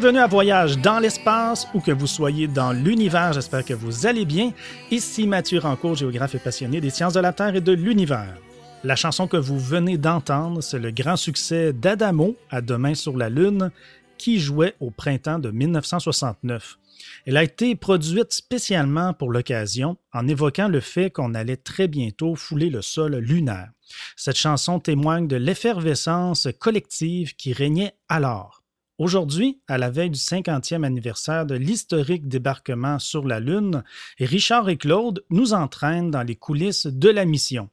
Bienvenue 0.00 0.20
à 0.20 0.28
Voyage 0.28 0.78
dans 0.78 0.98
l'espace 0.98 1.68
ou 1.74 1.80
que 1.80 1.92
vous 1.92 2.06
soyez 2.06 2.48
dans 2.48 2.72
l'univers, 2.72 3.34
j'espère 3.34 3.62
que 3.66 3.74
vous 3.74 4.06
allez 4.06 4.24
bien. 4.24 4.54
Ici 4.90 5.26
Mathieu 5.26 5.58
Rancourt, 5.58 5.94
géographe 5.94 6.34
et 6.34 6.38
passionné 6.38 6.80
des 6.80 6.88
sciences 6.88 7.12
de 7.12 7.20
la 7.20 7.34
Terre 7.34 7.54
et 7.54 7.60
de 7.60 7.72
l'univers. 7.72 8.34
La 8.82 8.96
chanson 8.96 9.28
que 9.28 9.36
vous 9.36 9.58
venez 9.58 9.98
d'entendre, 9.98 10.62
c'est 10.62 10.78
le 10.78 10.90
grand 10.90 11.16
succès 11.16 11.74
d'Adamo, 11.74 12.34
À 12.48 12.62
demain 12.62 12.94
sur 12.94 13.14
la 13.14 13.28
Lune, 13.28 13.72
qui 14.16 14.40
jouait 14.40 14.74
au 14.80 14.90
printemps 14.90 15.38
de 15.38 15.50
1969. 15.50 16.78
Elle 17.26 17.36
a 17.36 17.44
été 17.44 17.76
produite 17.76 18.32
spécialement 18.32 19.12
pour 19.12 19.30
l'occasion 19.30 19.98
en 20.14 20.26
évoquant 20.28 20.68
le 20.68 20.80
fait 20.80 21.10
qu'on 21.10 21.34
allait 21.34 21.58
très 21.58 21.88
bientôt 21.88 22.36
fouler 22.36 22.70
le 22.70 22.80
sol 22.80 23.16
lunaire. 23.16 23.68
Cette 24.16 24.38
chanson 24.38 24.80
témoigne 24.80 25.28
de 25.28 25.36
l'effervescence 25.36 26.48
collective 26.58 27.36
qui 27.36 27.52
régnait 27.52 27.92
alors. 28.08 28.59
Aujourd'hui, 29.00 29.62
à 29.66 29.78
la 29.78 29.88
veille 29.88 30.10
du 30.10 30.18
50e 30.18 30.84
anniversaire 30.84 31.46
de 31.46 31.54
l'historique 31.54 32.28
débarquement 32.28 32.98
sur 32.98 33.26
la 33.26 33.40
Lune, 33.40 33.82
Richard 34.18 34.68
et 34.68 34.76
Claude 34.76 35.24
nous 35.30 35.54
entraînent 35.54 36.10
dans 36.10 36.22
les 36.22 36.36
coulisses 36.36 36.86
de 36.86 37.08
la 37.08 37.24
mission. 37.24 37.70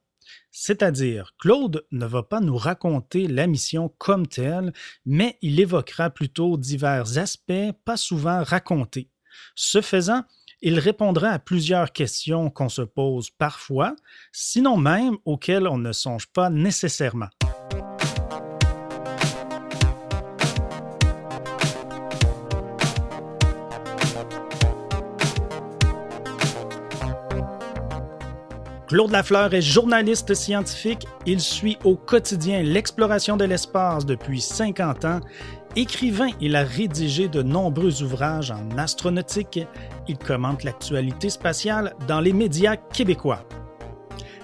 C'est-à-dire, 0.51 1.33
Claude 1.37 1.85
ne 1.91 2.05
va 2.05 2.23
pas 2.23 2.39
nous 2.39 2.55
raconter 2.55 3.27
la 3.27 3.45
mission 3.45 3.93
comme 3.97 4.25
telle, 4.25 4.71
mais 5.05 5.37
il 5.41 5.59
évoquera 5.59 6.11
plutôt 6.11 6.55
divers 6.55 7.17
aspects 7.17 7.73
pas 7.83 7.97
souvent 7.97 8.41
racontés. 8.41 9.09
Ce 9.53 9.81
faisant, 9.81 10.23
il 10.61 10.79
répondra 10.79 11.31
à 11.31 11.39
plusieurs 11.39 11.91
questions 11.91 12.49
qu'on 12.49 12.69
se 12.69 12.83
pose 12.83 13.31
parfois, 13.31 13.97
sinon 14.31 14.77
même 14.77 15.17
auxquelles 15.25 15.67
on 15.67 15.77
ne 15.77 15.91
songe 15.91 16.27
pas 16.27 16.49
nécessairement. 16.49 17.27
Claude 28.87 29.11
Lafleur 29.11 29.53
est 29.53 29.61
journaliste 29.61 30.33
scientifique. 30.33 31.07
Il 31.25 31.41
suit 31.41 31.77
au 31.83 31.97
quotidien 31.97 32.63
l'exploration 32.63 33.35
de 33.35 33.43
l'espace 33.43 34.05
depuis 34.05 34.39
50 34.39 35.03
ans. 35.03 35.19
Écrivain, 35.75 36.29
il 36.39 36.55
a 36.55 36.63
rédigé 36.63 37.27
de 37.27 37.41
nombreux 37.43 38.01
ouvrages 38.01 38.49
en 38.51 38.77
astronautique. 38.77 39.59
Il 40.07 40.17
commente 40.17 40.63
l'actualité 40.63 41.29
spatiale 41.29 41.95
dans 42.07 42.21
les 42.21 42.31
médias 42.31 42.77
québécois. 42.77 43.43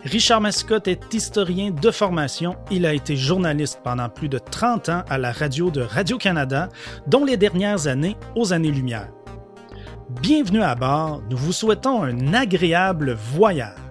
Richard 0.04 0.42
Mascotte 0.42 0.90
est 0.90 1.14
historien 1.14 1.72
de 1.72 1.92
formation. 1.92 2.58
Il 2.70 2.86
a 2.86 2.94
été 2.94 3.16
journaliste 3.16 3.80
pendant 3.82 4.10
plus 4.10 4.28
de 4.28 4.40
30 4.40 4.90
ans 4.90 5.04
à 5.10 5.18
la 5.18 5.32
radio 5.32 5.72
de 5.72 5.80
Radio-Canada, 5.80 6.68
dont 7.08 7.24
les 7.24 7.38
dernières 7.38 7.88
années 7.88 8.18
aux 8.36 8.52
années-lumière. 8.52 9.08
Bienvenue 10.22 10.62
à 10.62 10.76
bord, 10.76 11.24
nous 11.30 11.38
vous 11.38 11.54
souhaitons 11.54 12.04
un 12.04 12.34
agréable 12.34 13.14
voyage. 13.14 13.83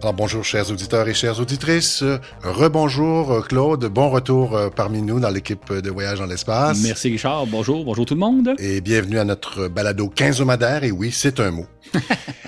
Alors 0.00 0.14
bonjour 0.14 0.44
chers 0.44 0.70
auditeurs 0.70 1.08
et 1.08 1.14
chères 1.14 1.40
auditrices. 1.40 2.04
Rebonjour 2.44 3.44
Claude, 3.48 3.84
bon 3.86 4.10
retour 4.10 4.56
euh, 4.56 4.70
parmi 4.70 5.02
nous 5.02 5.18
dans 5.18 5.28
l'équipe 5.28 5.72
de 5.72 5.90
Voyage 5.90 6.20
dans 6.20 6.26
l'espace. 6.26 6.80
Merci 6.84 7.10
Richard, 7.10 7.48
bonjour, 7.48 7.84
bonjour 7.84 8.06
tout 8.06 8.14
le 8.14 8.20
monde. 8.20 8.54
Et 8.58 8.80
bienvenue 8.80 9.18
à 9.18 9.24
notre 9.24 9.66
balado 9.66 10.08
quinzomadaire, 10.08 10.84
et 10.84 10.92
oui, 10.92 11.10
c'est 11.10 11.40
un 11.40 11.50
mot. 11.50 11.66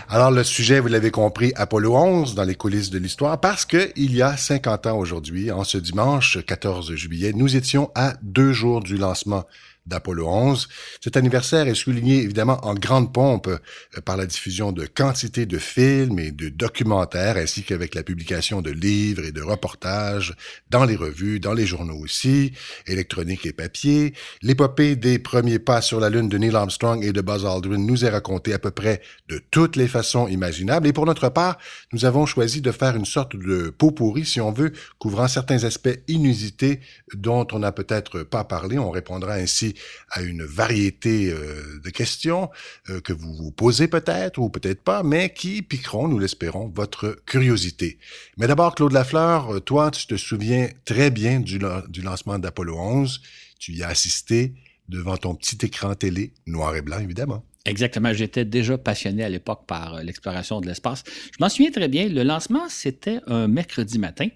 Alors 0.08 0.30
le 0.30 0.44
sujet, 0.44 0.78
vous 0.78 0.86
l'avez 0.86 1.10
compris, 1.10 1.52
Apollo 1.56 1.96
11 1.96 2.34
dans 2.36 2.44
les 2.44 2.54
coulisses 2.54 2.90
de 2.90 2.98
l'histoire, 2.98 3.40
parce 3.40 3.64
que 3.64 3.90
il 3.96 4.14
y 4.14 4.22
a 4.22 4.36
50 4.36 4.86
ans 4.86 4.98
aujourd'hui, 4.98 5.50
en 5.50 5.64
ce 5.64 5.76
dimanche 5.76 6.38
14 6.46 6.94
juillet, 6.94 7.32
nous 7.34 7.56
étions 7.56 7.90
à 7.96 8.14
deux 8.22 8.52
jours 8.52 8.80
du 8.80 8.96
lancement 8.96 9.42
d'Apollo 9.90 10.26
11. 10.28 10.68
Cet 11.02 11.16
anniversaire 11.18 11.68
est 11.68 11.74
souligné 11.74 12.22
évidemment 12.22 12.64
en 12.64 12.74
grande 12.74 13.12
pompe 13.12 13.48
euh, 13.48 14.00
par 14.04 14.16
la 14.16 14.24
diffusion 14.24 14.72
de 14.72 14.86
quantité 14.86 15.44
de 15.44 15.58
films 15.58 16.18
et 16.18 16.30
de 16.30 16.48
documentaires, 16.48 17.36
ainsi 17.36 17.62
qu'avec 17.62 17.94
la 17.94 18.02
publication 18.02 18.62
de 18.62 18.70
livres 18.70 19.24
et 19.24 19.32
de 19.32 19.42
reportages 19.42 20.34
dans 20.70 20.84
les 20.84 20.96
revues, 20.96 21.40
dans 21.40 21.52
les 21.52 21.66
journaux 21.66 21.98
aussi, 21.98 22.52
électroniques 22.86 23.44
et 23.44 23.52
papier. 23.52 24.14
L'épopée 24.42 24.96
des 24.96 25.18
premiers 25.18 25.58
pas 25.58 25.82
sur 25.82 26.00
la 26.00 26.08
Lune 26.08 26.28
de 26.28 26.38
Neil 26.38 26.54
Armstrong 26.54 27.04
et 27.04 27.12
de 27.12 27.20
Buzz 27.20 27.44
Aldrin 27.44 27.78
nous 27.78 28.04
est 28.04 28.08
racontée 28.08 28.54
à 28.54 28.58
peu 28.58 28.70
près 28.70 29.02
de 29.28 29.42
toutes 29.50 29.76
les 29.76 29.88
façons 29.88 30.28
imaginables. 30.28 30.86
Et 30.86 30.92
pour 30.92 31.06
notre 31.06 31.28
part, 31.28 31.58
nous 31.92 32.04
avons 32.04 32.26
choisi 32.26 32.60
de 32.60 32.70
faire 32.70 32.96
une 32.96 33.04
sorte 33.04 33.36
de 33.36 33.70
pot 33.70 33.90
pourri, 33.90 34.24
si 34.24 34.40
on 34.40 34.52
veut, 34.52 34.72
couvrant 34.98 35.28
certains 35.28 35.64
aspects 35.64 35.98
inusités 36.08 36.80
dont 37.14 37.46
on 37.52 37.58
n'a 37.58 37.72
peut-être 37.72 38.22
pas 38.22 38.44
parlé. 38.44 38.78
On 38.78 38.90
répondra 38.90 39.34
ainsi 39.34 39.74
à 40.10 40.22
une 40.22 40.44
variété 40.44 41.30
euh, 41.30 41.80
de 41.82 41.90
questions 41.90 42.50
euh, 42.88 43.00
que 43.00 43.12
vous 43.12 43.32
vous 43.34 43.52
posez 43.52 43.88
peut-être 43.88 44.38
ou 44.38 44.50
peut-être 44.50 44.82
pas, 44.82 45.02
mais 45.02 45.32
qui 45.32 45.62
piqueront, 45.62 46.08
nous 46.08 46.18
l'espérons, 46.18 46.68
votre 46.74 47.20
curiosité. 47.26 47.98
Mais 48.36 48.46
d'abord, 48.46 48.74
Claude 48.74 48.92
Lafleur, 48.92 49.56
euh, 49.56 49.60
toi, 49.60 49.90
tu 49.90 50.06
te 50.06 50.16
souviens 50.16 50.68
très 50.84 51.10
bien 51.10 51.40
du, 51.40 51.58
du 51.88 52.02
lancement 52.02 52.38
d'Apollo 52.38 52.76
11. 52.78 53.20
Tu 53.58 53.72
y 53.72 53.82
as 53.82 53.88
assisté 53.88 54.54
devant 54.88 55.16
ton 55.16 55.34
petit 55.34 55.58
écran 55.64 55.94
télé, 55.94 56.32
noir 56.46 56.74
et 56.74 56.82
blanc 56.82 56.98
évidemment. 56.98 57.44
Exactement. 57.66 58.12
J'étais 58.12 58.44
déjà 58.44 58.78
passionné 58.78 59.22
à 59.22 59.28
l'époque 59.28 59.66
par 59.66 60.02
l'exploration 60.02 60.60
de 60.60 60.66
l'espace. 60.66 61.04
Je 61.06 61.36
m'en 61.40 61.48
souviens 61.48 61.70
très 61.70 61.88
bien. 61.88 62.08
Le 62.08 62.22
lancement, 62.22 62.68
c'était 62.68 63.20
un 63.26 63.48
mercredi 63.48 63.98
matin 63.98 64.28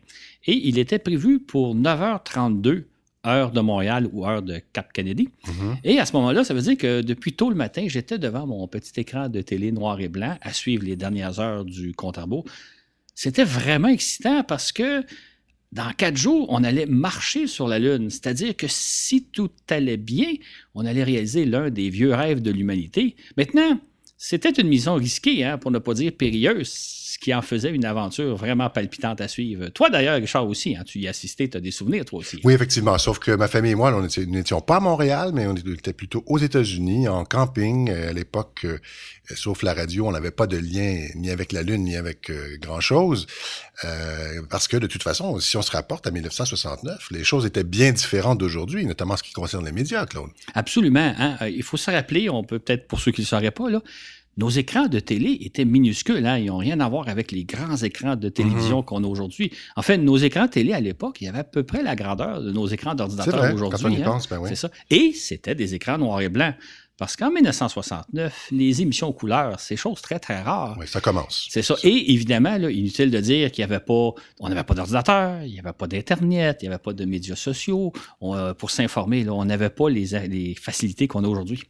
et 0.46 0.52
il 0.52 0.78
était 0.78 0.98
prévu 0.98 1.40
pour 1.40 1.74
9h32 1.74 2.84
heure 3.26 3.50
de 3.50 3.60
Montréal 3.60 4.08
ou 4.12 4.26
heure 4.26 4.42
de 4.42 4.60
Cap 4.72 4.92
Kennedy. 4.92 5.28
Mhm. 5.46 5.76
Et 5.84 5.98
à 5.98 6.06
ce 6.06 6.12
moment-là, 6.14 6.44
ça 6.44 6.54
veut 6.54 6.62
dire 6.62 6.76
que 6.76 7.00
depuis 7.02 7.34
tôt 7.34 7.50
le 7.50 7.56
matin, 7.56 7.84
j'étais 7.88 8.18
devant 8.18 8.46
mon 8.46 8.66
petit 8.68 9.00
écran 9.00 9.28
de 9.28 9.40
télé 9.40 9.72
noir 9.72 10.00
et 10.00 10.08
blanc 10.08 10.36
à 10.40 10.52
suivre 10.52 10.84
les 10.84 10.96
dernières 10.96 11.40
heures 11.40 11.64
du 11.64 11.94
compte 11.94 12.18
à 12.18 12.26
C'était 13.14 13.44
vraiment 13.44 13.88
excitant 13.88 14.42
parce 14.44 14.72
que 14.72 15.04
dans 15.72 15.90
quatre 15.90 16.16
jours, 16.16 16.46
on 16.50 16.62
allait 16.62 16.86
marcher 16.86 17.48
sur 17.48 17.66
la 17.66 17.80
Lune. 17.80 18.08
C'est-à-dire 18.08 18.56
que 18.56 18.66
si 18.68 19.24
tout 19.24 19.50
allait 19.68 19.96
bien, 19.96 20.32
on 20.74 20.86
allait 20.86 21.02
réaliser 21.02 21.44
l'un 21.44 21.68
des 21.68 21.90
vieux 21.90 22.14
rêves 22.14 22.42
de 22.42 22.52
l'humanité. 22.52 23.16
Maintenant, 23.36 23.80
c'était 24.16 24.50
une 24.50 24.68
mission 24.68 24.94
risquée, 24.94 25.44
hein, 25.44 25.58
pour 25.58 25.70
ne 25.70 25.78
pas 25.78 25.94
dire 25.94 26.12
périlleuse 26.12 27.04
ce 27.14 27.18
qui 27.20 27.32
en 27.32 27.42
faisait 27.42 27.70
une 27.70 27.84
aventure 27.84 28.34
vraiment 28.34 28.68
palpitante 28.68 29.20
à 29.20 29.28
suivre. 29.28 29.68
Toi, 29.68 29.88
d'ailleurs, 29.88 30.16
Richard 30.16 30.48
aussi, 30.48 30.74
hein, 30.74 30.82
tu 30.84 30.98
y 30.98 31.06
assistais, 31.06 31.46
tu 31.46 31.56
as 31.56 31.60
des 31.60 31.70
souvenirs, 31.70 32.04
toi 32.04 32.18
aussi. 32.18 32.40
Oui, 32.42 32.54
effectivement. 32.54 32.98
Sauf 32.98 33.20
que 33.20 33.30
ma 33.30 33.46
famille 33.46 33.70
et 33.70 33.76
moi, 33.76 33.92
nous 33.92 34.24
n'étions 34.26 34.60
pas 34.60 34.76
à 34.76 34.80
Montréal, 34.80 35.30
mais 35.32 35.46
on 35.46 35.54
était 35.54 35.92
plutôt 35.92 36.24
aux 36.26 36.38
États-Unis, 36.38 37.06
en 37.06 37.24
camping. 37.24 37.88
Euh, 37.88 38.10
à 38.10 38.12
l'époque, 38.12 38.62
euh, 38.64 38.78
sauf 39.36 39.62
la 39.62 39.74
radio, 39.74 40.08
on 40.08 40.10
n'avait 40.10 40.32
pas 40.32 40.48
de 40.48 40.56
lien 40.56 41.06
ni 41.14 41.30
avec 41.30 41.52
la 41.52 41.62
Lune, 41.62 41.84
ni 41.84 41.94
avec 41.94 42.30
euh, 42.30 42.56
grand-chose. 42.60 43.28
parce 44.50 44.66
que, 44.66 44.76
de 44.76 44.88
toute 44.88 45.04
façon, 45.04 45.38
si 45.38 45.56
on 45.56 45.62
se 45.62 45.70
rapporte 45.70 46.08
à 46.08 46.10
1969, 46.10 47.08
les 47.12 47.22
choses 47.22 47.46
étaient 47.46 47.64
bien 47.64 47.92
différentes 47.92 48.38
d'aujourd'hui, 48.38 48.86
notamment 48.86 49.14
en 49.14 49.16
ce 49.16 49.22
qui 49.22 49.32
concerne 49.32 49.64
les 49.64 49.72
médias, 49.72 50.04
Claude. 50.06 50.30
Absolument. 50.54 51.14
Hein. 51.16 51.36
Il 51.46 51.62
faut 51.62 51.76
se 51.76 51.92
rappeler, 51.92 52.28
on 52.28 52.42
peut 52.42 52.58
peut-être, 52.58 52.88
pour 52.88 52.98
ceux 52.98 53.12
qui 53.12 53.20
ne 53.20 53.26
le 53.26 53.28
sauraient 53.28 53.50
pas, 53.52 53.70
là, 53.70 53.80
nos 54.36 54.48
écrans 54.48 54.86
de 54.86 54.98
télé 55.00 55.38
étaient 55.40 55.64
minuscules. 55.64 56.24
Hein? 56.26 56.38
Ils 56.38 56.46
n'ont 56.46 56.58
rien 56.58 56.80
à 56.80 56.88
voir 56.88 57.08
avec 57.08 57.32
les 57.32 57.44
grands 57.44 57.76
écrans 57.76 58.16
de 58.16 58.28
télévision 58.28 58.78
mhm. 58.78 58.84
qu'on 58.84 59.04
a 59.04 59.06
aujourd'hui. 59.06 59.52
En 59.76 59.82
fait, 59.82 59.98
nos 59.98 60.16
écrans 60.16 60.46
de 60.46 60.50
télé 60.50 60.72
à 60.72 60.80
l'époque, 60.80 61.18
il 61.20 61.24
y 61.24 61.28
avait 61.28 61.38
à 61.38 61.44
peu 61.44 61.62
près 61.62 61.82
la 61.82 61.96
grandeur 61.96 62.40
de 62.42 62.50
nos 62.50 62.66
écrans 62.66 62.94
d'ordinateur 62.94 63.54
aujourd'hui. 63.54 64.02
Hein? 64.02 64.18
Ben 64.30 64.40
C'est 64.46 64.56
ça. 64.56 64.70
Et 64.90 65.12
c'était 65.12 65.54
des 65.54 65.74
écrans 65.74 65.98
noirs 65.98 66.20
et 66.20 66.28
blancs. 66.28 66.54
Parce 66.96 67.16
qu'en 67.16 67.32
1969, 67.32 68.48
les 68.52 68.82
émissions 68.82 69.12
couleurs, 69.12 69.58
c'est 69.58 69.74
chose 69.76 70.00
très, 70.00 70.20
très 70.20 70.40
rare. 70.40 70.76
Oui, 70.78 70.86
ça 70.86 71.00
commence. 71.00 71.48
C'est 71.50 71.62
ça. 71.62 71.74
Et 71.82 72.12
évidemment, 72.12 72.56
là, 72.56 72.70
inutile 72.70 73.10
de 73.10 73.18
dire 73.18 73.50
qu'il 73.50 73.66
n'y 73.66 73.72
avait 73.72 73.84
pas, 73.84 74.12
on 74.38 74.48
n'avait 74.48 74.62
pas 74.62 74.74
d'ordinateur, 74.74 75.42
il 75.42 75.52
n'y 75.52 75.58
avait 75.58 75.72
pas 75.72 75.88
d'Internet, 75.88 76.58
il 76.62 76.68
n'y 76.68 76.72
avait 76.72 76.82
pas 76.82 76.92
de 76.92 77.04
médias 77.04 77.34
sociaux. 77.34 77.92
Euh, 78.22 78.54
pour 78.54 78.70
s'informer, 78.70 79.28
on 79.28 79.44
n'avait 79.44 79.70
pas 79.70 79.90
les, 79.90 80.06
les 80.28 80.54
facilités 80.54 81.08
qu'on 81.08 81.24
a 81.24 81.28
aujourd'hui. 81.28 81.64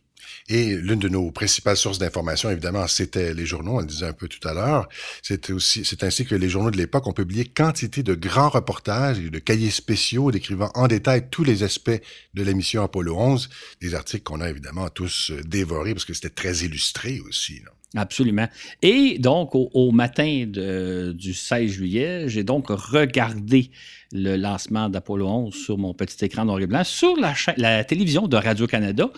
Et 0.49 0.77
l'une 0.77 0.99
de 0.99 1.09
nos 1.09 1.31
principales 1.31 1.77
sources 1.77 1.99
d'information, 1.99 2.51
évidemment, 2.51 2.87
c'était 2.87 3.33
les 3.33 3.47
journaux, 3.47 3.77
on 3.77 3.81
le 3.81 3.87
disait 3.87 4.07
un 4.07 4.13
peu 4.13 4.29
tout 4.29 4.47
à 4.47 4.53
l'heure. 4.53 4.89
C'est 5.23 5.51
aussi, 5.51 5.85
c'est 5.85 6.05
ainsi 6.05 6.27
que 6.27 6.35
les 6.35 6.49
journaux 6.49 6.71
de 6.71 6.77
l'époque 6.77 7.07
ont 7.07 7.13
publié 7.13 7.47
quantité 7.47 8.03
de 8.03 8.15
grands 8.15 8.51
reportages 8.51 9.19
et 9.19 9.31
de 9.31 9.39
cahiers 9.39 9.71
spéciaux 9.71 10.31
décrivant 10.31 10.71
en 10.75 10.87
détail 10.87 11.29
tous 11.31 11.45
les 11.45 11.63
aspects 11.63 12.01
de 12.35 12.43
la 12.43 12.53
mission 12.53 12.83
Apollo 12.83 13.17
11. 13.17 13.49
Des 13.81 13.95
articles 13.95 14.25
qu'on 14.25 14.41
a 14.41 14.51
évidemment 14.51 14.89
tous 14.91 15.31
euh, 15.31 15.41
dévorés 15.45 15.95
parce 15.95 16.05
que 16.05 16.15
c'était 16.15 16.31
très 16.31 16.59
illustré 16.59 17.21
aussi. 17.21 17.63
Absolument. 17.97 18.49
Et 18.83 19.19
donc, 19.19 19.51
au, 19.55 19.93
matin 19.93 20.47
du 20.47 21.33
16 21.33 21.71
juillet, 21.71 22.25
j'ai 22.29 22.43
donc 22.43 22.67
regardé 22.69 23.71
le 24.11 24.37
lancement 24.37 24.89
d'Apollo 24.89 25.29
11 25.29 25.55
sur 25.55 25.79
mon 25.79 25.95
petit 25.95 26.25
écran 26.25 26.45
noir 26.45 26.61
et 26.61 26.67
blanc 26.67 26.83
sur 26.85 27.17
la, 27.17 27.35
la 27.57 27.85
télévision 27.85 28.27
de 28.27 28.37
Radio-Canada 28.37 29.11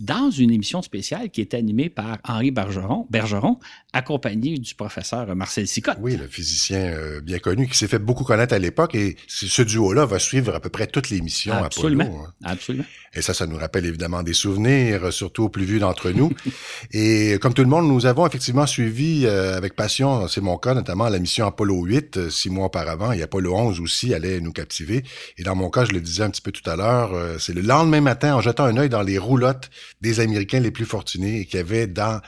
dans 0.00 0.30
une 0.30 0.50
émission 0.50 0.82
spéciale 0.82 1.30
qui 1.30 1.40
est 1.40 1.54
animée 1.54 1.88
par 1.88 2.18
Henri 2.24 2.50
Bergeron, 2.50 3.06
Bergeron 3.10 3.58
accompagné 3.94 4.58
du 4.58 4.74
professeur 4.74 5.34
Marcel 5.36 5.68
Sicotte. 5.68 5.98
Oui, 6.00 6.16
le 6.16 6.26
physicien 6.26 6.78
euh, 6.78 7.20
bien 7.20 7.38
connu 7.38 7.68
qui 7.68 7.78
s'est 7.78 7.86
fait 7.86 8.00
beaucoup 8.00 8.24
connaître 8.24 8.52
à 8.52 8.58
l'époque 8.58 8.96
et 8.96 9.16
ce 9.28 9.62
duo-là 9.62 10.04
va 10.04 10.18
suivre 10.18 10.52
à 10.52 10.60
peu 10.60 10.68
près 10.68 10.88
toutes 10.88 11.10
les 11.10 11.20
missions 11.20 11.54
Absolument. 11.54 12.04
Apollo. 12.04 12.24
Hein. 12.24 12.32
Absolument. 12.44 12.84
Et 13.14 13.22
ça, 13.22 13.32
ça 13.32 13.46
nous 13.46 13.56
rappelle 13.56 13.86
évidemment 13.86 14.24
des 14.24 14.32
souvenirs, 14.32 15.12
surtout 15.12 15.44
aux 15.44 15.48
plus 15.48 15.64
vieux 15.64 15.78
d'entre 15.78 16.10
nous. 16.10 16.32
et 16.92 17.38
comme 17.40 17.54
tout 17.54 17.62
le 17.62 17.68
monde, 17.68 17.86
nous 17.86 18.06
avons 18.06 18.26
effectivement 18.26 18.66
suivi 18.66 19.26
euh, 19.26 19.56
avec 19.56 19.76
passion, 19.76 20.26
c'est 20.26 20.40
mon 20.40 20.58
cas 20.58 20.74
notamment, 20.74 21.08
la 21.08 21.20
mission 21.20 21.46
Apollo 21.46 21.84
8, 21.84 22.16
euh, 22.16 22.30
six 22.30 22.50
mois 22.50 22.66
auparavant, 22.66 23.12
et 23.12 23.22
Apollo 23.22 23.54
11 23.54 23.80
aussi 23.80 24.12
allait 24.12 24.40
nous 24.40 24.52
captiver. 24.52 25.04
Et 25.38 25.44
dans 25.44 25.54
mon 25.54 25.70
cas, 25.70 25.84
je 25.84 25.92
le 25.92 26.00
disais 26.00 26.24
un 26.24 26.30
petit 26.30 26.42
peu 26.42 26.50
tout 26.50 26.68
à 26.68 26.74
l'heure, 26.74 27.12
c'est 27.38 27.54
le 27.54 27.60
lendemain 27.60 28.00
matin, 28.00 28.34
en 28.34 28.40
jetant 28.40 28.64
un 28.64 28.76
œil 28.76 28.88
dans 28.88 29.02
les 29.02 29.18
roulottes 29.18 29.70
des 30.00 30.18
Américains 30.18 30.58
les 30.58 30.72
plus 30.72 30.84
fortunés 30.84 31.40
et 31.40 31.44
qui 31.46 31.58
avaient 31.58 31.86
dans 31.86 32.20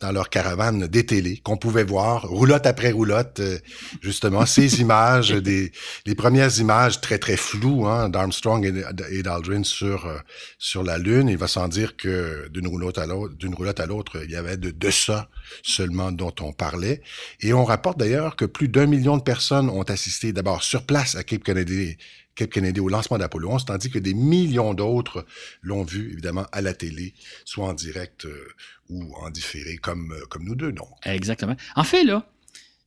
dans 0.00 0.12
leur 0.12 0.30
caravane 0.30 0.86
des 0.86 1.04
télés 1.04 1.38
qu'on 1.38 1.56
pouvait 1.56 1.84
voir, 1.84 2.28
roulotte 2.28 2.66
après 2.66 2.90
roulotte, 2.90 3.40
euh, 3.40 3.58
justement, 4.00 4.46
ces 4.46 4.80
images, 4.80 5.30
des 5.30 5.72
les 6.06 6.14
premières 6.14 6.58
images 6.58 7.00
très, 7.00 7.18
très 7.18 7.36
floues 7.36 7.86
hein, 7.86 8.08
d'Armstrong 8.08 8.64
et, 9.10 9.22
d'Aldrin 9.22 9.64
sur, 9.64 10.06
euh, 10.06 10.18
sur 10.58 10.82
la 10.82 10.98
Lune. 10.98 11.28
Il 11.28 11.36
va 11.36 11.48
sans 11.48 11.68
dire 11.68 11.96
que 11.96 12.48
d'une 12.48 12.68
roulotte 12.68 12.98
à 12.98 13.06
l'autre, 13.06 13.34
d'une 13.34 13.54
roulotte 13.54 13.80
à 13.80 13.86
l'autre, 13.86 14.22
il 14.24 14.30
y 14.30 14.36
avait 14.36 14.56
de, 14.56 14.70
de 14.70 14.90
ça 14.90 15.28
seulement 15.62 16.12
dont 16.12 16.34
on 16.40 16.52
parlait. 16.52 17.02
Et 17.40 17.52
on 17.52 17.64
rapporte 17.64 17.98
d'ailleurs 17.98 18.36
que 18.36 18.44
plus 18.44 18.68
d'un 18.68 18.86
million 18.86 19.16
de 19.16 19.22
personnes 19.22 19.68
ont 19.68 19.82
assisté 19.82 20.32
d'abord 20.32 20.62
sur 20.62 20.84
place 20.84 21.16
à 21.16 21.24
Cape 21.24 21.44
Kennedy, 21.44 21.96
Cape 22.38 22.50
Kennedy 22.50 22.78
au 22.78 22.88
lancement 22.88 23.18
d'Apollo 23.18 23.50
11, 23.50 23.64
tandis 23.64 23.90
que 23.90 23.98
des 23.98 24.14
millions 24.14 24.72
d'autres 24.72 25.26
l'ont 25.60 25.82
vu, 25.82 26.12
évidemment, 26.12 26.46
à 26.52 26.60
la 26.60 26.72
télé, 26.72 27.12
soit 27.44 27.66
en 27.66 27.74
direct 27.74 28.26
euh, 28.26 28.46
ou 28.88 29.12
en 29.16 29.30
différé, 29.30 29.76
comme, 29.76 30.12
euh, 30.12 30.24
comme 30.30 30.44
nous 30.44 30.54
deux, 30.54 30.70
non? 30.70 30.86
Exactement. 31.04 31.56
En 31.74 31.82
fait, 31.82 32.04
là, 32.04 32.30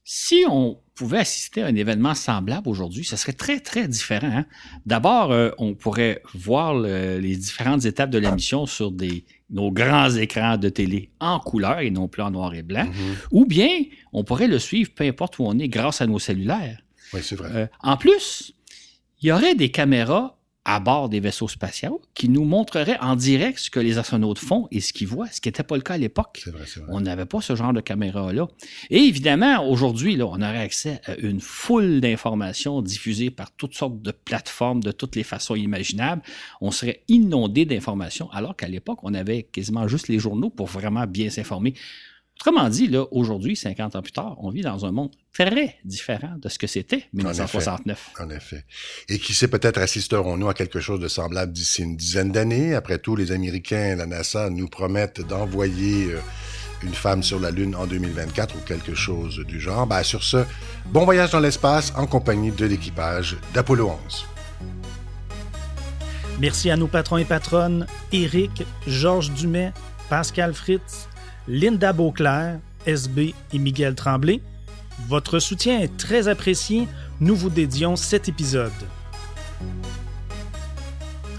si 0.05 0.45
on 0.49 0.79
pouvait 0.95 1.17
assister 1.17 1.63
à 1.63 1.65
un 1.65 1.75
événement 1.75 2.15
semblable 2.15 2.69
aujourd'hui, 2.69 3.03
ce 3.03 3.17
serait 3.17 3.33
très, 3.33 3.59
très 3.59 3.89
différent. 3.89 4.31
Hein. 4.31 4.45
D'abord, 4.85 5.33
euh, 5.33 5.51
on 5.57 5.73
pourrait 5.73 6.23
voir 6.33 6.73
les 6.73 7.35
différentes 7.35 7.83
étapes 7.83 8.09
de 8.09 8.19
la 8.19 8.31
mission 8.31 8.65
sur 8.65 8.89
des, 8.89 9.25
nos 9.49 9.69
grands 9.69 10.11
écrans 10.11 10.55
de 10.55 10.69
télé 10.69 11.09
en 11.19 11.41
couleur 11.41 11.79
et 11.79 11.91
non 11.91 12.07
plus 12.07 12.21
en 12.21 12.31
noir 12.31 12.53
et 12.53 12.63
blanc. 12.63 12.85
Mm-hmm. 12.85 13.27
Ou 13.31 13.45
bien, 13.45 13.83
on 14.13 14.23
pourrait 14.23 14.47
le 14.47 14.59
suivre 14.59 14.91
peu 14.95 15.03
importe 15.03 15.39
où 15.39 15.43
on 15.45 15.59
est 15.59 15.67
grâce 15.67 15.99
à 15.99 16.07
nos 16.07 16.19
cellulaires. 16.19 16.81
Oui, 17.13 17.19
c'est 17.21 17.35
vrai. 17.35 17.69
en 17.81 17.97
plus, 17.97 18.53
il 19.21 19.27
y 19.27 19.31
aurait 19.31 19.55
des 19.55 19.69
caméras 19.69 20.37
à 20.63 20.79
bord 20.79 21.09
des 21.09 21.19
vaisseaux 21.19 21.47
spatiaux 21.47 22.01
qui 22.13 22.29
nous 22.29 22.43
montreraient 22.43 22.99
en 22.99 23.15
direct 23.15 23.57
ce 23.57 23.71
que 23.71 23.79
les 23.79 23.97
astronautes 23.97 24.37
font 24.37 24.67
et 24.69 24.79
ce 24.79 24.93
qu'ils 24.93 25.07
voient, 25.07 25.27
ce 25.27 25.41
qui 25.41 25.47
n'était 25.49 25.63
pas 25.63 25.75
le 25.75 25.81
cas 25.81 25.95
à 25.95 25.97
l'époque. 25.97 26.43
On 26.87 27.01
n'avait 27.01 27.25
pas 27.25 27.41
ce 27.41 27.55
genre 27.55 27.73
de 27.73 27.81
caméra-là. 27.81 28.47
Et 28.91 28.99
évidemment, 28.99 29.67
aujourd'hui, 29.67 30.15
là, 30.15 30.27
on 30.27 30.35
aurait 30.35 30.61
accès 30.61 31.01
à 31.05 31.15
une 31.15 31.41
foule 31.41 31.99
d'informations 31.99 32.81
diffusées 32.83 33.31
par 33.31 33.51
toutes 33.51 33.73
sortes 33.73 34.01
de 34.01 34.11
plateformes 34.11 34.83
de 34.83 34.91
toutes 34.91 35.15
les 35.15 35.23
façons 35.23 35.55
imaginables. 35.55 36.21
On 36.61 36.69
serait 36.69 37.03
inondé 37.07 37.65
d'informations, 37.65 38.29
alors 38.31 38.55
qu'à 38.55 38.67
l'époque, 38.67 38.99
on 39.03 39.15
avait 39.15 39.43
quasiment 39.43 39.87
juste 39.87 40.09
les 40.09 40.19
journaux 40.19 40.51
pour 40.51 40.67
vraiment 40.67 41.07
bien 41.07 41.31
s'informer. 41.31 41.73
Autrement 42.39 42.69
dit, 42.69 42.87
là, 42.87 43.05
aujourd'hui, 43.11 43.55
50 43.55 43.95
ans 43.95 44.01
plus 44.01 44.13
tard, 44.13 44.35
on 44.39 44.49
vit 44.49 44.61
dans 44.61 44.85
un 44.85 44.91
monde 44.91 45.11
très 45.31 45.77
différent 45.85 46.35
de 46.41 46.49
ce 46.49 46.57
que 46.57 46.65
c'était 46.65 47.03
1969. 47.13 48.13
En 48.19 48.29
effet. 48.31 48.65
Et 49.09 49.19
qui 49.19 49.33
sait, 49.33 49.47
peut-être 49.47 49.77
assisterons-nous 49.77 50.49
à 50.49 50.55
quelque 50.55 50.79
chose 50.79 50.99
de 50.99 51.07
semblable 51.07 51.53
d'ici 51.53 51.83
une 51.83 51.95
dizaine 51.95 52.31
d'années. 52.31 52.73
Après 52.73 52.97
tout, 52.97 53.15
les 53.15 53.31
Américains, 53.31 53.95
la 53.95 54.07
NASA, 54.07 54.49
nous 54.49 54.67
promettent 54.67 55.21
d'envoyer 55.21 56.13
euh, 56.13 56.19
une 56.83 56.93
femme 56.93 57.21
sur 57.21 57.39
la 57.39 57.51
Lune 57.51 57.75
en 57.75 57.85
2024 57.85 58.55
ou 58.55 58.59
quelque 58.61 58.95
chose 58.95 59.37
du 59.45 59.59
genre. 59.59 59.85
Ben, 59.85 60.03
sur 60.03 60.23
ce, 60.23 60.43
bon 60.87 61.05
voyage 61.05 61.31
dans 61.31 61.39
l'espace 61.39 61.93
en 61.95 62.07
compagnie 62.07 62.51
de 62.51 62.65
l'équipage 62.65 63.37
d'Apollo 63.53 63.91
11. 64.07 64.25
Merci 66.39 66.71
à 66.71 66.75
nos 66.75 66.87
patrons 66.87 67.17
et 67.17 67.25
patronnes, 67.25 67.85
Éric, 68.11 68.63
Georges 68.87 69.31
Dumais, 69.31 69.73
Pascal 70.09 70.55
Fritz, 70.55 71.07
Linda 71.47 71.91
Beauclair, 71.91 72.59
SB 72.85 73.33
et 73.53 73.59
Miguel 73.59 73.95
Tremblay. 73.95 74.41
Votre 75.07 75.39
soutien 75.39 75.79
est 75.79 75.97
très 75.97 76.27
apprécié. 76.27 76.87
Nous 77.19 77.35
vous 77.35 77.49
dédions 77.49 77.95
cet 77.95 78.29
épisode. 78.29 78.71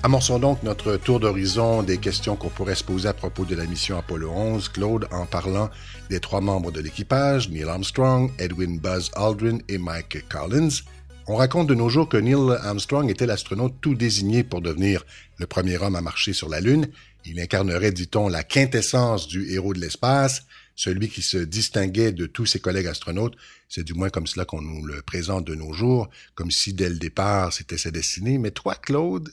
Amorçons 0.03 0.41
donc 0.41 0.65
notre 0.65 0.97
tour 0.97 1.21
d'horizon 1.21 1.85
des 1.85 1.99
questions 1.99 2.35
qu'on 2.35 2.49
pourrait 2.49 2.75
se 2.75 2.83
poser 2.83 3.09
à 3.09 3.13
propos 3.13 3.45
de 3.45 3.55
la 3.55 3.67
mission 3.67 3.97
Apollo 3.97 4.31
11, 4.31 4.69
Claude, 4.71 5.07
en 5.13 5.27
parlant 5.27 5.71
des 6.11 6.19
trois 6.19 6.41
membres 6.41 6.73
de 6.73 6.81
l'équipage, 6.81 7.49
Neil 7.51 7.69
Armstrong, 7.69 8.33
Edwin 8.41 8.81
Buzz 8.81 9.13
Aldrin 9.15 9.59
et 9.69 9.79
Mike 9.79 10.29
Collins. 10.29 10.83
On 11.29 11.37
raconte 11.37 11.69
de 11.69 11.75
nos 11.75 11.89
jours 11.89 12.09
que 12.09 12.17
Neil 12.17 12.57
Armstrong 12.65 13.09
était 13.09 13.27
l'astronaute 13.27 13.75
tout 13.81 13.95
désigné 13.95 14.43
pour 14.43 14.61
devenir 14.61 15.05
le 15.39 15.47
premier 15.47 15.79
homme 15.79 15.95
à 15.95 16.01
marcher 16.01 16.33
sur 16.33 16.49
la 16.49 16.61
Lune 16.61 16.89
il 17.25 17.41
incarnerait, 17.41 17.93
dit-on, 17.93 18.29
la 18.29 18.45
quintessence 18.45 19.29
du 19.29 19.53
héros 19.53 19.75
de 19.75 19.81
l'espace, 19.81 20.43
celui 20.75 21.09
qui 21.09 21.23
se 21.23 21.39
distinguait 21.39 22.13
de 22.13 22.27
tous 22.27 22.47
ses 22.47 22.61
collègues 22.61 22.87
astronautes. 22.87 23.37
C'est 23.69 23.85
du 23.85 23.95
moins 23.95 24.11
comme 24.11 24.27
cela 24.27 24.45
qu'on 24.45 24.63
nous 24.63 24.85
le 24.85 25.03
présente 25.03 25.47
de 25.47 25.55
nos 25.55 25.73
jours, 25.73 26.09
comme 26.35 26.51
si 26.51 26.73
dès 26.73 26.89
le 26.89 26.97
départ 26.97 27.53
c'était 27.53 27.79
sa 27.79 27.91
destinée. 27.91 28.39
Mais 28.39 28.51
toi, 28.51 28.75
Claude, 28.75 29.31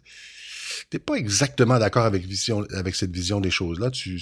t'es 0.89 0.99
pas 0.99 1.15
exactement 1.15 1.79
d'accord 1.79 2.05
avec, 2.05 2.25
avec 2.73 2.95
cette 2.95 3.11
vision 3.11 3.39
des 3.41 3.51
choses-là. 3.51 3.91
Tu, 3.91 4.19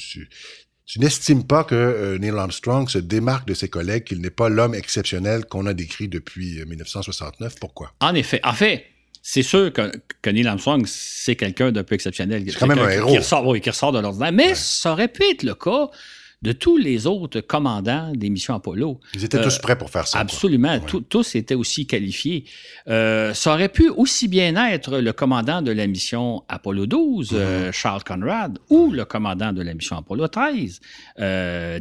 tu, 0.86 1.00
n'estimes 1.00 1.46
pas 1.46 1.64
que 1.64 1.76
euh, 1.76 2.18
Neil 2.18 2.32
Armstrong 2.32 2.90
se 2.90 2.98
démarque 2.98 3.48
de 3.48 3.54
ses 3.54 3.70
collègues, 3.70 4.06
qu'il 4.06 4.22
n'est 4.22 4.30
pas 4.30 4.50
l'homme 4.50 4.74
exceptionnel 4.74 5.46
qu'on 5.46 5.66
a 5.66 5.74
décrit 5.74 6.08
depuis 6.08 6.64
1969. 6.66 7.54
Euh, 7.54 7.58
Pourquoi? 7.60 7.94
En 8.00 8.16
effet. 8.16 8.40
En 8.44 8.54
fait, 8.54 8.86
c'est 9.30 9.44
sûr 9.44 9.74
que, 9.74 10.30
Neil 10.30 10.48
Armstrong, 10.48 10.86
c'est 10.88 11.36
quelqu'un 11.36 11.74
d'un 11.74 11.84
peu 11.84 11.96
exceptionnel. 11.96 12.46
C'est 12.48 12.58
quand 12.58 12.66
même 12.66 12.80
un 12.80 12.88
héros. 12.88 13.12
Qui 13.12 13.18
ressort, 13.18 13.60
qui 13.60 13.70
ressort 13.70 13.92
de 13.92 14.00
l'ordinaire. 14.00 14.32
Mais 14.32 14.56
ça 14.56 14.94
aurait 14.94 15.10
pu 15.10 15.22
être 15.30 15.44
le 15.44 15.54
cas 15.54 15.90
de 16.44 16.52
tous 16.52 16.78
les 16.78 17.08
autres 17.08 17.42
commandants 17.42 18.12
des 18.14 18.30
missions 18.30 18.54
Apollo. 18.54 19.00
Ils 19.16 19.26
étaient 19.26 19.42
tous 19.42 19.58
euh, 19.58 19.62
prêts 19.62 19.78
pour 19.78 19.90
faire 19.90 20.08
ça. 20.08 20.20
Absolument. 20.20 20.80
Tous 21.10 21.36
étaient 21.36 21.56
aussi 21.56 21.88
qualifiés. 21.88 22.46
Euh, 22.88 23.34
ça 23.34 23.54
aurait 23.54 23.70
pu 23.70 23.90
aussi 23.90 24.28
bien 24.28 24.56
être 24.68 25.00
le 25.00 25.14
commandant 25.14 25.64
de 25.64 25.72
la 25.72 25.88
mission 25.88 26.44
Apollo 26.48 26.86
12, 26.86 27.30
euh, 27.34 27.70
mm-hmm. 27.70 27.72
Charles 27.72 28.04
Conrad, 28.04 28.60
ou 28.70 28.92
le 28.92 29.06
commandant 29.06 29.52
de 29.52 29.64
la 29.64 29.74
mission 29.74 29.98
Apollo 29.98 30.28
13, 30.28 30.80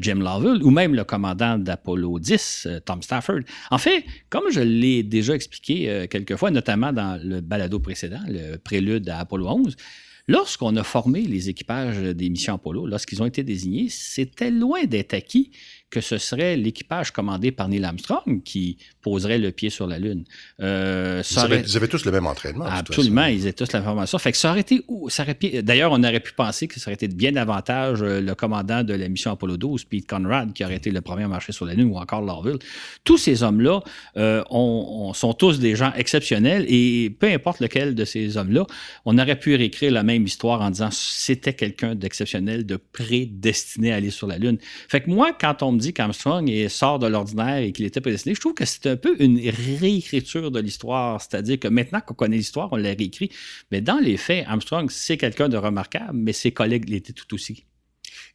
Jim 0.00 0.20
Lovell, 0.20 0.62
ou 0.62 0.70
même 0.70 0.94
le 0.94 1.04
commandant 1.04 1.58
d'Apollo 1.58 2.18
10, 2.18 2.68
Tom 2.86 3.02
Stafford. 3.02 3.40
En 3.70 3.78
fait, 3.78 4.04
comme 4.30 4.50
je 4.50 4.60
l'ai 4.60 5.02
déjà 5.02 5.34
expliqué 5.34 6.06
quelques 6.10 6.36
fois, 6.36 6.50
notamment 6.50 6.92
dans 6.92 7.20
le 7.22 7.40
balado 7.42 7.78
précédent, 7.78 8.20
le 8.26 8.56
prélude 8.56 9.08
à 9.10 9.20
Apollo 9.20 9.48
11, 9.48 9.76
Lorsqu'on 10.28 10.74
a 10.74 10.82
formé 10.82 11.22
les 11.22 11.48
équipages 11.48 11.98
des 11.98 12.28
missions 12.28 12.54
Apollo, 12.54 12.86
lorsqu'ils 12.86 13.22
ont 13.22 13.26
été 13.26 13.44
désignés, 13.44 13.88
c'était 13.88 14.50
loin 14.50 14.84
d'être 14.84 15.14
acquis 15.14 15.52
que 15.88 16.00
ce 16.00 16.18
serait 16.18 16.56
l'équipage 16.56 17.12
commandé 17.12 17.52
par 17.52 17.68
Neil 17.68 17.84
Armstrong 17.84 18.42
qui 18.42 18.76
poserait 19.06 19.38
le 19.38 19.52
pied 19.52 19.70
sur 19.70 19.86
la 19.86 20.00
Lune. 20.00 20.24
Euh, 20.60 21.22
ils, 21.30 21.38
avaient, 21.76 21.86
tous 21.86 22.04
le 22.04 22.10
même 22.10 22.26
entraînement. 22.26 22.64
Absolument, 22.64 23.26
ils 23.26 23.42
avaient 23.42 23.52
tous 23.52 23.70
la 23.70 23.80
formation. 23.80 24.18
Fait 24.18 24.32
que 24.32 24.36
ça 24.36 24.50
aurait 24.50 24.62
été, 24.62 24.84
ça 25.06 25.22
aurait, 25.22 25.62
d'ailleurs, 25.62 25.92
on 25.92 26.02
aurait 26.02 26.18
pu 26.18 26.32
penser 26.32 26.66
que 26.66 26.80
ça 26.80 26.90
aurait 26.90 26.94
été 26.94 27.06
bien 27.06 27.30
davantage 27.30 28.02
euh, 28.02 28.20
le 28.20 28.34
commandant 28.34 28.82
de 28.82 28.94
la 28.94 29.08
mission 29.08 29.30
Apollo 29.30 29.58
12, 29.58 29.84
Pete 29.84 30.08
Conrad, 30.08 30.52
qui 30.52 30.64
aurait 30.64 30.74
été 30.74 30.90
le 30.90 31.00
premier 31.02 31.22
à 31.22 31.28
marcher 31.28 31.52
sur 31.52 31.66
la 31.66 31.74
Lune, 31.74 31.88
ou 31.92 31.98
encore 31.98 32.20
Lorville. 32.20 32.58
Tous 33.04 33.16
ces 33.16 33.44
hommes-là 33.44 33.80
euh, 34.16 34.42
sont 35.14 35.34
tous 35.34 35.60
des 35.60 35.76
gens 35.76 35.92
exceptionnels 35.94 36.66
et 36.68 37.14
peu 37.16 37.28
importe 37.28 37.60
lequel 37.60 37.94
de 37.94 38.04
ces 38.04 38.36
hommes-là, 38.36 38.66
on 39.04 39.16
aurait 39.18 39.38
pu 39.38 39.54
réécrire 39.54 39.92
la 39.92 40.02
même 40.02 40.24
histoire 40.24 40.62
en 40.62 40.70
disant 40.70 40.88
c'était 40.90 41.54
quelqu'un 41.54 41.94
d'exceptionnel, 41.94 42.66
de 42.66 42.74
prédestiné 42.74 43.92
à 43.92 43.96
aller 43.96 44.10
sur 44.10 44.26
la 44.26 44.38
Lune. 44.38 44.58
Fait 44.88 45.00
que 45.00 45.10
moi, 45.10 45.30
quand 45.40 45.62
on 45.62 45.70
me 45.70 45.78
dit 45.78 45.92
qu'Armstrong 45.92 46.50
sort 46.68 46.98
de 46.98 47.06
l'ordinaire 47.06 47.58
et 47.58 47.70
qu'il 47.70 47.84
était 47.84 48.00
prédestiné, 48.00 48.34
je 48.34 48.40
trouve 48.40 48.54
que 48.54 48.64
c'est 48.64 48.86
un 48.86 48.95
peu 48.96 49.16
une 49.20 49.38
réécriture 49.38 50.50
de 50.50 50.60
l'histoire. 50.60 51.20
C'est-à-dire 51.20 51.58
que 51.58 51.68
maintenant 51.68 52.00
qu'on 52.00 52.14
connaît 52.14 52.36
l'histoire, 52.36 52.68
on 52.72 52.76
l'a 52.76 52.90
réécrit. 52.90 53.30
Mais 53.70 53.80
dans 53.80 53.98
les 53.98 54.16
faits, 54.16 54.44
Armstrong, 54.48 54.90
c'est 54.90 55.16
quelqu'un 55.16 55.48
de 55.48 55.56
remarquable, 55.56 56.12
mais 56.14 56.32
ses 56.32 56.52
collègues 56.52 56.88
l'étaient 56.88 57.12
tout 57.12 57.34
aussi. 57.34 57.64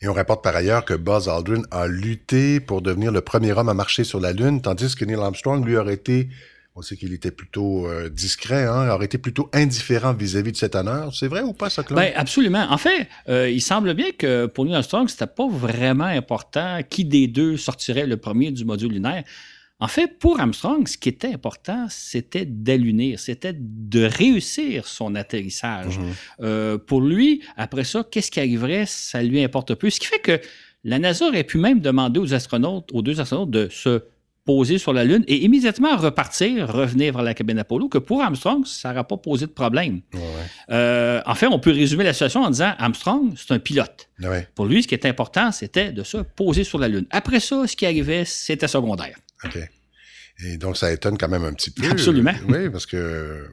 Et 0.01 0.07
on 0.07 0.13
rapporte 0.13 0.43
par 0.43 0.55
ailleurs 0.55 0.83
que 0.83 0.95
Buzz 0.95 1.29
Aldrin 1.29 1.61
a 1.69 1.87
lutté 1.87 2.59
pour 2.59 2.81
devenir 2.81 3.11
le 3.11 3.21
premier 3.21 3.51
homme 3.51 3.69
à 3.69 3.73
marcher 3.73 4.03
sur 4.03 4.19
la 4.19 4.33
Lune, 4.33 4.61
tandis 4.61 4.95
que 4.95 5.05
Neil 5.05 5.17
Armstrong, 5.17 5.63
lui, 5.65 5.77
aurait 5.77 5.93
été 5.93 6.29
On 6.73 6.81
sait 6.81 6.95
qu'il 6.95 7.13
était 7.13 7.31
plutôt 7.31 7.85
euh, 7.87 8.09
discret, 8.09 8.63
hein, 8.65 8.89
aurait 8.89 9.05
été 9.05 9.17
plutôt 9.17 9.49
indifférent 9.53 10.13
vis-à-vis 10.13 10.53
de 10.53 10.57
cet 10.57 10.75
honneur. 10.75 11.13
C'est 11.13 11.27
vrai 11.27 11.41
ou 11.41 11.51
pas, 11.51 11.69
ça, 11.69 11.83
Claude? 11.83 11.99
Ben, 11.99 12.13
absolument. 12.15 12.65
En 12.69 12.77
fait, 12.77 13.09
euh, 13.27 13.49
il 13.49 13.61
semble 13.61 13.93
bien 13.93 14.11
que 14.17 14.45
pour 14.45 14.65
Neil 14.65 14.75
Armstrong, 14.75 15.07
c'était 15.09 15.27
pas 15.27 15.49
vraiment 15.49 16.05
important 16.05 16.79
qui 16.89 17.03
des 17.03 17.27
deux 17.27 17.57
sortirait 17.57 18.07
le 18.07 18.15
premier 18.15 18.51
du 18.51 18.63
module 18.63 18.93
lunaire. 18.93 19.25
En 19.81 19.87
fait, 19.87 20.19
pour 20.19 20.39
Armstrong, 20.39 20.87
ce 20.87 20.95
qui 20.95 21.09
était 21.09 21.33
important, 21.33 21.87
c'était 21.89 22.45
d'allunir, 22.45 23.19
c'était 23.19 23.55
de 23.57 24.03
réussir 24.03 24.87
son 24.87 25.15
atterrissage. 25.15 25.97
Mhm. 25.97 26.05
Euh, 26.41 26.77
pour 26.77 27.01
lui, 27.01 27.41
après 27.57 27.83
ça, 27.83 28.05
qu'est-ce 28.09 28.29
qui 28.29 28.39
arriverait, 28.39 28.85
ça 28.85 29.23
lui 29.23 29.43
importe 29.43 29.73
peu. 29.73 29.89
Ce 29.89 29.99
qui 29.99 30.05
fait 30.05 30.19
que 30.19 30.39
la 30.83 30.99
NASA 30.99 31.27
aurait 31.27 31.43
pu 31.43 31.57
même 31.57 31.79
demander 31.79 32.19
aux 32.19 32.31
astronautes, 32.35 32.91
aux 32.93 33.01
deux 33.01 33.19
astronautes, 33.19 33.49
de 33.49 33.69
se 33.69 34.03
poser 34.45 34.77
sur 34.77 34.93
la 34.93 35.03
Lune 35.03 35.23
et 35.27 35.43
immédiatement 35.43 35.95
repartir, 35.97 36.71
revenir 36.71 37.13
vers 37.13 37.23
la 37.23 37.33
cabine 37.33 37.57
Apollo, 37.57 37.89
que 37.89 37.97
pour 37.97 38.21
Armstrong, 38.21 38.65
ça 38.65 38.89
n'aurait 38.89 39.03
pas 39.03 39.17
posé 39.17 39.47
de 39.47 39.51
problème. 39.51 40.01
Ouais, 40.13 40.19
ouais. 40.19 40.25
Euh, 40.71 41.21
en 41.25 41.33
fait, 41.33 41.47
on 41.47 41.59
peut 41.59 41.71
résumer 41.71 42.03
la 42.03 42.13
situation 42.13 42.43
en 42.43 42.51
disant 42.51 42.73
Armstrong, 42.77 43.33
c'est 43.35 43.51
un 43.51 43.59
pilote. 43.59 44.09
Ouais, 44.21 44.47
Pour 44.53 44.65
lui, 44.65 44.83
ce 44.83 44.87
qui 44.87 44.93
est 44.93 45.05
important, 45.07 45.51
c'était 45.51 45.91
de 45.91 46.03
se 46.03 46.17
poser 46.17 46.63
sur 46.63 46.77
la 46.77 46.87
Lune. 46.87 47.05
Après 47.09 47.39
ça, 47.39 47.65
ce 47.65 47.75
qui 47.75 47.85
arrivait, 47.87 48.25
c'était 48.25 48.67
secondaire. 48.67 49.17
OK. 49.45 49.57
Et 50.43 50.57
donc, 50.57 50.77
ça 50.77 50.91
étonne 50.91 51.17
quand 51.17 51.29
même 51.29 51.43
un 51.43 51.53
petit 51.53 51.71
peu. 51.71 51.87
Absolument. 51.89 52.33
Oui, 52.47 52.69
parce 52.69 52.85
que 52.85 53.47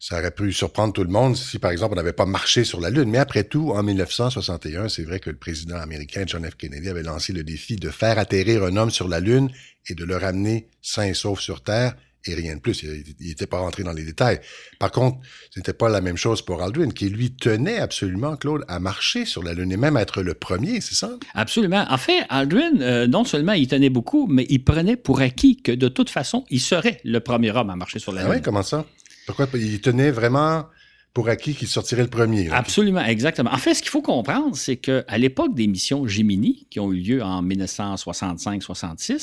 ça 0.00 0.18
aurait 0.18 0.30
pu 0.30 0.52
surprendre 0.52 0.92
tout 0.92 1.04
le 1.04 1.10
monde 1.10 1.36
si, 1.36 1.58
par 1.58 1.70
exemple, 1.70 1.92
on 1.92 1.96
n'avait 1.96 2.12
pas 2.12 2.26
marché 2.26 2.64
sur 2.64 2.80
la 2.80 2.90
Lune. 2.90 3.10
Mais 3.10 3.18
après 3.18 3.44
tout, 3.44 3.72
en 3.72 3.82
1961, 3.82 4.88
c'est 4.88 5.04
vrai 5.04 5.20
que 5.20 5.30
le 5.30 5.36
président 5.36 5.76
américain 5.76 6.24
John 6.26 6.48
F. 6.48 6.56
Kennedy 6.56 6.88
avait 6.88 7.02
lancé 7.02 7.32
le 7.32 7.44
défi 7.44 7.76
de 7.76 7.90
faire 7.90 8.18
atterrir 8.18 8.64
un 8.64 8.76
homme 8.76 8.90
sur 8.90 9.08
la 9.08 9.20
Lune 9.20 9.50
et 9.88 9.94
de 9.94 10.04
le 10.04 10.16
ramener 10.16 10.68
sain 10.82 11.04
et 11.04 11.14
sauf 11.14 11.40
sur 11.40 11.62
Terre. 11.62 11.94
Et 12.26 12.34
rien 12.34 12.54
de 12.56 12.60
plus. 12.60 12.82
Il 12.82 13.28
n'était 13.28 13.46
pas 13.46 13.60
rentré 13.60 13.82
dans 13.82 13.92
les 13.92 14.04
détails. 14.04 14.40
Par 14.78 14.90
contre, 14.90 15.18
c'était 15.54 15.72
pas 15.72 15.88
la 15.88 16.02
même 16.02 16.18
chose 16.18 16.42
pour 16.42 16.62
Aldrin, 16.62 16.90
qui 16.90 17.08
lui 17.08 17.30
tenait 17.32 17.78
absolument, 17.78 18.36
Claude, 18.36 18.62
à 18.68 18.78
marcher 18.78 19.24
sur 19.24 19.42
la 19.42 19.54
Lune 19.54 19.72
et 19.72 19.78
même 19.78 19.96
à 19.96 20.02
être 20.02 20.22
le 20.22 20.34
premier, 20.34 20.82
c'est 20.82 20.94
ça? 20.94 21.10
Absolument. 21.34 21.86
En 21.88 21.96
fait, 21.96 22.26
Aldrin, 22.28 22.80
euh, 22.82 23.06
non 23.06 23.24
seulement 23.24 23.52
il 23.54 23.68
tenait 23.68 23.88
beaucoup, 23.88 24.26
mais 24.26 24.44
il 24.50 24.62
prenait 24.62 24.96
pour 24.96 25.20
acquis 25.22 25.56
que 25.62 25.72
de 25.72 25.88
toute 25.88 26.10
façon, 26.10 26.44
il 26.50 26.60
serait 26.60 27.00
le 27.04 27.20
premier 27.20 27.50
homme 27.52 27.70
à 27.70 27.76
marcher 27.76 27.98
sur 27.98 28.12
la 28.12 28.20
Ah 28.20 28.24
Lune. 28.24 28.34
oui, 28.36 28.42
comment 28.42 28.62
ça? 28.62 28.84
Pourquoi 29.26 29.46
il 29.54 29.80
tenait 29.80 30.10
vraiment 30.10 30.66
pour 31.14 31.28
acquis 31.28 31.54
qu'il 31.54 31.68
sortirait 31.68 32.02
le 32.02 32.08
premier? 32.08 32.48
là? 32.48 32.56
Absolument, 32.56 33.00
exactement. 33.04 33.50
En 33.52 33.56
fait, 33.58 33.74
ce 33.74 33.80
qu'il 33.80 33.90
faut 33.90 34.02
comprendre, 34.02 34.54
c'est 34.56 34.76
qu'à 34.76 35.16
l'époque 35.18 35.54
des 35.54 35.66
missions 35.66 36.06
Gemini, 36.06 36.66
qui 36.70 36.80
ont 36.80 36.92
eu 36.92 36.98
lieu 37.00 37.22
en 37.22 37.42
1965-66, 37.42 39.12
euh, 39.12 39.18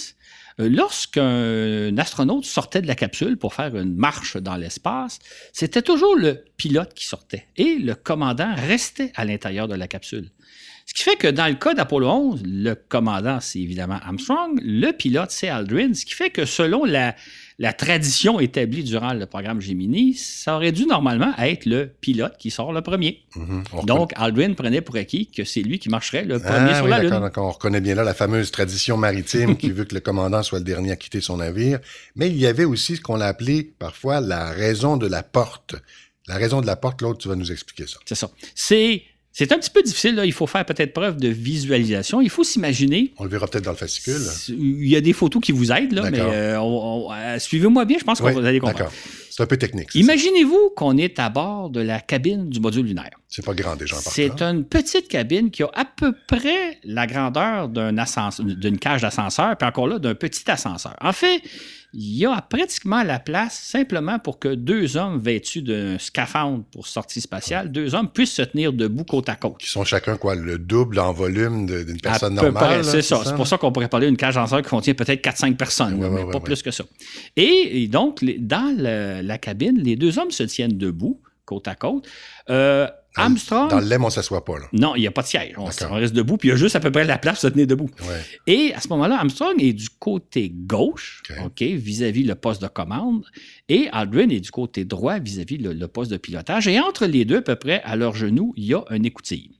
lorsqu'un 0.57 1.97
astronaute 1.97 2.45
sortait 2.45 2.81
de 2.81 2.87
la 2.87 2.95
capsule 2.95 3.37
pour 3.37 3.53
faire 3.53 3.75
une 3.75 3.95
marche 3.95 4.37
dans 4.37 4.55
l'espace, 4.55 5.19
c'était 5.53 5.81
toujours 5.81 6.15
le 6.15 6.43
pilote 6.57 6.93
qui 6.93 7.07
sortait 7.07 7.47
et 7.55 7.75
le 7.75 7.95
commandant 7.95 8.53
restait 8.55 9.11
à 9.15 9.25
l'intérieur 9.25 9.67
de 9.67 9.75
la 9.75 9.87
capsule. 9.87 10.31
Ce 10.87 10.93
qui 10.93 11.03
fait 11.03 11.17
que 11.17 11.27
dans 11.27 11.47
le 11.47 11.55
cas 11.55 11.73
d'Apollo 11.73 12.07
11, 12.07 12.43
le 12.45 12.73
commandant, 12.73 13.39
c'est 13.41 13.59
évidemment 13.59 13.99
Armstrong, 14.01 14.57
le 14.63 14.91
pilote, 14.91 15.31
c'est 15.31 15.49
Aldrin, 15.49 15.93
ce 15.93 16.05
qui 16.05 16.13
fait 16.13 16.29
que 16.29 16.45
selon 16.45 16.85
la, 16.85 17.13
la 17.59 17.73
tradition 17.73 18.39
établie 18.39 18.83
durant 18.83 19.13
le 19.13 19.25
programme 19.25 19.59
Gemini, 19.61 20.13
ça 20.13 20.55
aurait 20.55 20.71
dû 20.71 20.85
normalement 20.85 21.33
être 21.39 21.65
le 21.65 21.87
pilote 21.87 22.35
qui 22.37 22.51
sort 22.51 22.71
le 22.71 22.81
premier. 22.81 23.23
Mhm. 23.35 23.63
On 23.73 23.83
Donc, 23.83 24.11
Aldrin 24.15 24.53
prenait 24.53 24.81
pour 24.81 24.95
acquis 24.95 25.31
que 25.31 25.43
c'est 25.43 25.61
lui 25.61 25.79
qui 25.79 25.89
marcherait 25.89 26.23
le 26.23 26.35
Ah, 26.35 26.51
premier 26.51 26.75
sur 26.75 26.83
oui, 26.85 26.91
la 26.91 26.99
Lune. 27.01 27.31
On 27.37 27.49
reconnaît 27.49 27.81
bien 27.81 27.95
là 27.95 28.03
la 28.03 28.13
fameuse 28.13 28.51
tradition 28.51 28.95
maritime 28.95 29.57
qui 29.57 29.71
veut 29.71 29.85
que 29.85 29.95
le 29.95 30.01
commandant 30.01 30.43
soit 30.43 30.59
le 30.59 30.65
dernier 30.65 30.91
à 30.91 30.95
quitter 30.95 31.19
son 31.19 31.37
navire. 31.37 31.79
Mais 32.15 32.27
il 32.27 32.37
y 32.37 32.45
avait 32.45 32.65
aussi 32.65 32.95
ce 32.97 33.01
qu'on 33.01 33.19
a 33.21 33.25
appelé 33.25 33.63
parfois 33.79 34.21
la 34.21 34.51
raison 34.51 34.95
de 34.97 35.07
la 35.07 35.23
porte. 35.23 35.75
La 36.27 36.35
raison 36.35 36.61
de 36.61 36.67
la 36.67 36.75
porte, 36.75 37.01
l'autre, 37.01 37.19
tu 37.19 37.27
vas 37.27 37.35
nous 37.35 37.51
expliquer 37.51 37.87
ça. 37.87 37.97
C'est 38.05 38.15
ça. 38.15 38.29
C'est, 38.53 39.01
c'est 39.39 39.51
un 39.51 39.59
petit 39.59 39.69
peu 39.69 39.83
difficile, 39.83 40.15
là. 40.15 40.25
il 40.25 40.33
faut 40.33 40.47
faire 40.47 40.65
peut-être 40.65 40.93
preuve 40.93 41.17
de 41.17 41.27
visualisation. 41.27 42.21
Il 42.21 42.29
faut 42.31 42.43
s'imaginer. 42.43 43.13
On 43.19 43.23
le 43.23 43.29
verra 43.29 43.45
peut-être 43.45 43.65
dans 43.65 43.71
le 43.71 43.77
fascicule. 43.77 44.19
Il 44.49 44.87
y 44.87 44.95
a 44.95 45.01
des 45.01 45.13
photos 45.13 45.43
qui 45.43 45.51
vous 45.51 45.71
aident, 45.71 45.91
là, 45.93 46.09
mais 46.09 46.19
euh, 46.19 46.57
euh, 46.59 47.37
suivez-moi 47.37 47.85
bien, 47.85 47.97
je 47.99 48.03
pense 48.03 48.19
qu'on 48.19 48.29
Oui, 48.33 48.41
va 48.41 48.47
aller 48.47 48.59
comprendre. 48.59 48.79
d'accord. 48.85 48.93
C'est 49.29 49.43
un 49.43 49.45
peu 49.45 49.57
technique. 49.57 49.93
Imaginez-vous 49.93 50.71
qu'on 50.75 50.97
est 50.97 51.19
à 51.19 51.29
bord 51.29 51.69
de 51.69 51.81
la 51.81 51.99
cabine 51.99 52.49
du 52.49 52.59
module 52.59 52.87
lunaire. 52.87 53.11
C'est 53.27 53.45
pas 53.45 53.53
grand 53.53 53.75
déjà 53.75 53.97
en 53.97 53.99
C'est 53.99 54.41
une 54.41 54.63
petite 54.63 55.07
cabine 55.07 55.51
qui 55.51 55.61
a 55.61 55.69
à 55.75 55.85
peu 55.85 56.13
près 56.27 56.79
la 56.83 57.05
grandeur 57.05 57.69
d'un 57.69 57.95
ascenseur, 57.99 58.43
d'une 58.43 58.79
cage 58.79 59.03
d'ascenseur, 59.03 59.55
puis 59.55 59.67
encore 59.67 59.87
là, 59.87 59.99
d'un 59.99 60.15
petit 60.15 60.49
ascenseur. 60.49 60.95
En 60.99 61.13
fait, 61.13 61.43
il 61.93 62.17
y 62.17 62.25
a 62.25 62.41
pratiquement 62.41 63.01
la 63.01 63.17
place 63.19 63.57
simplement 63.59 64.19
pour 64.19 64.39
que 64.39 64.49
deux 64.53 64.97
hommes 64.97 65.19
vêtus 65.19 65.61
d'un 65.61 65.97
scaphandre 65.97 66.63
pour 66.71 66.85
sortie 66.85 67.21
spatiale, 67.21 67.71
deux 67.71 67.95
hommes 67.95 68.09
puissent 68.11 68.33
se 68.33 68.41
tenir 68.41 68.73
debout 68.73 69.05
côte 69.05 69.29
à 69.29 69.35
côte. 69.35 69.57
Qui 69.59 69.69
sont 69.69 69.83
chacun, 69.85 70.17
quoi, 70.17 70.35
le 70.35 70.57
double 70.59 70.99
en 70.99 71.13
volume 71.13 71.65
d'une 71.65 71.99
personne 72.01 72.35
normale. 72.35 72.83
c'est 72.83 73.01
ça. 73.01 73.21
C'est 73.25 73.35
pour 73.35 73.47
ça 73.47 73.57
qu'on 73.57 73.71
pourrait 73.71 73.87
parler 73.87 74.07
d'une 74.07 74.17
cage 74.17 74.35
d'ascenseur 74.35 74.61
qui 74.61 74.69
contient 74.69 74.93
peut-être 74.93 75.21
4-5 75.23 75.55
personnes, 75.55 75.93
Ouais, 75.95 76.01
là, 76.01 76.09
ouais, 76.09 76.15
mais 76.15 76.23
ouais, 76.25 76.31
pas 76.31 76.39
plus 76.41 76.61
que 76.61 76.71
ça. 76.71 76.83
Et, 77.35 77.83
et 77.83 77.87
donc, 77.87 78.21
les- 78.21 78.37
dans 78.37 78.75
le- 78.77 79.21
la 79.21 79.37
cabine, 79.37 79.77
les 79.81 79.95
deux 79.95 80.19
hommes 80.19 80.31
se 80.31 80.43
tiennent 80.43 80.77
debout, 80.77 81.21
côte 81.45 81.67
à 81.69 81.75
côte. 81.75 82.05
Euh, 82.49 82.87
Armstrong... 83.17 83.69
Dans 83.69 83.79
le 83.79 83.87
lait, 83.87 83.97
on 83.99 84.09
s'assoit 84.09 84.45
pas, 84.45 84.59
là. 84.59 84.65
Non, 84.73 84.95
il 84.95 85.01
n'y 85.01 85.07
a 85.07 85.11
pas 85.11 85.21
de 85.21 85.27
siège. 85.27 85.53
On, 85.57 85.65
reste 85.65 86.13
debout, 86.13 86.37
puis 86.37 86.49
il 86.49 86.51
y 86.51 86.53
a 86.53 86.57
juste 86.57 86.75
à 86.75 86.79
peu 86.79 86.91
près 86.91 87.03
la 87.03 87.17
place 87.17 87.35
pour 87.35 87.41
se 87.41 87.47
tenir 87.47 87.67
debout. 87.67 87.89
Ouais. 88.01 88.21
Et 88.47 88.73
à 88.73 88.81
ce 88.81 88.87
moment-là, 88.89 89.17
Armstrong 89.19 89.61
est 89.61 89.73
du 89.73 89.89
côté 89.89 90.51
gauche, 90.53 91.23
OK. 91.43 91.61
Vis-à-vis 91.61 92.23
le 92.23 92.35
poste 92.35 92.61
de 92.61 92.67
commande, 92.67 93.25
et 93.69 93.89
Aldrin 93.91 94.29
est 94.29 94.39
du 94.39 94.51
côté 94.51 94.85
droit 94.85 95.19
vis-à-vis 95.19 95.57
le, 95.57 95.73
le 95.73 95.87
poste 95.87 96.11
de 96.11 96.17
pilotage. 96.17 96.67
Et 96.67 96.79
entre 96.79 97.05
les 97.05 97.25
deux, 97.25 97.37
à 97.37 97.41
peu 97.41 97.55
près 97.55 97.81
à 97.83 97.95
leurs 97.95 98.15
genoux, 98.15 98.53
il 98.55 98.65
y 98.65 98.73
a 98.73 98.83
un 98.89 99.03
écoutille. 99.03 99.51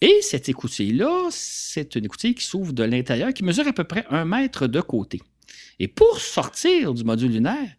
Et 0.00 0.18
cette 0.22 0.48
écoutille-là, 0.48 1.28
c'est 1.30 1.94
une 1.94 2.04
écoutille 2.04 2.34
qui 2.34 2.44
s'ouvre 2.44 2.72
de 2.72 2.84
l'intérieur, 2.84 3.32
qui 3.32 3.44
mesure 3.44 3.66
à 3.66 3.72
peu 3.72 3.84
près 3.84 4.04
un 4.10 4.24
mètre 4.24 4.66
de 4.66 4.80
côté. 4.80 5.20
Et 5.78 5.88
pour 5.88 6.20
sortir 6.20 6.94
du 6.94 7.04
module 7.04 7.32
lunaire, 7.32 7.70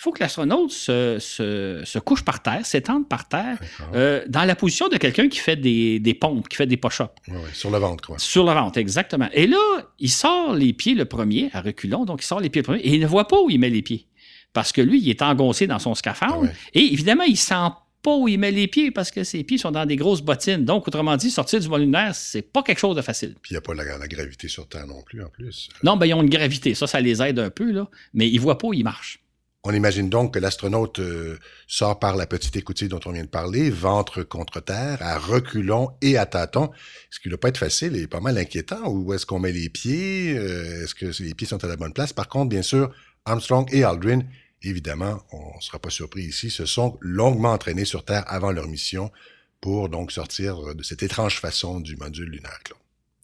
il 0.00 0.02
faut 0.02 0.12
que 0.12 0.20
l'astronaute 0.20 0.70
se, 0.70 1.18
se- 1.20 1.82
se 1.84 1.98
couche 1.98 2.22
par 2.24 2.42
terre, 2.42 2.64
s'étende 2.64 3.06
par 3.06 3.28
terre, 3.28 3.58
euh, 3.94 4.24
dans 4.28 4.44
la 4.44 4.56
position 4.56 4.88
de 4.88 4.96
quelqu'un 4.96 5.28
qui 5.28 5.38
fait 5.38 5.56
des, 5.56 5.98
des 6.00 6.14
pompes, 6.14 6.48
qui 6.48 6.56
fait 6.56 6.64
des 6.66 6.78
push-ups. 6.78 7.10
Ouais, 7.28 7.34
Sur 7.52 7.70
le 7.70 7.76
ventre, 7.76 8.06
quoi. 8.06 8.18
Sur 8.18 8.44
le 8.46 8.52
ventre, 8.54 8.78
exactement. 8.78 9.28
Et 9.34 9.46
là, 9.46 9.58
il 9.98 10.08
sort 10.10 10.54
les 10.54 10.72
pieds 10.72 10.94
le 10.94 11.04
premier, 11.04 11.50
à 11.52 11.60
reculons, 11.60 12.06
donc 12.06 12.22
il 12.22 12.26
sort 12.26 12.40
les 12.40 12.48
pieds 12.48 12.62
le 12.62 12.64
premier, 12.66 12.80
et 12.80 12.94
il 12.94 13.00
ne 13.00 13.06
voit 13.06 13.28
pas 13.28 13.42
où 13.42 13.50
il 13.50 13.60
met 13.60 13.68
les 13.68 13.82
pieds. 13.82 14.06
Parce 14.54 14.72
que 14.72 14.80
lui, 14.80 15.00
il 15.02 15.10
est 15.10 15.20
engoncé 15.20 15.66
dans 15.66 15.78
son 15.78 15.94
scaphandre, 15.94 16.48
Ah 16.50 16.56
et 16.72 16.80
évidemment, 16.94 17.24
il 17.24 17.36
sent 17.36 17.68
pas 18.02 18.16
où 18.16 18.26
il 18.26 18.38
met 18.38 18.50
les 18.52 18.68
pieds 18.68 18.90
parce 18.90 19.10
que 19.10 19.22
ses 19.22 19.44
pieds 19.44 19.58
sont 19.58 19.70
dans 19.70 19.84
des 19.84 19.96
grosses 19.96 20.22
bottines. 20.22 20.64
Donc, 20.64 20.88
autrement 20.88 21.18
dit, 21.18 21.30
sortir 21.30 21.60
du 21.60 21.68
vol 21.68 21.82
lunaire, 21.82 22.14
c'est 22.14 22.40
pas 22.40 22.62
quelque 22.62 22.78
chose 22.78 22.96
de 22.96 23.02
facile. 23.02 23.34
Puis 23.42 23.50
il 23.50 23.54
n'y 23.54 23.58
a 23.58 23.60
pas 23.60 23.74
la, 23.74 23.98
la 23.98 24.08
gravité 24.08 24.48
sur 24.48 24.66
Terre 24.66 24.86
non 24.86 25.02
plus, 25.02 25.22
en 25.22 25.28
plus. 25.28 25.68
Non, 25.82 25.98
ben, 25.98 26.06
ils 26.06 26.14
ont 26.14 26.22
une 26.22 26.30
gravité, 26.30 26.74
ça, 26.74 26.86
ça 26.86 26.98
les 27.02 27.20
aide 27.20 27.38
un 27.38 27.50
peu, 27.50 27.70
là, 27.70 27.86
mais 28.14 28.26
ils 28.30 28.40
voient 28.40 28.56
pas 28.56 28.68
où 28.68 28.72
ils 28.72 28.82
marchent. 28.84 29.20
On 29.62 29.74
imagine 29.74 30.08
donc 30.08 30.34
que 30.34 30.38
l'astronaute 30.38 31.00
euh, 31.00 31.38
sort 31.66 31.98
par 31.98 32.16
la 32.16 32.26
petite 32.26 32.56
écoutille 32.56 32.88
dont 32.88 33.00
on 33.04 33.12
vient 33.12 33.24
de 33.24 33.28
parler, 33.28 33.68
ventre 33.68 34.22
contre 34.22 34.60
terre, 34.60 34.96
à 35.02 35.18
reculons 35.18 35.90
et 36.00 36.16
à 36.16 36.24
tâtons, 36.24 36.70
ce 37.10 37.20
qui 37.20 37.28
ne 37.28 37.32
doit 37.32 37.40
pas 37.40 37.48
être 37.48 37.58
facile 37.58 37.94
et 37.96 38.06
pas 38.06 38.20
mal 38.20 38.38
inquiétant. 38.38 38.88
Où 38.88 39.12
est-ce 39.12 39.26
qu'on 39.26 39.38
met 39.38 39.52
les 39.52 39.68
pieds? 39.68 40.34
Euh, 40.34 40.84
est-ce 40.84 40.94
que 40.94 41.22
les 41.22 41.34
pieds 41.34 41.46
sont 41.46 41.62
à 41.62 41.68
la 41.68 41.76
bonne 41.76 41.92
place? 41.92 42.14
Par 42.14 42.28
contre, 42.28 42.48
bien 42.48 42.62
sûr, 42.62 42.90
Armstrong 43.26 43.68
et 43.70 43.84
Aldrin, 43.84 44.20
évidemment, 44.62 45.18
on 45.30 45.56
ne 45.56 45.60
sera 45.60 45.78
pas 45.78 45.90
surpris 45.90 46.22
ici, 46.22 46.48
se 46.48 46.64
sont 46.64 46.96
longuement 47.02 47.52
entraînés 47.52 47.84
sur 47.84 48.02
Terre 48.06 48.24
avant 48.28 48.52
leur 48.52 48.66
mission 48.66 49.12
pour 49.60 49.90
donc 49.90 50.10
sortir 50.10 50.74
de 50.74 50.82
cette 50.82 51.02
étrange 51.02 51.38
façon 51.38 51.80
du 51.80 51.96
module 51.96 52.30
lunaire. 52.30 52.60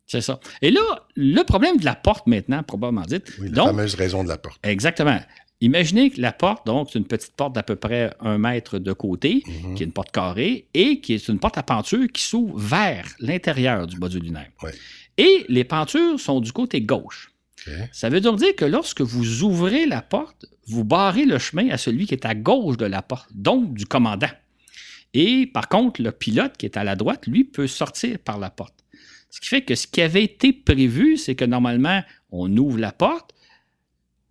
C'est 0.06 0.20
ça. 0.20 0.38
Et 0.60 0.70
là, 0.70 0.82
le 1.16 1.42
problème 1.42 1.78
de 1.78 1.84
la 1.86 1.94
porte 1.94 2.26
maintenant, 2.26 2.62
probablement 2.62 3.06
dit. 3.06 3.22
Oui, 3.40 3.48
la 3.48 3.54
donc, 3.54 3.68
fameuse 3.68 3.94
raison 3.94 4.22
de 4.22 4.28
la 4.28 4.36
porte. 4.36 4.60
Exactement. 4.62 5.18
Imaginez 5.62 6.10
que 6.10 6.20
la 6.20 6.32
porte, 6.32 6.66
donc, 6.66 6.88
c'est 6.92 6.98
une 6.98 7.06
petite 7.06 7.32
porte 7.34 7.54
d'à 7.54 7.62
peu 7.62 7.76
près 7.76 8.12
un 8.20 8.36
mètre 8.36 8.78
de 8.78 8.92
côté, 8.92 9.42
Mhm. 9.46 9.74
qui 9.74 9.82
est 9.82 9.86
une 9.86 9.92
porte 9.92 10.12
carrée, 10.12 10.66
et 10.74 11.00
qui 11.00 11.14
est 11.14 11.28
une 11.28 11.38
porte 11.38 11.56
à 11.56 11.62
penture 11.62 12.06
qui 12.12 12.22
s'ouvre 12.22 12.58
vers 12.58 13.06
l'intérieur 13.20 13.86
du 13.86 13.96
module 13.96 14.22
lunaire. 14.22 14.50
Ouais. 14.62 14.72
Et 15.16 15.46
les 15.48 15.64
pentures 15.64 16.20
sont 16.20 16.40
du 16.40 16.52
côté 16.52 16.80
gauche. 16.82 17.32
Ça 17.90 18.08
veut 18.10 18.20
donc 18.20 18.38
dire 18.38 18.54
que 18.54 18.64
lorsque 18.64 19.00
vous 19.00 19.42
ouvrez 19.42 19.86
la 19.86 20.00
porte, 20.00 20.46
vous 20.68 20.84
barrez 20.84 21.24
le 21.24 21.36
chemin 21.38 21.68
à 21.70 21.78
celui 21.78 22.06
qui 22.06 22.14
est 22.14 22.24
à 22.24 22.34
gauche 22.34 22.76
de 22.76 22.84
la 22.86 23.02
porte, 23.02 23.28
donc 23.34 23.74
du 23.74 23.86
commandant. 23.86 24.28
Et 25.14 25.46
par 25.46 25.68
contre, 25.68 26.00
le 26.00 26.12
pilote 26.12 26.56
qui 26.56 26.66
est 26.66 26.76
à 26.76 26.84
la 26.84 26.94
droite, 26.94 27.26
lui, 27.26 27.42
peut 27.42 27.66
sortir 27.66 28.18
par 28.20 28.38
la 28.38 28.50
porte. 28.50 28.74
Ce 29.30 29.40
qui 29.40 29.48
fait 29.48 29.62
que 29.62 29.74
ce 29.74 29.88
qui 29.88 30.00
avait 30.00 30.22
été 30.22 30.52
prévu, 30.52 31.16
c'est 31.16 31.34
que 31.34 31.44
normalement, 31.44 32.02
on 32.30 32.54
ouvre 32.56 32.78
la 32.78 32.92
porte, 32.92 33.32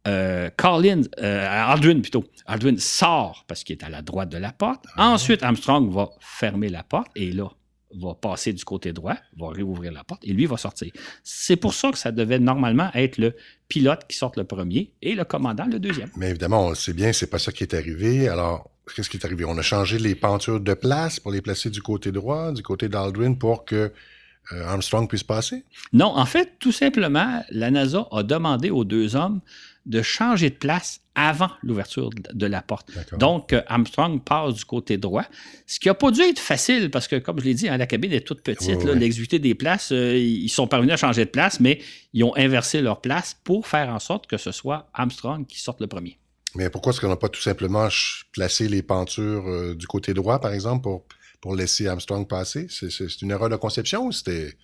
euh, 0.08 0.50
euh, 0.60 1.72
Aldrin 1.72 2.02
plutôt, 2.02 2.24
Aldrin 2.46 2.78
sort 2.78 3.46
parce 3.48 3.64
qu'il 3.64 3.78
est 3.78 3.84
à 3.84 3.90
la 3.90 4.02
droite 4.02 4.30
de 4.30 4.38
la 4.38 4.52
porte. 4.52 4.86
Ensuite, 4.98 5.44
Armstrong 5.44 5.92
va 5.92 6.10
fermer 6.20 6.70
la 6.70 6.84
porte 6.84 7.10
et 7.16 7.32
là, 7.32 7.50
va 8.00 8.14
passer 8.14 8.54
du 8.54 8.64
côté 8.64 8.94
droit, 8.94 9.16
va 9.38 9.50
réouvrir 9.50 9.92
la 9.92 10.04
porte 10.04 10.24
et 10.26 10.34
lui 10.34 10.46
va 10.46 10.58
sortir. 10.58 10.92
C'est 11.24 11.56
pour 11.56 11.74
ça 11.74 11.92
que 11.92 11.98
ça 11.98 12.12
devait 12.12 12.40
normalement 12.40 12.90
être 12.94 13.18
le 13.18 13.36
pilote 13.68 14.02
qui 14.08 14.18
sort 14.18 14.34
le 14.36 14.44
premier 14.44 14.94
et 15.02 15.16
le 15.16 15.24
commandant 15.24 15.66
le 15.66 15.80
deuxième. 15.80 16.10
Mais 16.18 16.30
évidemment, 16.30 16.68
on 16.68 16.70
le 16.70 16.76
sait 16.76 16.94
bien, 16.94 17.14
c'est 17.14 17.30
pas 17.30 17.40
ça 17.40 17.52
qui 17.52 17.64
est 17.64 17.74
arrivé. 17.74 18.28
Alors, 18.28 18.70
qu'est-ce 18.96 19.10
qui 19.10 19.18
est 19.18 19.26
arrivé? 19.26 19.46
On 19.46 19.58
a 19.58 19.62
changé 19.62 19.98
les 19.98 20.16
pentures 20.16 20.60
de 20.60 20.74
place 20.74 21.20
pour 21.20 21.32
les 21.32 21.42
placer 21.42 21.70
du 21.70 21.82
côté 21.82 22.12
droit, 22.12 22.52
du 22.52 22.62
côté 22.62 22.90
d'Aldrin 22.90 23.34
pour 23.34 23.66
que 23.66 23.92
euh, 24.52 24.68
Armstrong 24.68 25.08
puisse 25.08 25.24
passer? 25.24 25.64
Non, 25.92 26.08
en 26.16 26.26
fait, 26.26 26.54
tout 26.60 26.72
simplement, 26.72 27.44
la 27.50 27.72
NASA 27.72 28.08
a 28.12 28.24
demandé 28.24 28.70
aux 28.70 28.84
deux 28.84 29.16
hommes 29.16 29.42
de 29.86 30.02
changer 30.02 30.50
de 30.50 30.56
place 30.56 31.02
avant 31.16 31.50
l'ouverture 31.64 32.10
de 32.12 32.46
la 32.46 32.62
porte. 32.62 32.92
Donc, 33.18 33.54
euh, 33.54 33.62
Armstrong 33.68 34.22
passe 34.22 34.56
du 34.56 34.66
côté 34.66 34.98
droit, 34.98 35.26
ce 35.66 35.80
qui 35.80 35.88
n'a 35.88 35.94
pas 35.94 36.12
dû 36.12 36.22
être 36.22 36.40
facile 36.40 36.92
parce 36.92 37.08
que, 37.08 37.16
comme 37.16 37.40
je 37.40 37.46
l'ai 37.46 37.54
dit, 37.54 37.70
hein, 37.70 37.78
la 37.78 37.88
cabine 37.88 38.12
est 38.12 38.22
toute 38.22 38.42
petite. 38.42 38.84
L'exécuté 38.84 39.40
des 39.40 39.56
places, 39.56 39.92
euh, 39.92 40.18
ils 40.18 40.50
sont 40.50 40.68
parvenus 40.68 40.94
à 40.94 40.98
changer 40.98 41.26
de 41.26 41.30
place, 41.30 41.60
mais 41.60 41.80
ils 42.14 42.24
ont 42.24 42.36
inversé 42.36 42.82
leur 42.82 43.00
place 43.00 43.36
pour 43.44 43.68
faire 43.68 43.90
en 43.90 44.00
sorte 44.00 44.28
que 44.28 44.38
ce 44.38 44.52
soit 44.52 44.90
Armstrong 44.94 45.46
qui 45.48 45.60
sorte 45.60 45.80
le 45.80 45.88
premier. 45.88 46.18
Mais 46.56 46.70
pourquoi 46.70 46.92
est-ce 46.92 47.02
qu'on 47.02 47.10
n'a 47.10 47.18
pas 47.18 47.30
tout 47.30 47.42
simplement 47.42 47.88
placé 48.32 48.68
les 48.68 48.82
pentures 48.82 49.76
du 49.76 49.88
côté 49.88 50.14
droit, 50.14 50.40
par 50.40 50.54
exemple, 50.54 50.84
pour 50.84 51.06
pour 51.42 51.56
laisser 51.56 51.88
Armstrong 51.88 52.28
passer? 52.28 52.68
C'est 52.70 53.22
une 53.22 53.32
erreur 53.32 53.50
de 53.50 53.56
conception 53.56 54.08
ou 54.08 54.12
c'était 54.12 54.56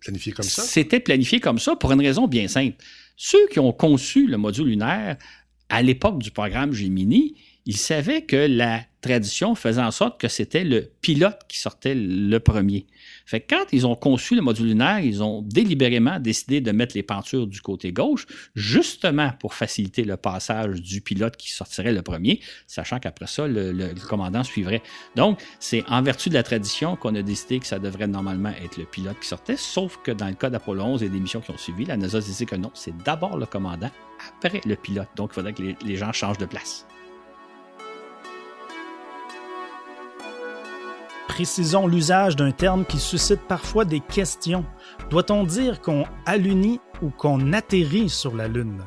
planifié 0.00 0.32
comme 0.32 0.44
ça? 0.44 0.62
C'était 0.62 1.00
planifié 1.00 1.40
comme 1.40 1.58
ça 1.58 1.76
pour 1.76 1.92
une 1.92 2.00
raison 2.00 2.26
bien 2.26 2.48
simple. 2.48 2.76
Ceux 3.16 3.46
qui 3.48 3.58
ont 3.58 3.72
conçu 3.72 4.26
le 4.26 4.36
module 4.36 4.68
lunaire 4.68 5.16
à 5.68 5.82
l'époque 5.82 6.22
du 6.22 6.30
programme 6.30 6.72
Gemini, 6.72 7.34
ils 7.68 7.76
savaient 7.76 8.22
que 8.22 8.36
la 8.36 8.80
tradition 9.02 9.54
faisait 9.54 9.82
en 9.82 9.90
sorte 9.90 10.18
que 10.18 10.26
c'était 10.26 10.64
le 10.64 10.90
pilote 11.02 11.38
qui 11.48 11.58
sortait 11.58 11.94
le 11.94 12.38
premier. 12.40 12.86
Fait 13.26 13.40
que 13.40 13.54
quand 13.54 13.66
ils 13.72 13.86
ont 13.86 13.94
conçu 13.94 14.34
le 14.34 14.40
module 14.40 14.68
lunaire, 14.68 15.00
ils 15.00 15.22
ont 15.22 15.42
délibérément 15.42 16.18
décidé 16.18 16.62
de 16.62 16.72
mettre 16.72 16.96
les 16.96 17.02
pentures 17.02 17.46
du 17.46 17.60
côté 17.60 17.92
gauche, 17.92 18.26
justement 18.56 19.32
pour 19.38 19.52
faciliter 19.52 20.04
le 20.04 20.16
passage 20.16 20.80
du 20.80 21.02
pilote 21.02 21.36
qui 21.36 21.52
sortirait 21.52 21.92
le 21.92 22.00
premier, 22.00 22.40
sachant 22.66 22.98
qu'après 23.00 23.26
ça, 23.26 23.46
le, 23.46 23.92
commandant 24.08 24.44
suivrait. 24.44 24.82
Donc, 25.14 25.38
c'est 25.60 25.84
en 25.88 26.00
vertu 26.00 26.30
de 26.30 26.34
la 26.34 26.42
tradition 26.42 26.96
qu'on 26.96 27.14
a 27.16 27.22
décidé 27.22 27.58
que 27.58 27.66
ça 27.66 27.78
devrait 27.78 28.06
normalement 28.06 28.54
être 28.64 28.78
le 28.78 28.86
pilote 28.86 29.20
qui 29.20 29.28
sortait, 29.28 29.58
sauf 29.58 29.98
que 30.02 30.10
dans 30.10 30.28
le 30.28 30.34
cas 30.34 30.48
d'Apollo 30.48 30.84
11 30.84 31.02
et 31.02 31.10
des 31.10 31.20
missions 31.20 31.42
qui 31.42 31.50
ont 31.50 31.58
suivi, 31.58 31.84
la 31.84 31.98
NASA 31.98 32.18
disait 32.18 32.46
que 32.46 32.56
non, 32.56 32.70
c'est 32.72 32.96
d'abord 33.04 33.36
le 33.36 33.44
commandant, 33.44 33.90
après 34.38 34.62
le 34.64 34.74
pilote. 34.74 35.08
Donc, 35.16 35.32
il 35.32 35.34
faudrait 35.34 35.52
que 35.52 35.62
les 35.84 35.96
gens 35.96 36.14
changent 36.14 36.38
de 36.38 36.46
place. 36.46 36.86
Précisons 41.38 41.86
l'usage 41.86 42.34
d'un 42.34 42.50
terme 42.50 42.84
qui 42.84 42.98
suscite 42.98 43.42
parfois 43.46 43.84
des 43.84 44.00
questions. 44.00 44.64
Doit-on 45.08 45.44
dire 45.44 45.80
qu'on 45.80 46.04
allunit 46.26 46.80
ou 47.00 47.10
qu'on 47.10 47.52
atterrit 47.52 48.08
sur 48.08 48.34
la 48.34 48.48
Lune? 48.48 48.82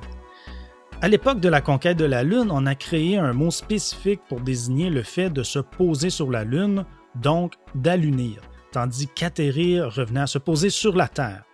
À 1.02 1.08
l'époque 1.08 1.40
de 1.40 1.48
la 1.48 1.62
conquête 1.62 1.96
de 1.96 2.04
la 2.04 2.24
Lune, 2.24 2.50
on 2.52 2.66
a 2.66 2.76
créé 2.76 3.18
un 3.18 3.32
mot 3.32 3.52
spécifique 3.52 4.20
pour 4.28 4.42
désigner 4.42 4.90
le 4.90 5.02
fait 5.02 5.30
de 5.30 5.44
se 5.44 5.60
poser 5.60 6.10
sur 6.10 6.30
la 6.30 6.44
Lune, 6.44 6.84
donc 7.16 7.54
d'allunir, 7.74 8.42
tandis 8.74 9.08
qu'atterrir 9.08 9.86
revenait 9.86 10.20
à 10.20 10.28
se 10.28 10.38
poser 10.38 10.70
sur 10.70 10.94
la 10.94 11.08
Terre. 11.08 11.46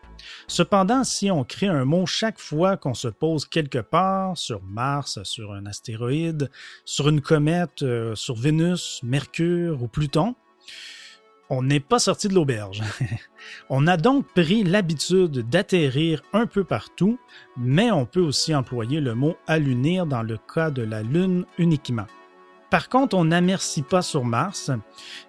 Cependant, 0.48 1.04
si 1.04 1.30
on 1.30 1.44
crée 1.44 1.68
un 1.68 1.86
mot 1.86 2.08
chaque 2.08 2.39
fois 2.39 2.75
qu'on 2.75 2.96
se 2.96 3.08
pose 3.08 3.46
quelque 3.46 3.77
part, 3.77 4.36
sur 4.36 4.63
Mars, 4.63 5.22
sur 5.22 5.54
un 5.54 5.68
astéroïde, 5.68 6.50
sur 6.86 7.08
une 7.08 7.22
comète, 7.22 7.84
euh, 7.84 8.16
sur 8.16 8.36
Vénus, 8.36 9.00
Mercure 9.04 9.84
ou 9.84 9.88
Pluton, 9.88 10.34
on 11.50 11.64
n'est 11.64 11.80
pas 11.80 12.00
sorti 12.00 12.28
de 12.28 12.34
l'auberge. 12.34 12.84
on 13.70 13.88
a 13.88 13.98
donc 13.98 14.26
pris 14.34 14.64
l'habitude 14.64 15.50
d'atterrir 15.50 16.22
un 16.34 16.46
peu 16.46 16.64
partout, 16.64 17.20
mais 17.58 17.92
on 17.92 18.06
peut 18.06 18.22
aussi 18.22 18.54
employer 18.54 19.00
le 19.00 19.16
mot 19.16 19.38
allunir 19.48 20.06
dans 20.06 20.24
le 20.24 20.38
cas 20.54 20.72
de 20.72 20.84
la 20.84 21.04
Lune 21.04 21.46
uniquement. 21.58 22.08
Par 22.70 22.90
contre, 22.90 23.16
on 23.16 23.26
n'amercit 23.26 23.82
pas 23.82 24.01
sur 24.01 24.25
Mars. 24.25 24.72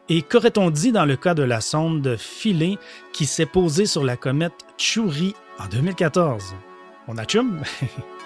Et 0.08 0.22
qu'aurait-on 0.22 0.70
dit 0.70 0.90
dans 0.90 1.04
le 1.04 1.16
cas 1.16 1.34
de 1.34 1.44
la 1.44 1.60
sonde 1.60 2.16
Philae 2.16 2.78
qui 3.12 3.26
s'est 3.26 3.46
posée 3.46 3.86
sur 3.86 4.02
la 4.02 4.16
comète 4.16 4.66
Chury 4.76 5.34
en 5.60 5.66
2014? 5.68 6.56
On 7.06 7.16
a 7.16 7.24
chum? 7.24 7.62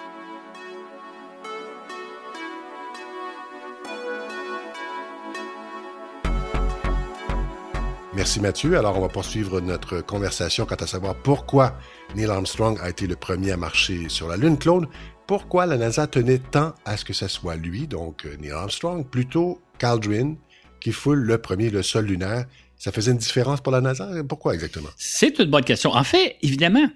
Merci 8.15 8.39
Mathieu. 8.39 8.77
Alors 8.77 8.95
on 8.95 9.01
va 9.01 9.09
poursuivre 9.09 9.59
notre 9.59 10.01
conversation 10.01 10.67
quant 10.67 10.75
à 10.75 10.85
savoir 10.85 11.15
pourquoi 11.15 11.75
Neil 12.15 12.29
Armstrong 12.29 12.77
a 12.79 12.89
été 12.89 13.07
le 13.07 13.15
premier 13.15 13.51
à 13.51 13.57
marcher 13.57 14.07
sur 14.07 14.27
la 14.27 14.37
Lune. 14.37 14.59
Claude, 14.59 14.87
pourquoi 15.25 15.65
la 15.65 15.77
NASA 15.77 16.05
tenait 16.05 16.37
tant 16.37 16.75
à 16.85 16.95
ce 16.95 17.05
que 17.05 17.13
ce 17.13 17.27
soit 17.27 17.55
lui, 17.55 17.87
donc 17.87 18.25
euh, 18.25 18.37
Neil 18.39 18.51
Armstrong, 18.51 19.03
plutôt 19.03 19.59
qu'Aldrin, 19.79 20.35
qui 20.79 20.91
foule 20.91 21.21
le 21.21 21.39
premier, 21.39 21.71
le 21.71 21.81
sol 21.81 22.05
lunaire? 22.05 22.45
Ça 22.77 22.91
faisait 22.91 23.11
une 23.11 23.17
différence 23.17 23.61
pour 23.61 23.71
la 23.71 23.81
NASA? 23.81 24.07
Pourquoi 24.29 24.53
exactement? 24.53 24.89
C'est 24.95 25.39
une 25.39 25.49
bonne 25.49 25.63
question. 25.63 25.91
En 25.91 26.03
fait, 26.03 26.35
évidemment, 26.43 26.87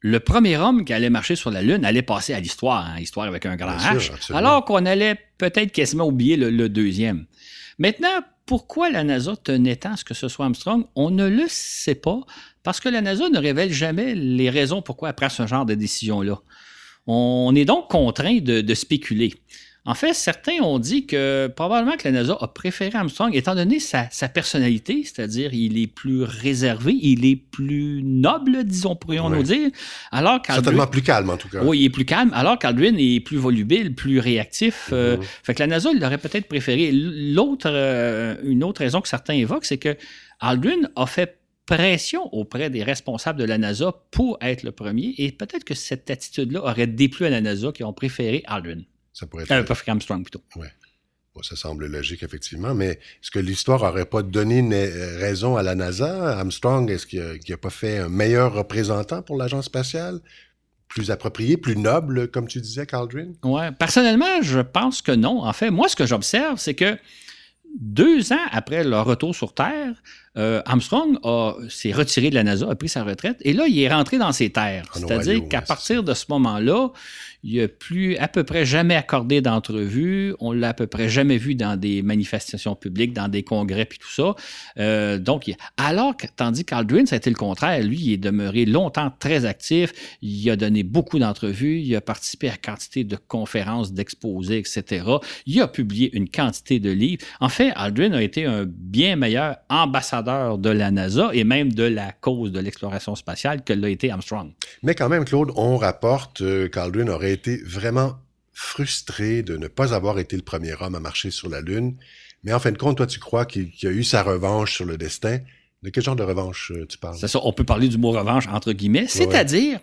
le 0.00 0.18
premier 0.18 0.56
homme 0.56 0.84
qui 0.84 0.92
allait 0.92 1.10
marcher 1.10 1.36
sur 1.36 1.52
la 1.52 1.62
Lune 1.62 1.84
allait 1.84 2.02
passer 2.02 2.34
à 2.34 2.40
l'histoire, 2.40 2.86
hein, 2.86 2.98
histoire 2.98 3.28
avec 3.28 3.46
un 3.46 3.54
grand 3.54 3.76
H, 3.76 4.34
alors 4.34 4.64
qu'on 4.64 4.84
allait 4.84 5.16
peut-être 5.38 5.70
quasiment 5.70 6.06
oublier 6.06 6.36
le 6.36 6.68
deuxième. 6.68 7.26
Maintenant, 7.78 8.22
pourquoi 8.46 8.90
la 8.90 9.04
NASA 9.04 9.36
tenait 9.36 9.86
à 9.86 9.96
ce 9.96 10.04
que 10.04 10.14
ce 10.14 10.28
soit 10.28 10.44
Armstrong? 10.44 10.86
On 10.94 11.10
ne 11.10 11.28
le 11.28 11.44
sait 11.48 11.96
pas 11.96 12.20
parce 12.62 12.80
que 12.80 12.88
la 12.88 13.00
NASA 13.00 13.28
ne 13.28 13.38
révèle 13.38 13.72
jamais 13.72 14.14
les 14.14 14.50
raisons 14.50 14.82
pourquoi 14.82 15.10
elle 15.10 15.14
prend 15.14 15.28
ce 15.28 15.46
genre 15.46 15.66
de 15.66 15.74
décision-là. 15.74 16.40
On 17.06 17.54
est 17.54 17.64
donc 17.64 17.90
contraint 17.90 18.38
de 18.38 18.74
spéculer. 18.74 19.34
En 19.86 19.94
fait, 19.94 20.14
certains 20.14 20.60
ont 20.62 20.80
dit 20.80 21.06
que 21.06 21.46
probablement 21.46 21.96
que 21.96 22.02
la 22.04 22.10
NASA 22.10 22.36
a 22.40 22.48
préféré 22.48 22.98
Armstrong, 22.98 23.34
étant 23.36 23.54
donné 23.54 23.78
sa, 23.78 24.08
personnalité, 24.28 25.04
c'est-à-dire 25.04 25.54
il 25.54 25.78
est 25.78 25.86
plus 25.86 26.24
réservé, 26.24 26.92
il 27.00 27.24
est 27.24 27.36
plus 27.36 28.02
noble, 28.02 28.64
disons, 28.64 28.96
pourrions-nous 28.96 29.44
dire. 29.44 29.70
Alors 30.10 30.40
Certainement 30.44 30.88
plus 30.88 31.02
calme, 31.02 31.30
en 31.30 31.36
tout 31.36 31.48
cas. 31.48 31.62
Oui, 31.62 31.78
il 31.80 31.84
est 31.84 31.90
plus 31.90 32.04
calme, 32.04 32.32
alors 32.34 32.58
qu'Aldrin 32.58 32.96
est 32.98 33.20
plus 33.20 33.36
volubile, 33.36 33.94
plus 33.94 34.18
réactif. 34.18 34.90
Euh, 34.92 35.16
mm-hmm. 35.16 35.22
fait 35.44 35.54
que 35.54 35.62
la 35.62 35.68
NASA 35.68 35.92
l'aurait 35.92 36.18
peut-être 36.18 36.48
préféré. 36.48 36.90
L'autre, 36.92 37.70
euh, 37.70 38.34
une 38.42 38.64
autre 38.64 38.80
raison 38.80 39.00
que 39.00 39.08
certains 39.08 39.34
évoquent, 39.34 39.66
c'est 39.66 39.78
que 39.78 39.96
Aldrin 40.40 40.90
a 40.96 41.06
fait 41.06 41.38
pression 41.64 42.32
auprès 42.34 42.70
des 42.70 42.82
responsables 42.82 43.38
de 43.38 43.44
la 43.44 43.56
NASA 43.56 43.92
pour 44.10 44.36
être 44.40 44.64
le 44.64 44.72
premier, 44.72 45.14
et 45.18 45.30
peut-être 45.30 45.62
que 45.62 45.74
cette 45.74 46.10
attitude-là 46.10 46.64
aurait 46.64 46.88
déplu 46.88 47.26
à 47.26 47.30
la 47.30 47.40
NASA 47.40 47.70
qui 47.70 47.84
ont 47.84 47.92
préféré 47.92 48.42
Aldrin. 48.46 48.82
Ça 49.16 49.26
pourrait 49.26 49.44
être. 49.44 49.50
Euh, 49.50 49.74
Armstrong 49.86 50.22
plutôt. 50.22 50.42
Oui. 50.56 50.66
ça 51.42 51.56
semble 51.56 51.86
logique, 51.86 52.22
effectivement. 52.22 52.74
Mais 52.74 52.90
est-ce 53.22 53.30
que 53.30 53.38
l'histoire 53.38 53.82
n'aurait 53.82 54.04
pas 54.04 54.22
donné 54.22 54.60
raison 55.16 55.56
à 55.56 55.62
la 55.62 55.74
NASA? 55.74 56.38
Armstrong, 56.38 56.90
est-ce 56.90 57.06
qu'il 57.06 57.40
n'a 57.48 57.56
pas 57.56 57.70
fait 57.70 57.96
un 57.96 58.10
meilleur 58.10 58.52
représentant 58.52 59.22
pour 59.22 59.38
l'agence 59.38 59.64
spatiale? 59.64 60.20
Plus 60.88 61.10
approprié, 61.10 61.56
plus 61.56 61.78
noble, 61.78 62.28
comme 62.28 62.46
tu 62.46 62.60
disais, 62.60 62.84
Caldrin? 62.84 63.32
Oui. 63.42 63.62
Personnellement, 63.78 64.42
je 64.42 64.60
pense 64.60 65.00
que 65.00 65.12
non. 65.12 65.44
En 65.44 65.52
fait, 65.54 65.70
moi, 65.70 65.88
ce 65.88 65.96
que 65.96 66.04
j'observe, 66.04 66.58
c'est 66.58 66.74
que 66.74 66.98
deux 67.80 68.34
ans 68.34 68.46
après 68.52 68.84
leur 68.84 69.06
retour 69.06 69.34
sur 69.34 69.54
Terre, 69.54 69.94
euh, 70.36 70.62
Armstrong 70.66 71.18
s'est 71.68 71.92
retiré 71.92 72.30
de 72.30 72.34
la 72.34 72.44
NASA, 72.44 72.68
a 72.70 72.74
pris 72.74 72.88
sa 72.88 73.04
retraite, 73.04 73.38
et 73.42 73.52
là, 73.52 73.66
il 73.66 73.78
est 73.80 73.88
rentré 73.88 74.18
dans 74.18 74.32
ses 74.32 74.50
terres. 74.50 74.84
C'est-à-dire 74.94 75.48
qu'à 75.48 75.62
partir 75.62 76.02
de 76.02 76.14
ce 76.14 76.26
moment-là, 76.30 76.90
il 77.42 77.60
n'a 77.60 77.68
plus 77.68 78.16
à 78.16 78.26
peu 78.26 78.42
près 78.42 78.64
jamais 78.64 78.96
accordé 78.96 79.40
d'entrevue. 79.40 80.34
On 80.40 80.52
l'a 80.52 80.70
à 80.70 80.74
peu 80.74 80.88
près 80.88 81.08
jamais 81.08 81.36
vu 81.36 81.54
dans 81.54 81.78
des 81.78 82.02
manifestations 82.02 82.74
publiques, 82.74 83.12
dans 83.12 83.28
des 83.28 83.44
congrès 83.44 83.84
puis 83.84 83.98
tout 83.98 84.10
ça. 84.10 84.34
Euh, 84.78 85.18
donc, 85.18 85.52
alors 85.76 86.16
que, 86.16 86.26
tandis 86.34 86.64
qu'Aldrin, 86.64 87.06
ça 87.06 87.14
a 87.14 87.18
été 87.18 87.30
le 87.30 87.36
contraire. 87.36 87.82
Lui, 87.84 87.98
il 87.98 88.12
est 88.14 88.18
demeuré 88.18 88.64
longtemps 88.64 89.12
très 89.18 89.44
actif. 89.44 89.92
Il 90.22 90.50
a 90.50 90.56
donné 90.56 90.82
beaucoup 90.82 91.20
d'entrevues. 91.20 91.80
Il 91.80 91.94
a 91.94 92.00
participé 92.00 92.48
à 92.48 92.56
quantité 92.56 93.04
de 93.04 93.16
conférences, 93.16 93.92
d'exposés, 93.92 94.58
etc. 94.58 95.04
Il 95.46 95.60
a 95.60 95.68
publié 95.68 96.10
une 96.16 96.28
quantité 96.28 96.80
de 96.80 96.90
livres. 96.90 97.24
En 97.38 97.48
fait, 97.48 97.72
Aldrin 97.76 98.12
a 98.12 98.22
été 98.22 98.44
un 98.44 98.64
bien 98.66 99.14
meilleur 99.14 99.56
ambassadeur 99.70 100.25
de 100.26 100.70
la 100.70 100.90
NASA 100.90 101.30
et 101.32 101.44
même 101.44 101.72
de 101.72 101.84
la 101.84 102.12
cause 102.12 102.52
de 102.52 102.60
l'exploration 102.60 103.14
spatiale 103.14 103.62
que 103.62 103.72
l'a 103.72 103.88
été 103.88 104.10
Armstrong. 104.10 104.52
Mais 104.82 104.94
quand 104.94 105.08
même, 105.08 105.24
Claude, 105.24 105.52
on 105.56 105.76
rapporte 105.76 106.42
euh, 106.42 106.68
qu'Aldrin 106.68 107.08
aurait 107.08 107.32
été 107.32 107.58
vraiment 107.58 108.16
frustré 108.52 109.42
de 109.42 109.56
ne 109.56 109.68
pas 109.68 109.94
avoir 109.94 110.18
été 110.18 110.36
le 110.36 110.42
premier 110.42 110.74
homme 110.80 110.94
à 110.94 111.00
marcher 111.00 111.30
sur 111.30 111.48
la 111.48 111.60
Lune. 111.60 111.96
Mais 112.42 112.52
en 112.52 112.58
fin 112.58 112.72
de 112.72 112.78
compte, 112.78 112.96
toi, 112.96 113.06
tu 113.06 113.20
crois 113.20 113.44
qu'il 113.44 113.70
a 113.84 113.90
eu 113.90 114.02
sa 114.02 114.22
revanche 114.22 114.74
sur 114.74 114.84
le 114.84 114.96
destin. 114.96 115.38
De 115.82 115.90
quel 115.90 116.02
genre 116.02 116.16
de 116.16 116.22
revanche 116.22 116.72
euh, 116.74 116.86
tu 116.86 116.98
parles? 116.98 117.16
C'est 117.18 117.28
ça, 117.28 117.38
on 117.44 117.52
peut 117.52 117.64
parler 117.64 117.88
du 117.88 117.98
mot 117.98 118.10
revanche 118.10 118.48
entre 118.48 118.72
guillemets. 118.72 119.06
C'est-à-dire 119.06 119.78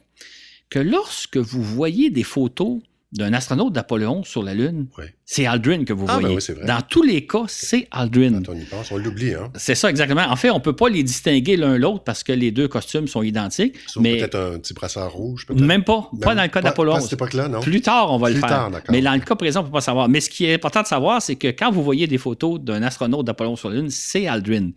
que 0.70 0.80
lorsque 0.80 1.38
vous 1.38 1.64
voyez 1.64 2.10
des 2.10 2.24
photos 2.24 2.80
d'un 3.14 3.32
astronaute 3.34 3.72
d'Apollo 3.74 4.10
11 4.10 4.26
sur 4.26 4.42
la 4.44 4.54
Lune, 4.56 4.88
Oui. 4.98 5.06
c'est 5.24 5.46
Aldrin 5.46 5.86
que 5.86 5.94
vous 5.94 6.06
Ah, 6.10 6.16
ben 6.16 6.20
voyez. 6.22 6.36
oui, 6.36 6.42
c'est 6.42 6.54
vrai. 6.54 6.66
Dans 6.66 6.82
tous 6.82 7.04
les 7.04 7.28
cas, 7.28 7.44
c'est 7.48 7.88
Aldrin. 7.92 8.42
Quand 8.44 8.54
on 8.54 8.56
y 8.58 8.66
pense, 8.66 8.92
on 8.92 8.98
l'oublie, 8.98 9.36
hein. 9.36 9.52
C'est 9.56 9.76
ça, 9.76 9.90
exactement. 9.90 10.24
En 10.28 10.36
fait, 10.36 10.50
on 10.50 10.56
ne 10.56 10.60
peut 10.60 10.76
pas 10.76 10.90
les 10.90 11.04
distinguer 11.04 11.56
l'un 11.56 11.78
l'autre 11.78 12.04
parce 12.04 12.24
que 12.24 12.34
les 12.34 12.52
deux 12.52 12.68
costumes 12.68 13.08
sont 13.08 13.22
identiques. 13.22 13.76
Sauf 13.88 14.02
mais 14.02 14.18
peut-être 14.18 14.36
un 14.56 14.58
petit 14.60 14.74
brassard 14.74 15.12
rouge, 15.12 15.46
peut-être. 15.46 15.62
même 15.62 15.84
pas. 15.84 16.10
pas 16.22 16.34
dans 16.36 16.42
le 16.42 16.48
cas 16.48 16.62
pas- 16.62 16.70
d'Apollo 16.70 16.92
pas 16.92 16.98
à 16.98 17.00
11. 17.02 17.04
cette 17.06 17.14
époque-là, 17.14 17.48
non? 17.48 17.60
Plus 17.62 17.82
tard, 17.82 18.12
on 18.12 18.18
va 18.18 18.28
Plus 18.28 18.34
le 18.36 18.40
faire. 18.40 18.50
tard, 18.50 18.72
d'accord. 18.72 18.92
Mais 18.92 19.02
dans 19.02 19.14
le 19.14 19.20
cas 19.20 19.36
présent, 19.36 19.60
on 19.60 19.64
ne 19.64 19.68
peut 19.68 19.74
pas 19.74 19.82
savoir. 19.82 20.10
Mais 20.10 20.20
ce 20.20 20.30
qui 20.30 20.46
est 20.46 20.56
important 20.56 20.82
de 20.82 20.88
savoir, 20.88 21.22
c'est 21.22 21.36
que 21.36 21.48
quand 21.50 21.72
vous 21.72 21.84
voyez 21.84 22.08
des 22.08 22.18
photos 22.18 22.60
d'un 22.60 22.82
astronaute 22.82 23.26
d'Apollo 23.28 23.52
11 23.52 23.60
sur 23.60 23.70
la 23.70 23.76
Lune, 23.76 23.90
c'est 23.92 24.28
Aldrin. 24.28 24.72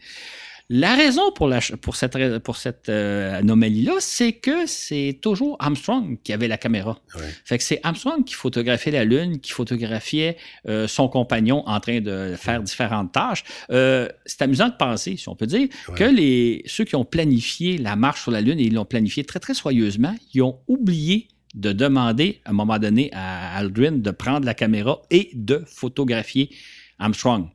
La 0.68 0.96
raison 0.96 1.30
pour, 1.30 1.46
la, 1.46 1.60
pour 1.80 1.94
cette, 1.94 2.38
pour 2.40 2.56
cette 2.56 2.88
euh, 2.88 3.38
anomalie-là, 3.38 3.92
c'est 4.00 4.32
que 4.32 4.66
c'est 4.66 5.16
toujours 5.22 5.56
Armstrong 5.60 6.18
qui 6.24 6.32
avait 6.32 6.48
la 6.48 6.58
caméra. 6.58 6.98
Ouais. 7.14 7.22
Fait 7.44 7.56
que 7.56 7.62
c'est 7.62 7.78
Armstrong 7.84 8.24
qui 8.24 8.34
photographiait 8.34 8.90
la 8.90 9.04
Lune, 9.04 9.38
qui 9.38 9.52
photographiait 9.52 10.36
euh, 10.68 10.88
son 10.88 11.06
compagnon 11.08 11.62
en 11.68 11.78
train 11.78 12.00
de 12.00 12.34
faire 12.36 12.62
différentes 12.62 13.12
tâches. 13.12 13.44
Euh, 13.70 14.08
c'est 14.24 14.42
amusant 14.42 14.68
de 14.68 14.74
penser, 14.76 15.16
si 15.16 15.28
on 15.28 15.36
peut 15.36 15.46
dire, 15.46 15.68
Ouais. 15.88 15.94
que 15.94 16.04
les, 16.04 16.62
ceux 16.66 16.84
qui 16.84 16.96
ont 16.96 17.04
planifié 17.04 17.78
la 17.78 17.94
marche 17.94 18.22
sur 18.22 18.32
la 18.32 18.40
Lune, 18.40 18.58
et 18.58 18.64
ils 18.64 18.74
l'ont 18.74 18.84
planifié 18.84 19.22
très, 19.22 19.38
très 19.38 19.54
soigneusement, 19.54 20.16
ils 20.34 20.42
ont 20.42 20.58
oublié 20.66 21.28
de 21.54 21.70
demander 21.72 22.40
à 22.44 22.50
un 22.50 22.54
moment 22.54 22.78
donné 22.80 23.08
à 23.12 23.56
Aldrin 23.56 23.92
de 23.92 24.10
prendre 24.10 24.44
la 24.44 24.54
caméra 24.54 25.00
et 25.10 25.30
de 25.32 25.62
photographier 25.64 26.50
Armstrong. 26.98 27.46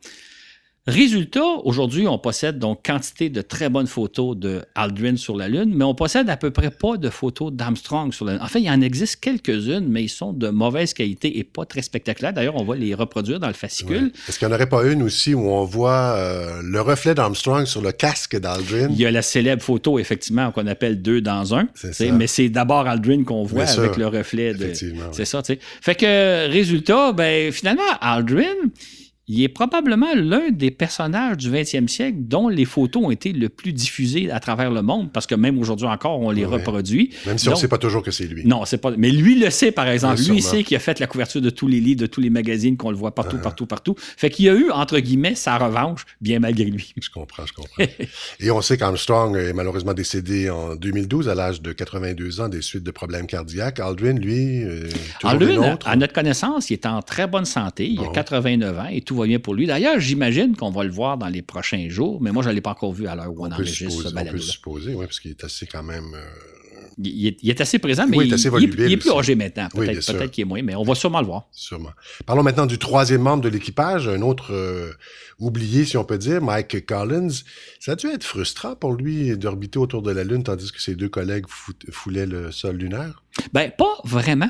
Résultat, 0.87 1.45
aujourd'hui, 1.63 2.07
on 2.07 2.17
possède 2.17 2.57
donc 2.57 2.83
quantité 2.83 3.29
de 3.29 3.43
très 3.43 3.69
bonnes 3.69 3.85
photos 3.85 4.35
de 4.35 4.63
Aldrin 4.73 5.15
sur 5.15 5.37
la 5.37 5.47
Lune, 5.47 5.71
mais 5.75 5.85
on 5.85 5.93
possède 5.93 6.27
à 6.27 6.37
peu 6.37 6.49
près 6.49 6.71
pas 6.71 6.97
de 6.97 7.11
photos 7.11 7.53
d'Armstrong 7.53 8.11
sur 8.11 8.25
la 8.25 8.33
Lune. 8.33 8.41
En 8.41 8.47
fait, 8.47 8.61
il 8.61 8.65
y 8.65 8.71
en 8.71 8.81
existe 8.81 9.17
quelques-unes, 9.17 9.87
mais 9.87 10.01
ils 10.01 10.09
sont 10.09 10.33
de 10.33 10.49
mauvaise 10.49 10.95
qualité 10.95 11.37
et 11.37 11.43
pas 11.43 11.65
très 11.65 11.83
spectaculaires. 11.83 12.33
D'ailleurs, 12.33 12.55
on 12.55 12.63
va 12.63 12.75
les 12.75 12.95
reproduire 12.95 13.39
dans 13.39 13.47
le 13.47 13.53
fascicule. 13.53 14.05
Ouais. 14.05 14.11
Est-ce 14.27 14.39
qu'il 14.39 14.47
n'y 14.47 14.53
en 14.55 14.55
aurait 14.55 14.69
pas 14.69 14.83
une 14.87 15.03
aussi 15.03 15.35
où 15.35 15.51
on 15.51 15.65
voit 15.65 16.15
euh, 16.15 16.61
le 16.63 16.81
reflet 16.81 17.13
d'Armstrong 17.13 17.67
sur 17.67 17.83
le 17.83 17.91
casque 17.91 18.39
d'Aldrin? 18.39 18.87
Il 18.89 18.99
y 18.99 19.05
a 19.05 19.11
la 19.11 19.21
célèbre 19.21 19.61
photo, 19.61 19.99
effectivement, 19.99 20.51
qu'on 20.51 20.65
appelle 20.65 20.99
deux 20.99 21.21
dans 21.21 21.53
un. 21.53 21.67
Ça. 21.75 22.11
Mais 22.11 22.25
c'est 22.25 22.49
d'abord 22.49 22.87
Aldrin 22.87 23.23
qu'on 23.23 23.43
voit 23.43 23.67
sûr. 23.67 23.83
avec 23.83 23.97
le 23.97 24.07
reflet 24.07 24.55
de. 24.55 24.63
Effectivement, 24.63 25.11
C'est 25.11 25.25
ça, 25.25 25.43
tu 25.43 25.53
sais. 25.53 25.59
Fait 25.79 25.93
que, 25.93 26.49
résultat, 26.49 27.13
ben, 27.13 27.51
finalement, 27.51 27.83
Aldrin, 28.01 28.47
il 29.27 29.41
est 29.43 29.49
probablement 29.49 30.13
l'un 30.15 30.49
des 30.51 30.71
personnages 30.71 31.37
du 31.37 31.49
20e 31.49 31.87
siècle 31.87 32.17
dont 32.21 32.49
les 32.49 32.65
photos 32.65 33.03
ont 33.05 33.11
été 33.11 33.31
le 33.31 33.49
plus 33.49 33.71
diffusées 33.71 34.29
à 34.31 34.39
travers 34.39 34.71
le 34.71 34.81
monde, 34.81 35.11
parce 35.13 35.27
que 35.27 35.35
même 35.35 35.57
aujourd'hui 35.59 35.87
encore, 35.87 36.19
on 36.19 36.31
les 36.31 36.45
Ouais. 36.45 36.57
reproduit. 36.57 37.11
Même 37.27 37.37
si 37.37 37.47
on 37.47 37.51
ne 37.51 37.55
sait 37.57 37.67
pas 37.67 37.77
toujours 37.77 38.01
que 38.03 38.11
c'est 38.11 38.25
lui. 38.25 38.45
Non, 38.45 38.65
c'est 38.65 38.79
pas. 38.79 38.91
Mais 38.97 39.09
lui 39.11 39.39
le 39.39 39.49
sait, 39.49 39.71
par 39.71 39.87
exemple. 39.87 40.19
Lui, 40.21 40.37
il 40.37 40.41
sait 40.43 40.63
qu'il 40.63 40.75
a 40.75 40.79
fait 40.79 40.99
la 40.99 41.07
couverture 41.07 41.39
de 41.41 41.49
tous 41.49 41.67
les 41.67 41.79
livres, 41.79 42.01
de 42.01 42.07
tous 42.07 42.19
les 42.19 42.29
magazines, 42.29 42.75
qu'on 42.77 42.89
le 42.91 42.97
voit 42.97 43.13
partout, 43.15 43.37
Uh-huh. 43.37 43.41
partout, 43.41 43.65
partout. 43.67 43.95
Fait 43.97 44.29
qu'il 44.29 44.49
a 44.49 44.53
eu, 44.53 44.69
entre 44.71 44.99
guillemets, 44.99 45.35
sa 45.35 45.57
revanche, 45.57 46.05
bien 46.19 46.39
malgré 46.39 46.65
lui. 46.65 46.93
Je 47.01 47.09
comprends, 47.09 47.45
je 47.45 47.53
comprends. 47.53 47.83
Et 48.39 48.51
on 48.51 48.61
sait 48.61 48.77
qu'Armstrong 48.77 49.37
est 49.37 49.53
malheureusement 49.53 49.93
décédé 49.93 50.49
en 50.49 50.75
2012 50.75 51.29
à 51.29 51.35
l'âge 51.35 51.61
de 51.61 51.71
82 51.71 52.41
ans 52.41 52.49
des 52.49 52.61
suites 52.61 52.83
de 52.83 52.91
problèmes 52.91 53.27
cardiaques. 53.27 53.79
Aldrin, 53.79 54.13
lui, 54.13 54.63
euh, 54.63 54.89
Aldrin, 55.23 55.77
à 55.85 55.95
notre 55.95 56.13
connaissance, 56.13 56.69
il 56.69 56.73
est 56.73 56.85
en 56.85 57.01
très 57.01 57.27
bonne 57.27 57.45
santé. 57.45 57.87
Il 57.87 57.99
a 57.99 58.03
Bon. 58.03 58.11
89 58.11 58.79
ans 58.79 58.87
et 58.91 59.01
tout 59.11 59.17
va 59.17 59.27
bien 59.27 59.39
pour 59.39 59.53
lui. 59.55 59.67
D'ailleurs, 59.67 59.99
j'imagine 59.99 60.55
qu'on 60.55 60.71
va 60.71 60.83
le 60.85 60.91
voir 60.91 61.17
dans 61.17 61.27
les 61.27 61.41
prochains 61.41 61.87
jours, 61.89 62.21
mais 62.21 62.31
moi, 62.31 62.43
je 62.43 62.49
ne 62.49 62.53
l'ai 62.53 62.61
pas 62.61 62.71
encore 62.71 62.93
vu 62.93 63.07
à 63.07 63.15
l'heure 63.15 63.29
où 63.31 63.41
on, 63.43 63.45
on 63.45 63.49
peut 63.49 63.55
enregistre 63.55 63.91
ce 63.91 64.07
on 64.07 64.09
peut 64.09 64.15
balado 64.15 64.37
supposer, 64.37 64.93
oui, 64.95 65.05
parce 65.05 65.19
qu'il 65.19 65.31
est 65.31 65.43
assez 65.43 65.65
quand 65.67 65.83
même... 65.83 66.13
euh, 66.15 66.23
il, 66.97 67.27
est, 67.27 67.37
il 67.41 67.49
est 67.49 67.59
assez 67.61 67.79
présent, 67.79 68.05
mais 68.07 68.17
Oui, 68.17 68.25
il 68.27 68.31
est 68.31 68.35
assez 68.35 68.43
il 68.43 68.47
est- 68.47 68.49
volubile 68.51 68.85
il 68.85 68.91
est 68.93 68.97
plus 68.97 69.11
âgé 69.11 69.35
maintenant. 69.35 69.67
Oui, 69.73 69.85
Peut-être 69.87 70.01
sûr. 70.01 70.15
peut-être 70.17 70.31
qu'il 70.31 70.43
est 70.43 70.45
moins, 70.45 70.61
mais 70.61 70.75
on 70.75 70.83
va 70.83 70.95
sûrement 70.95 71.19
le 71.19 71.25
voir. 71.25 71.47
Sûrement. 71.51 71.91
Parlons 72.25 72.43
maintenant 72.43 72.65
du 72.65 72.77
troisième 72.77 73.21
membre 73.21 73.43
de 73.43 73.49
l'équipage, 73.49 74.07
un 74.07 74.21
autre 74.21 74.53
euh, 74.53 74.91
oublié, 75.39 75.83
si 75.85 75.97
on 75.97 76.03
peut 76.05 76.17
dire, 76.17 76.41
Mike 76.41 76.85
Collins. 76.85 77.29
Ça 77.79 77.93
a 77.93 77.95
dû 77.95 78.07
être 78.07 78.23
frustrant 78.23 78.75
pour 78.75 78.93
lui 78.93 79.37
d'orbiter 79.37 79.79
autour 79.79 80.01
de 80.03 80.11
la 80.11 80.23
Lune 80.23 80.43
tandis 80.43 80.71
que 80.71 80.81
ses 80.81 80.95
deux 80.95 81.09
collègues 81.09 81.45
fou- 81.47 81.73
foulaient 81.91 82.25
le 82.27 82.51
sol 82.51 82.75
lunaire? 82.77 83.23
Ben, 83.53 83.71
pas 83.71 83.97
vraiment. 84.03 84.49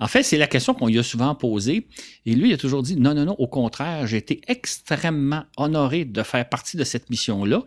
En 0.00 0.06
fait, 0.06 0.22
c'est 0.22 0.36
la 0.36 0.46
question 0.46 0.74
qu'on 0.74 0.86
lui 0.86 0.98
a 0.98 1.02
souvent 1.02 1.34
posée. 1.34 1.86
Et 2.26 2.34
lui, 2.34 2.50
il 2.50 2.52
a 2.54 2.56
toujours 2.56 2.82
dit 2.82 2.96
non, 2.96 3.14
non, 3.14 3.24
non, 3.24 3.34
au 3.38 3.46
contraire, 3.46 4.06
j'ai 4.06 4.18
été 4.18 4.40
extrêmement 4.48 5.44
honoré 5.56 6.04
de 6.04 6.22
faire 6.22 6.48
partie 6.48 6.76
de 6.76 6.84
cette 6.84 7.10
mission-là. 7.10 7.62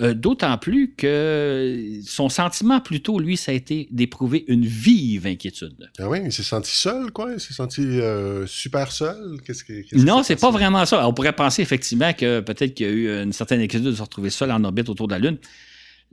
Euh, 0.00 0.14
D'autant 0.14 0.58
plus 0.58 0.94
que 0.96 2.00
son 2.04 2.28
sentiment, 2.28 2.80
plutôt, 2.80 3.18
lui, 3.18 3.36
ça 3.36 3.52
a 3.52 3.54
été 3.54 3.88
d'éprouver 3.90 4.44
une 4.48 4.64
vive 4.64 5.26
inquiétude. 5.26 5.90
Ah 5.98 6.08
oui, 6.08 6.18
il 6.24 6.32
s'est 6.32 6.42
senti 6.42 6.74
seul, 6.74 7.10
quoi? 7.10 7.32
Il 7.32 7.40
s'est 7.40 7.54
senti 7.54 7.82
euh, 7.82 8.46
super 8.46 8.92
seul? 8.92 9.40
Qu'est-ce 9.44 9.64
que, 9.64 9.72
qu'est-ce 9.82 10.00
qui 10.00 10.04
Non, 10.04 10.22
c'est 10.22 10.36
pas 10.36 10.50
vraiment 10.50 10.84
ça. 10.86 11.06
On 11.08 11.12
pourrait 11.12 11.34
penser 11.34 11.62
effectivement 11.62 12.12
que 12.12 12.40
peut-être 12.40 12.74
qu'il 12.74 12.86
y 12.86 12.88
a 12.88 12.92
eu 12.92 13.22
une 13.22 13.32
certaine 13.32 13.60
inquiétude 13.60 13.88
de 13.88 13.94
se 13.94 14.02
retrouver 14.02 14.30
seul 14.30 14.50
en 14.50 14.62
orbite 14.64 14.88
autour 14.88 15.08
de 15.08 15.12
la 15.12 15.18
Lune. 15.18 15.38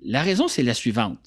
La 0.04 0.22
raison, 0.22 0.48
c'est 0.48 0.64
la 0.64 0.74
suivante. 0.74 1.18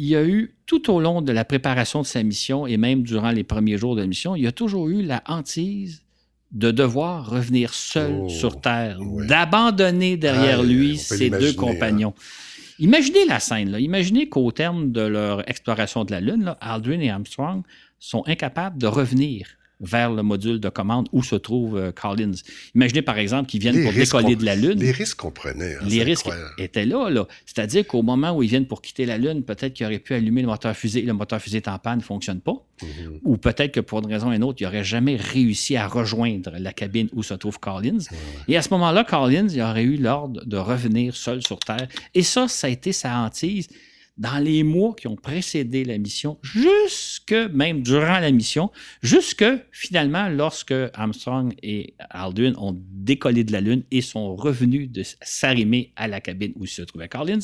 Il 0.00 0.06
y 0.06 0.14
a 0.14 0.24
eu, 0.24 0.54
tout 0.64 0.92
au 0.92 1.00
long 1.00 1.22
de 1.22 1.32
la 1.32 1.44
préparation 1.44 2.02
de 2.02 2.06
sa 2.06 2.22
mission 2.22 2.68
et 2.68 2.76
même 2.76 3.02
durant 3.02 3.32
les 3.32 3.42
premiers 3.42 3.76
jours 3.78 3.96
de 3.96 4.00
la 4.00 4.06
mission, 4.06 4.36
il 4.36 4.44
y 4.44 4.46
a 4.46 4.52
toujours 4.52 4.88
eu 4.88 5.02
la 5.02 5.24
hantise 5.26 6.04
de 6.52 6.70
devoir 6.70 7.28
revenir 7.28 7.74
seul 7.74 8.20
Oh, 8.22 8.28
sur 8.28 8.60
Terre, 8.60 9.00
ouais. 9.00 9.26
d'abandonner 9.26 10.16
derrière 10.16 10.62
lui 10.62 10.96
ses 10.98 11.30
deux 11.30 11.38
l'imaginer, 11.38 11.54
compagnons. 11.56 12.14
Imaginez 12.78 13.24
la 13.26 13.40
scène. 13.40 13.70
Là. 13.70 13.80
Imaginez 13.80 14.28
qu'au 14.28 14.52
terme 14.52 14.92
de 14.92 15.00
leur 15.00 15.48
exploration 15.50 16.04
de 16.04 16.12
la 16.12 16.20
Lune, 16.20 16.44
là, 16.44 16.56
Aldrin 16.60 17.00
et 17.00 17.10
Armstrong 17.10 17.64
sont 17.98 18.22
incapables 18.28 18.78
de 18.78 18.86
revenir 18.86 19.48
vers 19.80 20.12
le 20.12 20.22
module 20.22 20.58
de 20.60 20.68
commande 20.68 21.08
où 21.12 21.22
se 21.22 21.36
trouve 21.36 21.76
euh, 21.76 21.92
Collins. 21.92 22.32
Imaginez 22.74 23.02
par 23.02 23.16
exemple 23.18 23.48
qu'ils 23.48 23.60
viennent 23.60 23.76
Les 23.76 23.84
pour 23.84 23.92
décoller 23.92 24.34
de 24.36 24.44
la 24.44 24.56
Lune. 24.56 24.78
Les 24.80 24.90
risques 24.90 25.18
qu'on 25.18 25.30
prenait. 25.30 25.74
hein, 25.76 25.78
Les 25.86 26.02
risques 26.02 26.26
incroyable. 26.26 26.54
étaient 26.58 26.84
là, 26.84 27.08
là. 27.10 27.26
C'est-à-dire 27.46 27.86
qu'au 27.86 28.02
moment 28.02 28.32
où 28.36 28.42
ils 28.42 28.48
viennent 28.48 28.66
pour 28.66 28.82
quitter 28.82 29.06
la 29.06 29.18
Lune, 29.18 29.42
peut-être 29.44 29.74
qu'ils 29.74 29.86
auraient 29.86 29.98
pu 29.98 30.14
allumer 30.14 30.40
le 30.42 30.48
moteur 30.48 30.74
fusée. 30.76 31.02
Le 31.02 31.12
moteur 31.12 31.40
fusée 31.40 31.58
est 31.58 31.68
en 31.68 31.78
panne, 31.78 31.98
ne 31.98 32.02
fonctionne 32.02 32.40
pas. 32.40 32.54
Mhm. 32.82 33.20
Ou 33.24 33.36
peut-être 33.36 33.72
que 33.72 33.80
pour 33.80 34.00
une 34.00 34.06
raison 34.12 34.28
ou 34.30 34.32
une 34.32 34.44
autre, 34.44 34.58
ils 34.60 34.64
n'auraient 34.64 34.84
jamais 34.84 35.16
réussi 35.16 35.76
à 35.76 35.86
rejoindre 35.86 36.52
la 36.58 36.72
cabine 36.72 37.08
où 37.12 37.22
se 37.22 37.34
trouve 37.34 37.58
Collins. 37.60 37.98
Et 38.48 38.56
à 38.56 38.62
ce 38.62 38.70
moment-là, 38.70 39.04
Collins, 39.04 39.48
il 39.50 39.60
aurait 39.62 39.82
eu 39.84 39.96
l'ordre 39.96 40.44
de 40.44 40.56
revenir 40.56 41.14
seul 41.16 41.42
sur 41.42 41.58
Terre. 41.60 41.86
Et 42.14 42.22
ça, 42.22 42.48
ça 42.48 42.66
a 42.66 42.70
été 42.70 42.92
sa 42.92 43.18
hantise 43.18 43.68
dans 44.18 44.38
les 44.38 44.62
mois 44.64 44.94
qui 44.94 45.06
ont 45.06 45.16
précédé 45.16 45.84
la 45.84 45.96
mission, 45.96 46.38
jusque 46.42 47.32
même 47.52 47.82
durant 47.82 48.18
la 48.18 48.30
mission, 48.30 48.70
jusque 49.02 49.44
finalement 49.70 50.28
lorsque 50.28 50.74
Armstrong 50.94 51.54
et 51.62 51.94
Aldrin 52.10 52.54
ont 52.58 52.76
décollé 52.76 53.44
de 53.44 53.52
la 53.52 53.60
Lune 53.60 53.84
et 53.90 54.02
sont 54.02 54.34
revenus 54.34 54.90
de 54.90 55.02
s'arrimer 55.22 55.92
à 55.96 56.08
la 56.08 56.20
cabine 56.20 56.52
où 56.56 56.66
se 56.66 56.82
trouvait 56.82 57.08
Collins. 57.08 57.38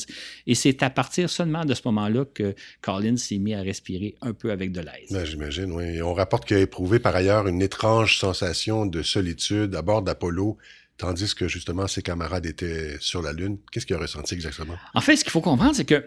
Et 0.47 0.55
c'est 0.55 0.83
à 0.83 0.89
partir 0.89 1.29
seulement 1.29 1.65
de 1.65 1.73
ce 1.73 1.81
moment-là 1.85 2.25
que 2.25 2.55
Collins 2.81 3.17
s'est 3.17 3.37
mis 3.37 3.53
à 3.53 3.61
respirer 3.61 4.15
un 4.21 4.33
peu 4.33 4.51
avec 4.51 4.71
de 4.71 4.81
l'aise. 4.81 5.11
Ben, 5.11 5.25
J'imagine, 5.25 5.71
oui. 5.71 5.85
Et 5.85 6.01
on 6.01 6.13
rapporte 6.13 6.45
qu'il 6.45 6.57
a 6.57 6.59
éprouvé 6.59 6.99
par 6.99 7.15
ailleurs 7.15 7.47
une 7.47 7.61
étrange 7.61 8.19
sensation 8.19 8.85
de 8.85 9.01
solitude 9.01 9.75
à 9.75 9.81
bord 9.81 10.01
d'Apollo, 10.01 10.57
tandis 10.97 11.33
que 11.35 11.47
justement 11.47 11.87
ses 11.87 12.01
camarades 12.01 12.45
étaient 12.45 12.97
sur 12.99 13.21
la 13.21 13.33
Lune. 13.33 13.57
Qu'est-ce 13.71 13.85
qu'il 13.85 13.95
a 13.95 13.99
ressenti 13.99 14.33
exactement? 14.33 14.75
En 14.93 15.01
fait, 15.01 15.15
ce 15.15 15.23
qu'il 15.23 15.31
faut 15.31 15.41
comprendre, 15.41 15.75
c'est 15.75 15.85
que 15.85 16.03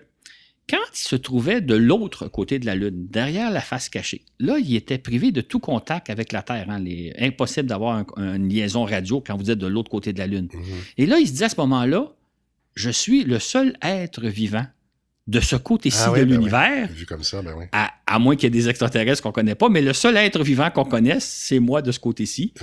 quand 0.69 0.77
il 0.95 0.99
se 0.99 1.17
trouvait 1.17 1.61
de 1.61 1.75
l'autre 1.75 2.29
côté 2.29 2.59
de 2.59 2.67
la 2.67 2.75
Lune, 2.75 3.07
derrière 3.11 3.51
la 3.51 3.61
face 3.61 3.89
cachée, 3.89 4.23
là, 4.39 4.59
il 4.59 4.75
était 4.77 4.99
privé 4.99 5.33
de 5.33 5.41
tout 5.41 5.61
contact 5.61 6.11
avec 6.11 6.33
la 6.33 6.43
Terre. 6.43 6.67
Hein, 6.69 6.81
les- 6.81 7.13
impossible 7.19 7.69
d'avoir 7.69 8.05
un- 8.17 8.35
une 8.37 8.49
liaison 8.49 8.85
radio 8.85 9.21
quand 9.25 9.37
vous 9.37 9.51
êtes 9.51 9.59
de 9.59 9.67
l'autre 9.67 9.91
côté 9.91 10.13
de 10.13 10.19
la 10.19 10.27
Lune. 10.27 10.49
Mhm. 10.53 10.63
Et 10.99 11.07
là, 11.07 11.19
il 11.19 11.27
se 11.27 11.33
dit 11.33 11.45
à 11.45 11.49
ce 11.49 11.57
moment-là, 11.59 12.13
je 12.75 12.91
suis 12.91 13.25
le 13.25 13.39
seul 13.39 13.77
être 13.83 14.23
vivant 14.27 14.67
de 15.27 15.41
ce 15.41 15.57
côté-ci 15.57 15.99
Ah 16.07 16.13
oui, 16.13 16.21
de 16.21 16.25
ben 16.25 16.31
l'univers, 16.37 16.89
Vu 16.91 17.05
comme 17.05 17.23
ça, 17.23 17.43
ben 17.43 17.53
oui. 17.59 17.67
à, 17.73 17.93
à 18.07 18.19
moins 18.19 18.35
qu'il 18.35 18.45
y 18.45 18.47
ait 18.47 18.51
des 18.63 18.71
extraterrestres 18.71 19.21
qu'on 19.23 19.29
ne 19.29 19.35
connaît 19.35 19.55
pas, 19.55 19.69
mais 19.69 19.83
le 19.83 19.93
seul 19.93 20.17
être 20.17 20.43
vivant 20.43 20.71
qu'on 20.71 20.87
connaisse, 20.87 21.25
c'est 21.25 21.59
moi 21.59 21.83
de 21.83 21.93
ce 21.93 21.99
côté-ci. 21.99 22.55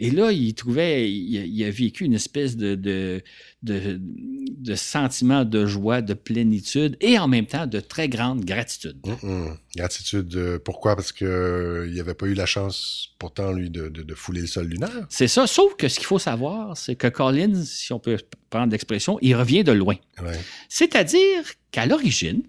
Et 0.00 0.10
là, 0.10 0.32
il 0.32 0.52
trouvait, 0.54 1.08
il, 1.12 1.38
a- 1.38 1.44
il 1.44 1.64
a 1.64 1.70
vécu 1.70 2.04
une 2.04 2.14
espèce 2.14 2.56
de, 2.56 2.74
de, 2.74 3.22
de, 3.62 3.98
de 4.00 4.74
sentiment 4.76 5.44
de 5.44 5.66
joie, 5.66 6.00
de 6.00 6.14
plénitude 6.14 6.96
et 7.00 7.18
en 7.18 7.26
même 7.26 7.46
temps 7.46 7.66
de 7.66 7.80
très 7.80 8.08
grande 8.08 8.44
gratitude. 8.44 8.96
Mhm. 9.04 9.56
Gratitude. 9.76 10.34
euh, 10.36 10.58
pourquoi? 10.64 10.94
Parce 10.94 11.10
que 11.12 11.24
euh, 11.24 11.88
il 11.88 11.96
n'avait 11.96 12.14
pas 12.14 12.26
eu 12.26 12.34
la 12.34 12.46
chance, 12.46 13.08
pourtant, 13.18 13.52
lui, 13.52 13.68
de, 13.68 13.88
de- 13.88 14.02
de 14.02 14.14
fouler 14.14 14.42
le 14.42 14.46
sol 14.46 14.66
lunaire. 14.68 15.06
C'est 15.08 15.26
ça, 15.28 15.46
sauf 15.48 15.74
que 15.76 15.88
ce 15.88 15.98
qu'il 15.98 16.06
faut 16.06 16.20
savoir, 16.20 16.76
c'est 16.76 16.94
que 16.94 17.08
Collins, 17.08 17.64
si 17.64 17.92
on 17.92 17.98
peut 17.98 18.16
prendre 18.48 18.70
l'expression, 18.70 19.18
il 19.22 19.34
revient 19.34 19.64
de 19.64 19.72
loin. 19.72 19.96
Ouais. 20.22 20.38
C'est-à-dire 20.68 21.42
qu'à 21.72 21.86
l'origine, 21.86 22.42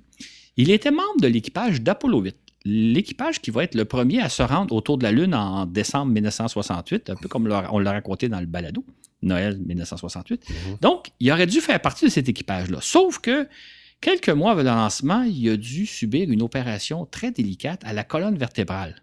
il 0.57 0.69
était 0.71 0.91
membre 0.91 1.21
de 1.21 1.27
l'équipage 1.27 1.81
d'Apollo 1.81 2.21
8. 2.21 2.35
L'équipage 2.65 3.41
qui 3.41 3.49
va 3.51 3.63
être 3.63 3.73
le 3.73 3.85
premier 3.85 4.21
à 4.21 4.29
se 4.29 4.43
rendre 4.43 4.75
autour 4.75 4.97
de 4.97 5.03
la 5.03 5.11
Lune 5.11 5.33
en 5.33 5.65
décembre 5.65 6.11
1968, 6.11 7.09
un 7.09 7.15
peu 7.15 7.27
comme 7.29 7.49
on 7.71 7.79
l'a 7.79 7.91
raconté 7.93 8.27
dans 8.29 8.39
le 8.41 8.45
balado, 8.45 8.83
Noël 9.21 9.57
1968. 9.57 10.49
Mhm. 10.49 10.77
Donc, 10.81 11.09
il 11.19 11.31
aurait 11.31 11.47
dû 11.47 11.61
faire 11.61 11.81
partie 11.81 12.05
de 12.05 12.09
cet 12.09 12.29
équipage-là. 12.29 12.79
Sauf 12.81 13.19
que 13.19 13.47
quelques 14.01 14.29
mois 14.29 14.51
avant 14.51 14.61
le 14.61 14.67
lancement, 14.67 15.23
il 15.23 15.49
a 15.49 15.57
dû 15.57 15.85
subir 15.85 16.29
une 16.29 16.41
opération 16.41 17.05
très 17.05 17.31
délicate 17.31 17.81
à 17.83 17.93
la 17.93 18.03
colonne 18.03 18.37
vertébrale, 18.37 18.95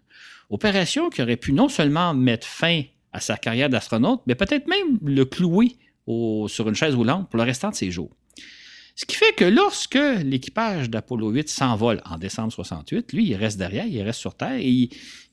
Opération 0.49 1.09
qui 1.09 1.21
aurait 1.21 1.35
pu 1.35 1.51
non 1.51 1.67
seulement 1.67 2.13
mettre 2.13 2.47
fin 2.47 2.83
à 3.11 3.19
sa 3.19 3.35
carrière 3.35 3.69
d'astronaute, 3.69 4.21
mais 4.27 4.35
peut-être 4.35 4.67
même 4.67 4.97
le 5.03 5.25
clouer 5.25 5.75
sur 6.47 6.69
une 6.69 6.75
chaise 6.75 6.95
roulante 6.95 7.29
pour 7.29 7.37
le 7.37 7.43
restant 7.43 7.69
de 7.69 7.75
ses 7.75 7.91
jours. 7.91 8.11
Ce 8.95 9.05
qui 9.05 9.15
fait 9.15 9.33
que 9.35 9.45
lorsque 9.45 9.99
l'équipage 10.23 10.89
d'Apollo 10.89 11.29
8 11.29 11.49
s'envole 11.49 12.01
en 12.05 12.17
décembre 12.17 12.51
68, 12.51 13.13
lui, 13.13 13.27
il 13.27 13.35
reste 13.35 13.57
derrière, 13.57 13.85
il 13.85 14.01
reste 14.01 14.19
sur 14.19 14.35
Terre 14.35 14.53
et 14.53 14.67
il 14.69 14.89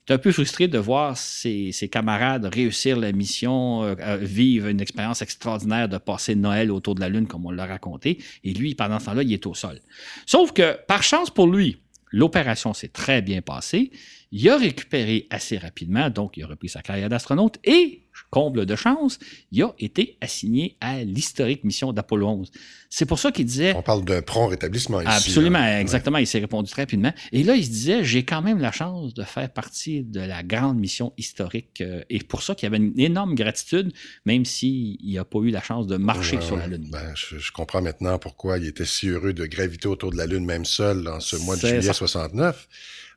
est 0.08 0.12
un 0.12 0.18
peu 0.18 0.32
frustré 0.32 0.68
de 0.68 0.78
voir 0.78 1.16
ses, 1.16 1.72
camarades 1.90 2.44
réussir 2.46 2.98
la 2.98 3.12
mission, 3.12 3.84
euh, 3.84 4.16
vivre 4.16 4.68
une 4.68 4.80
expérience 4.80 5.22
extraordinaire 5.22 5.88
de 5.88 5.98
passer 5.98 6.34
Noël 6.34 6.70
autour 6.70 6.94
de 6.94 7.00
la 7.00 7.08
Lune, 7.08 7.26
comme 7.26 7.46
on 7.46 7.50
l'a 7.50 7.66
raconté. 7.66 8.18
Et 8.42 8.52
lui, 8.52 8.74
pendant 8.74 8.98
ce 8.98 9.06
temps-là, 9.06 9.22
il 9.22 9.32
est 9.32 9.46
au 9.46 9.54
sol. 9.54 9.80
Sauf 10.26 10.52
que, 10.52 10.76
par 10.86 11.02
chance 11.02 11.30
pour 11.30 11.46
lui, 11.46 11.78
l'opération 12.10 12.74
s'est 12.74 12.88
très 12.88 13.22
bien 13.22 13.42
passée. 13.42 13.90
Il 14.30 14.48
a 14.48 14.56
récupéré 14.56 15.26
assez 15.30 15.58
rapidement, 15.58 16.10
donc 16.10 16.36
il 16.36 16.44
a 16.44 16.46
repris 16.46 16.68
sa 16.68 16.82
carrière 16.82 17.08
d'astronaute 17.08 17.58
et, 17.64 18.03
comble 18.30 18.66
de 18.66 18.76
chance, 18.76 19.18
il 19.52 19.62
a 19.62 19.74
été 19.78 20.16
assigné 20.20 20.76
à 20.80 21.02
l'historique 21.04 21.64
mission 21.64 21.92
d'Apollo 21.92 22.28
11. 22.28 22.50
C'est 22.90 23.06
pour 23.06 23.18
ça 23.18 23.32
qu'il 23.32 23.46
disait... 23.46 23.74
On 23.76 23.82
parle 23.82 24.04
d'un 24.04 24.22
prompt 24.22 24.46
rétablissement 24.46 25.00
ici. 25.00 25.10
Absolument, 25.10 25.64
exactement. 25.78 26.18
Il 26.18 26.26
s'est 26.26 26.38
répondu 26.38 26.70
très 26.70 26.82
rapidement. 26.82 27.12
Et 27.32 27.42
là, 27.42 27.56
il 27.56 27.64
se 27.64 27.70
disait, 27.70 28.04
j'ai 28.04 28.24
quand 28.24 28.42
même 28.42 28.58
la 28.58 28.72
chance 28.72 29.14
de 29.14 29.22
faire 29.24 29.50
partie 29.52 30.02
de 30.02 30.20
la 30.20 30.42
grande 30.42 30.78
mission 30.78 31.12
historique. 31.18 31.80
Euh, 31.80 32.02
et 32.08 32.20
pour 32.20 32.42
ça 32.42 32.54
qu'il 32.54 32.66
y 32.66 32.68
avait 32.68 32.76
une 32.76 32.98
énorme 32.98 33.34
gratitude, 33.34 33.92
même 34.24 34.44
s'il 34.44 34.98
n'a 35.12 35.24
pas 35.24 35.38
eu 35.40 35.50
la 35.50 35.62
chance 35.62 35.86
de 35.86 35.96
marcher 35.96 36.40
sur 36.40 36.56
la 36.56 36.66
Lune. 36.66 36.88
Ben, 36.90 37.12
je, 37.14 37.50
comprends 37.52 37.82
maintenant 37.82 38.18
pourquoi 38.18 38.58
il 38.58 38.66
était 38.66 38.84
si 38.84 39.08
heureux 39.08 39.32
de 39.32 39.46
graviter 39.46 39.88
autour 39.88 40.10
de 40.12 40.16
la 40.16 40.26
Lune, 40.26 40.44
même 40.44 40.64
seul, 40.64 41.08
en 41.08 41.20
ce 41.20 41.36
mois 41.36 41.56
de 41.56 41.66
juillet 41.66 41.92
69. 41.92 42.68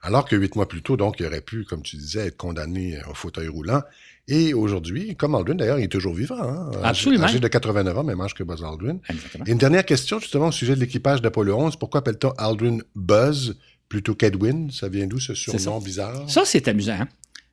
Alors 0.01 0.25
que 0.25 0.35
huit 0.35 0.55
mois 0.55 0.67
plus 0.67 0.81
tôt, 0.81 0.97
donc, 0.97 1.19
il 1.19 1.25
aurait 1.25 1.41
pu, 1.41 1.65
comme 1.65 1.81
tu 1.81 1.97
disais, 1.97 2.27
être 2.27 2.37
condamné 2.37 2.99
au 3.09 3.13
fauteuil 3.13 3.47
roulant. 3.47 3.81
Et 4.27 4.53
aujourd'hui, 4.53 5.15
comme 5.15 5.35
Aldrin, 5.35 5.55
d'ailleurs, 5.55 5.79
il 5.79 5.85
est 5.85 5.91
toujours 5.91 6.13
vivant. 6.13 6.41
Hein? 6.41 6.71
Absolument. 6.83 7.25
Âgé 7.25 7.39
de 7.39 7.47
89 7.47 7.97
ans, 7.97 8.03
même 8.03 8.19
âge 8.19 8.33
que 8.33 8.43
Buzz 8.43 8.63
Aldrin. 8.63 8.97
Exactement. 9.09 9.45
Et 9.47 9.51
une 9.51 9.57
dernière 9.57 9.85
question, 9.85 10.19
justement, 10.19 10.47
au 10.47 10.51
sujet 10.51 10.75
de 10.75 10.81
l'équipage 10.81 11.21
d'Apollo 11.21 11.55
11. 11.55 11.77
Pourquoi 11.77 11.99
appelle-t-on 11.99 12.31
Aldrin 12.37 12.79
Buzz 12.95 13.57
plutôt 13.87 14.15
qu'Edwin? 14.15 14.69
Ça 14.69 14.89
vient 14.89 15.07
d'où, 15.07 15.19
ce 15.19 15.33
surnom 15.33 15.79
bizarre? 15.79 16.29
Ça, 16.29 16.43
c'est 16.43 16.67
amusant. 16.67 16.97
Hein? 16.99 17.07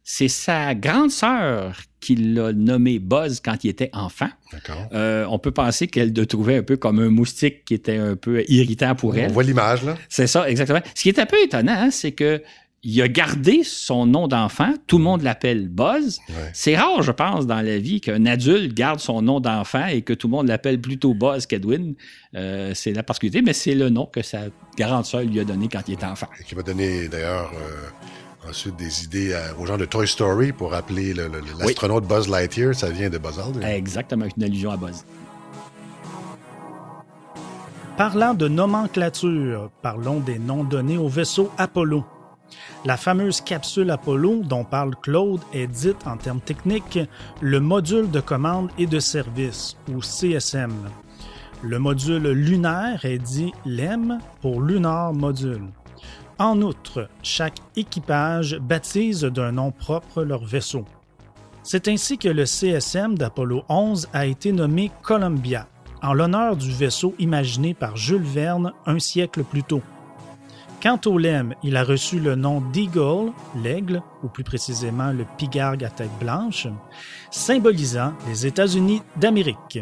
C'est 0.07 0.29
sa 0.29 0.75
grande 0.75 1.11
sœur 1.11 1.79
qui 2.01 2.17
l'a 2.17 2.53
nommé 2.53 2.99
Buzz 2.99 3.41
quand 3.43 3.65
il 3.65 3.71
était 3.71 3.89
enfant. 3.95 4.29
Euh, 4.93 5.25
on 5.31 5.39
peut 5.39 5.53
penser 5.53 5.87
qu'elle 5.87 6.13
le 6.13 6.27
trouvait 6.27 6.57
un 6.59 6.63
peu 6.63 6.77
comme 6.77 6.99
un 6.99 7.09
moustique 7.09 7.65
qui 7.65 7.73
était 7.73 7.97
un 7.97 8.15
peu 8.15 8.45
irritant 8.49 8.95
pour 8.95 9.17
elle. 9.17 9.31
On 9.31 9.33
voit 9.33 9.45
l'image, 9.45 9.83
là. 9.85 9.97
C'est 10.11 10.27
ça, 10.27 10.51
exactement. 10.51 10.83
Ce 10.95 11.03
qui 11.03 11.09
est 11.09 11.19
un 11.19 11.25
peu 11.25 11.37
étonnant, 11.43 11.73
hein, 11.73 11.91
c'est 11.91 12.13
que 12.13 12.43
il 12.85 13.01
a 13.01 13.09
gardé 13.09 13.63
son 13.65 14.05
nom 14.07 14.29
d'enfant. 14.29 14.75
Tout 14.87 14.99
le 14.99 15.05
monde 15.05 15.23
l'appelle 15.23 15.69
Buzz. 15.69 16.21
C'est 16.53 16.77
rare, 16.77 17.03
je 17.03 17.13
pense, 17.13 17.47
dans 17.47 17.63
la 17.63 17.79
vie 17.79 18.01
qu'un 18.01 18.27
adulte 18.27 18.75
garde 18.75 19.01
son 19.01 19.23
nom 19.23 19.41
d'enfant 19.41 19.87
et 19.87 20.03
que 20.03 20.13
tout 20.13 20.29
le 20.29 20.33
monde 20.33 20.49
l'appelle 20.49 20.81
plutôt 20.81 21.15
Buzz 21.15 21.47
qu'Edwin. 21.47 21.95
Euh, 22.35 22.73
c'est 22.75 22.93
la 22.93 23.03
particularité, 23.03 23.43
mais 23.45 23.55
c'est 23.55 23.75
le 23.75 23.89
nom 23.89 24.07
que 24.07 24.23
sa 24.23 24.43
grande 24.77 25.07
sœur 25.07 25.23
lui 25.23 25.41
a 25.41 25.45
donné 25.45 25.69
quand 25.69 25.81
il 25.89 25.95
était 25.95 26.05
enfant. 26.05 26.29
Et 26.39 26.45
qui 26.45 26.55
va 26.55 26.63
donner 26.63 27.09
d'ailleurs 27.09 27.51
euh, 27.55 28.51
ensuite 28.51 28.77
des 28.77 29.05
idées 29.05 29.35
aux 29.59 29.65
gens 29.65 29.79
de 29.79 29.87
Toy 29.87 30.07
Story 30.07 30.53
pour 30.53 30.75
appeler 30.75 31.15
l'astronaute 31.59 32.07
Buzz 32.07 32.29
Lightyear, 32.29 32.75
ça 32.75 32.91
vient 32.91 33.09
de 33.09 33.17
Buzz 33.17 33.39
Aldrin. 33.39 33.67
Exactement, 33.67 34.27
une 34.37 34.45
allusion 34.45 34.71
à 34.71 34.77
Buzz. 34.77 35.05
Parlant 37.97 38.35
de 38.35 38.49
nomenclature, 38.49 39.71
parlons 39.81 40.19
des 40.19 40.39
noms 40.39 40.65
donnés 40.65 40.99
au 40.99 41.09
vaisseau 41.09 41.51
Apollo. 41.57 42.05
La 42.85 42.97
fameuse 42.97 43.41
capsule 43.41 43.91
Apollo 43.91 44.43
dont 44.45 44.65
parle 44.65 44.95
Claude 44.97 45.41
est 45.53 45.67
dite 45.67 46.07
en 46.07 46.17
termes 46.17 46.41
techniques 46.41 46.99
le 47.41 47.61
module 47.61 48.11
de 48.11 48.21
commande 48.21 48.71
et 48.79 48.87
de 48.87 49.01
service, 49.01 49.77
ou 49.93 50.01
CSM. 50.01 50.75
Le 51.63 51.79
module 51.79 52.29
lunaire 52.29 53.05
est 53.05 53.19
dit 53.19 53.53
LEM 53.65 54.19
pour 54.43 54.61
Lunar 54.61 55.15
Module. 55.15 55.69
En 56.39 56.61
outre, 56.61 57.09
chaque 57.23 57.59
équipage 57.77 58.59
baptise 58.59 59.23
d'un 59.23 59.53
nom 59.53 59.71
propre 59.71 60.23
leur 60.25 60.45
vaisseau. 60.45 60.85
C'est 61.63 61.89
ainsi 61.89 62.19
que 62.19 62.29
le 62.29 62.45
CSM 62.45 63.17
d'Apollo 63.17 63.63
11 63.71 64.09
a 64.13 64.27
été 64.27 64.53
nommé 64.53 64.91
Columbia, 65.03 65.69
en 66.03 66.13
l'honneur 66.13 66.57
du 66.57 66.71
vaisseau 66.71 67.15
imaginé 67.19 67.73
par 67.73 67.97
Jules 67.97 68.21
Verne 68.21 68.73
un 68.85 68.99
siècle 68.99 69.45
plus 69.45 69.63
tôt. 69.63 69.81
Quant 70.85 71.01
au 71.07 71.17
LEM, 71.17 71.55
il 71.63 71.79
a 71.79 71.83
reçu 71.83 72.21
le 72.21 72.35
nom 72.35 72.61
d'Eagle, 72.61 73.33
l'aigle, 73.57 74.03
ou 74.23 74.29
plus 74.29 74.45
précisément 74.45 75.13
le 75.13 75.25
pigargue 75.39 75.83
à 75.83 75.89
tête 75.89 76.11
blanche, 76.21 76.67
symbolisant 77.31 78.13
les 78.29 78.45
États-Unis 78.45 79.01
d'Amérique. 79.17 79.79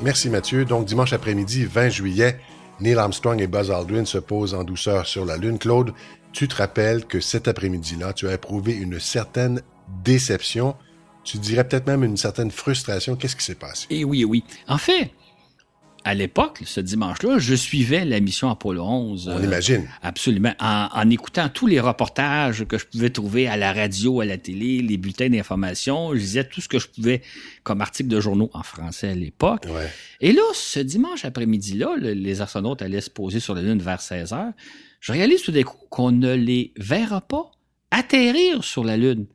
Merci 0.00 0.30
Mathieu. 0.30 0.64
Donc 0.64 0.86
dimanche 0.86 1.12
après-midi, 1.12 1.66
20 1.66 1.90
juillet, 1.90 2.40
Neil 2.80 2.96
Armstrong 2.96 3.38
et 3.42 3.46
Buzz 3.46 3.70
Aldrin 3.70 4.06
se 4.06 4.16
posent 4.16 4.54
en 4.54 4.64
douceur 4.64 5.06
sur 5.06 5.26
la 5.26 5.36
Lune. 5.36 5.58
Claude, 5.58 5.92
tu 6.32 6.48
te 6.48 6.56
rappelles 6.56 7.04
que 7.04 7.20
cet 7.20 7.46
après-midi-là, 7.46 8.14
tu 8.14 8.26
as 8.26 8.32
éprouvé 8.32 8.72
une 8.72 8.98
certaine 8.98 9.60
déception, 10.02 10.74
tu 11.24 11.38
dirais 11.38 11.66
peut-être 11.66 11.86
même 11.86 12.04
une 12.04 12.16
certaine 12.16 12.50
frustration. 12.50 13.16
Qu'est-ce 13.16 13.36
qui 13.36 13.44
s'est 13.44 13.54
passé? 13.54 13.86
Eh 13.90 14.04
oui, 14.04 14.24
oui. 14.24 14.44
En 14.68 14.78
fait, 14.78 15.10
à 16.04 16.12
l'époque, 16.12 16.60
ce 16.66 16.80
dimanche-là, 16.80 17.38
je 17.38 17.54
suivais 17.54 18.04
la 18.04 18.20
mission 18.20 18.50
Apollo 18.50 18.84
11. 18.84 19.32
On 19.34 19.42
imagine. 19.42 19.88
Absolument. 20.02 20.52
En, 20.60 21.08
écoutant 21.08 21.48
tous 21.48 21.66
les 21.66 21.80
reportages 21.80 22.66
que 22.66 22.76
je 22.76 22.84
pouvais 22.84 23.08
trouver 23.08 23.48
à 23.48 23.56
la 23.56 23.72
radio, 23.72 24.20
à 24.20 24.26
la 24.26 24.36
télé, 24.36 24.82
les 24.82 24.98
bulletins 24.98 25.30
d'information, 25.30 26.10
je 26.12 26.18
lisais 26.18 26.44
tout 26.44 26.60
ce 26.60 26.68
que 26.68 26.78
je 26.78 26.88
pouvais 26.88 27.22
comme 27.62 27.80
article 27.80 28.10
de 28.10 28.20
journaux 28.20 28.50
en 28.52 28.62
français 28.62 29.08
à 29.08 29.14
l'époque. 29.14 29.66
Et 30.20 30.32
là, 30.32 30.42
ce 30.52 30.80
dimanche 30.80 31.24
après-midi-là, 31.24 31.96
les 31.98 32.42
astronautes 32.42 32.82
allaient 32.82 33.00
se 33.00 33.10
poser 33.10 33.40
sur 33.40 33.54
la 33.54 33.62
Lune 33.62 33.80
vers 33.80 34.02
16 34.02 34.34
heures. 34.34 34.52
Je 35.00 35.12
réalise 35.12 35.42
tout 35.42 35.52
d'un 35.52 35.62
coup 35.62 35.78
qu'on 35.88 36.12
ne 36.12 36.34
les 36.34 36.72
verra 36.76 37.22
pas 37.22 37.50
atterrir 37.90 38.62
sur 38.62 38.84
la 38.84 38.98
Lune. 38.98 39.26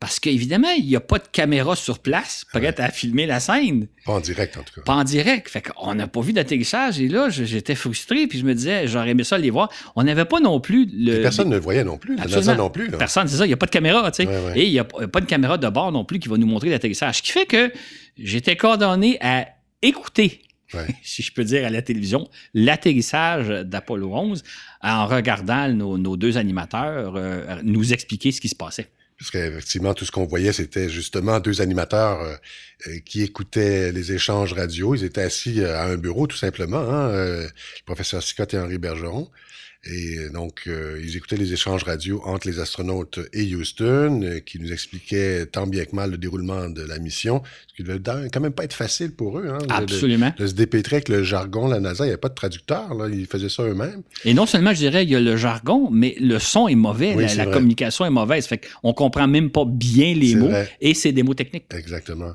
Parce 0.00 0.20
qu'évidemment, 0.20 0.70
il 0.70 0.86
n'y 0.86 0.94
a 0.94 1.00
pas 1.00 1.18
de 1.18 1.26
caméra 1.26 1.74
sur 1.74 1.98
place 1.98 2.44
prête 2.52 2.78
à 2.78 2.90
filmer 2.90 3.26
la 3.26 3.40
scène. 3.40 3.88
Pas 4.06 4.12
en 4.12 4.20
direct, 4.20 4.56
en 4.56 4.62
tout 4.62 4.74
cas. 4.74 4.82
Pas 4.82 4.94
en 4.94 5.02
direct. 5.02 5.48
Fait 5.48 5.60
qu'on 5.60 5.94
n'a 5.94 6.06
pas 6.06 6.20
vu 6.20 6.32
d'atterrissage. 6.32 7.00
Et 7.00 7.08
là, 7.08 7.28
j'étais 7.30 7.74
frustré. 7.74 8.28
Puis 8.28 8.38
je 8.38 8.44
me 8.44 8.54
disais, 8.54 8.86
j'aurais 8.86 9.10
aimé 9.10 9.24
ça 9.24 9.38
les 9.38 9.50
voir. 9.50 9.70
On 9.96 10.04
n'avait 10.04 10.24
pas 10.24 10.38
non 10.38 10.60
plus 10.60 10.88
le. 10.92 11.20
personne 11.20 11.48
ne 11.48 11.56
le 11.56 11.60
voyait 11.60 11.82
non 11.82 11.98
plus. 11.98 12.14
NASA 12.14 12.54
non 12.54 12.70
plus. 12.70 12.90
Personne, 12.90 13.26
c'est 13.26 13.38
ça. 13.38 13.44
Il 13.44 13.48
n'y 13.48 13.54
a 13.54 13.56
pas 13.56 13.66
de 13.66 13.72
caméra, 13.72 14.08
tu 14.12 14.22
sais. 14.22 14.28
Et 14.54 14.66
il 14.66 14.70
n'y 14.70 14.78
a, 14.78 14.84
pas 14.84 15.20
de 15.20 15.26
caméra 15.26 15.58
de 15.58 15.68
bord 15.68 15.90
non 15.90 16.04
plus 16.04 16.20
qui 16.20 16.28
va 16.28 16.36
nous 16.36 16.46
montrer 16.46 16.70
l'atterrissage. 16.70 17.16
Ce 17.16 17.22
qui 17.22 17.32
fait 17.32 17.46
que 17.46 17.72
j'étais 18.16 18.56
coordonné 18.56 19.18
à 19.20 19.48
écouter 19.82 20.42
si 21.02 21.22
je 21.22 21.32
peux 21.32 21.44
dire, 21.44 21.66
à 21.66 21.70
la 21.70 21.82
télévision, 21.82 22.28
l'atterrissage 22.54 23.48
d'Apollo 23.48 24.14
11 24.14 24.42
en 24.82 25.06
regardant 25.06 25.68
nos, 25.68 26.16
deux 26.16 26.36
animateurs 26.36 27.14
euh, 27.16 27.56
nous 27.62 27.92
expliquer 27.92 28.32
ce 28.32 28.40
qui 28.40 28.48
se 28.48 28.54
passait. 28.54 28.90
Parce 29.18 29.32
qu'effectivement, 29.32 29.94
tout 29.94 30.04
ce 30.04 30.12
qu'on 30.12 30.26
voyait, 30.26 30.52
c'était 30.52 30.88
justement 30.88 31.40
deux 31.40 31.60
animateurs 31.60 32.20
euh, 32.20 32.36
euh, 32.86 32.98
qui 33.04 33.22
écoutaient 33.22 33.90
les 33.90 34.12
échanges 34.12 34.52
radio. 34.52 34.94
Ils 34.94 35.02
étaient 35.02 35.22
assis 35.22 35.60
euh, 35.60 35.76
à 35.76 35.86
un 35.86 35.96
bureau, 35.96 36.28
tout 36.28 36.36
simplement, 36.36 36.78
hein, 36.78 37.10
le 37.10 37.48
professeur 37.84 38.22
Scott 38.22 38.54
et 38.54 38.58
Henri 38.58 38.78
Bergeron. 38.78 39.28
Et 39.90 40.28
donc, 40.32 40.68
ils 41.02 41.16
écoutaient 41.16 41.36
les 41.36 41.52
échanges 41.52 41.82
radio 41.84 42.20
entre 42.24 42.46
les 42.46 42.58
astronautes 42.60 43.20
et 43.32 43.54
Houston, 43.54 44.40
qui 44.44 44.58
nous 44.58 44.72
expliquaient 44.72 45.46
tant 45.46 45.66
bien 45.66 45.84
que 45.84 45.96
mal 45.96 46.10
le 46.10 46.18
déroulement 46.18 46.68
de 46.68 46.82
la 46.82 46.98
mission, 46.98 47.42
ce 47.68 47.74
qui 47.74 47.82
devait 47.82 48.00
quand 48.32 48.40
même 48.40 48.52
pas 48.52 48.64
être 48.64 48.74
facile 48.74 49.12
pour 49.12 49.38
eux. 49.38 49.48
Hein, 49.48 49.58
Absolument. 49.68 50.32
De, 50.36 50.46
se 50.46 50.52
dépêtrer 50.52 50.96
avec 50.96 51.08
le 51.08 51.22
jargon. 51.22 51.68
La 51.68 51.80
NASA, 51.80 52.04
il 52.04 52.08
n'y 52.08 52.12
avait 52.12 52.20
pas 52.20 52.28
de 52.28 52.34
traducteur. 52.34 52.94
Là, 52.94 53.08
ils 53.08 53.26
faisaient 53.26 53.48
ça 53.48 53.62
eux-mêmes. 53.62 54.02
Et 54.24 54.34
non 54.34 54.46
seulement, 54.46 54.70
je 54.70 54.78
dirais, 54.78 55.04
il 55.04 55.10
y 55.10 55.16
a 55.16 55.20
le 55.20 55.36
jargon, 55.36 55.88
mais 55.90 56.14
le 56.20 56.38
son 56.38 56.68
est 56.68 56.74
mauvais. 56.74 57.14
la, 57.34 57.46
communication 57.46 58.04
est 58.04 58.10
mauvaise. 58.10 58.46
Fait 58.46 58.58
qu'on 58.58 58.92
comprend 58.92 59.26
même 59.26 59.50
pas 59.50 59.64
bien 59.66 60.14
les 60.14 60.34
mots. 60.34 60.50
Et 60.80 60.94
c'est 60.94 61.12
des 61.12 61.22
mots 61.22 61.34
techniques. 61.34 61.64
Exactement. 61.74 62.32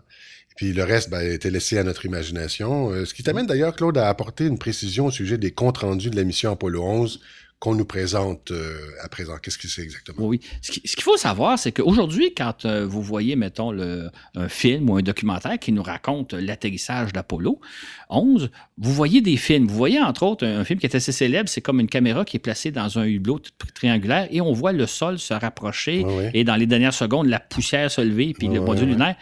Puis 0.55 0.71
le 0.71 0.83
reste 0.83 1.09
ben, 1.09 1.21
était 1.21 1.49
laissé 1.49 1.77
à 1.77 1.83
notre 1.83 2.05
imagination. 2.05 2.91
Euh, 2.91 3.05
ce 3.05 3.13
qui 3.13 3.23
t'amène 3.23 3.47
d'ailleurs, 3.47 3.75
Claude, 3.75 3.97
à 3.97 4.07
apporter 4.07 4.45
une 4.45 4.59
précision 4.59 5.07
au 5.07 5.11
sujet 5.11 5.37
des 5.37 5.51
comptes 5.51 5.79
rendus 5.79 6.11
de 6.11 6.15
la 6.15 6.23
mission 6.23 6.51
Apollo 6.51 6.83
11 6.83 7.21
qu'on 7.63 7.75
nous 7.75 7.85
présente 7.85 8.51
euh, 8.51 8.75
à 9.01 9.07
présent? 9.07 9.37
Qu'est-ce 9.41 9.57
que 9.57 9.69
c'est 9.69 9.83
exactement? 9.83 10.27
Oui. 10.27 10.41
Ce 10.61 10.69
qu'il 10.69 11.01
faut 11.01 11.15
savoir, 11.15 11.57
c'est 11.57 11.71
qu'aujourd'hui, 11.71 12.33
quand 12.33 12.65
euh, 12.65 12.85
vous 12.85 13.01
voyez, 13.01 13.37
mettons, 13.37 13.71
le, 13.71 14.09
un 14.35 14.49
film 14.49 14.89
ou 14.89 14.97
un 14.97 15.01
documentaire 15.01 15.57
qui 15.57 15.71
nous 15.71 15.81
raconte 15.81 16.33
l'atterrissage 16.33 17.13
d'Apollo 17.13 17.61
11, 18.09 18.51
vous 18.77 18.93
voyez 18.93 19.21
des 19.21 19.37
films. 19.37 19.67
Vous 19.67 19.77
voyez, 19.77 20.01
entre 20.01 20.23
autres, 20.23 20.45
un, 20.45 20.65
film 20.65 20.77
qui 20.77 20.87
est 20.87 20.93
assez 20.93 21.13
célèbre, 21.13 21.47
c'est 21.47 21.61
comme 21.61 21.79
une 21.79 21.87
caméra 21.87 22.25
qui 22.25 22.35
est 22.35 22.41
placée 22.41 22.71
dans 22.71 22.99
un 22.99 23.05
hublot 23.05 23.39
triangulaire 23.73 24.27
et 24.29 24.41
on 24.41 24.51
voit 24.51 24.73
le 24.73 24.85
sol 24.85 25.17
se 25.17 25.33
rapprocher 25.33 26.05
et 26.33 26.43
dans 26.43 26.57
les 26.57 26.65
dernières 26.65 26.93
secondes, 26.93 27.27
la 27.27 27.39
poussière 27.39 27.89
se 27.89 28.01
lever 28.01 28.33
puis 28.37 28.49
le 28.49 28.59
module 28.59 28.89
lunaire 28.89 29.15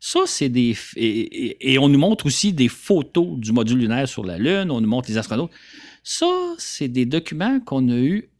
Ça, 0.00 0.22
c'est 0.26 0.48
des. 0.48 0.76
Et, 0.96 1.72
et, 1.72 1.78
on 1.78 1.88
nous 1.88 2.00
montre 2.00 2.26
aussi 2.26 2.52
des 2.52 2.68
photos 2.68 3.38
du 3.38 3.52
module 3.52 3.78
lunaire 3.78 4.08
sur 4.08 4.24
la 4.24 4.38
Lune, 4.38 4.72
on 4.72 4.80
nous 4.80 4.88
montre 4.88 5.08
les 5.08 5.18
astronautes. 5.18 5.52
Ça, 6.08 6.54
c'est 6.58 6.86
des 6.86 7.04
documents 7.04 7.58
qu'on 7.58 7.88
a 7.88 7.96
eu 7.96 8.30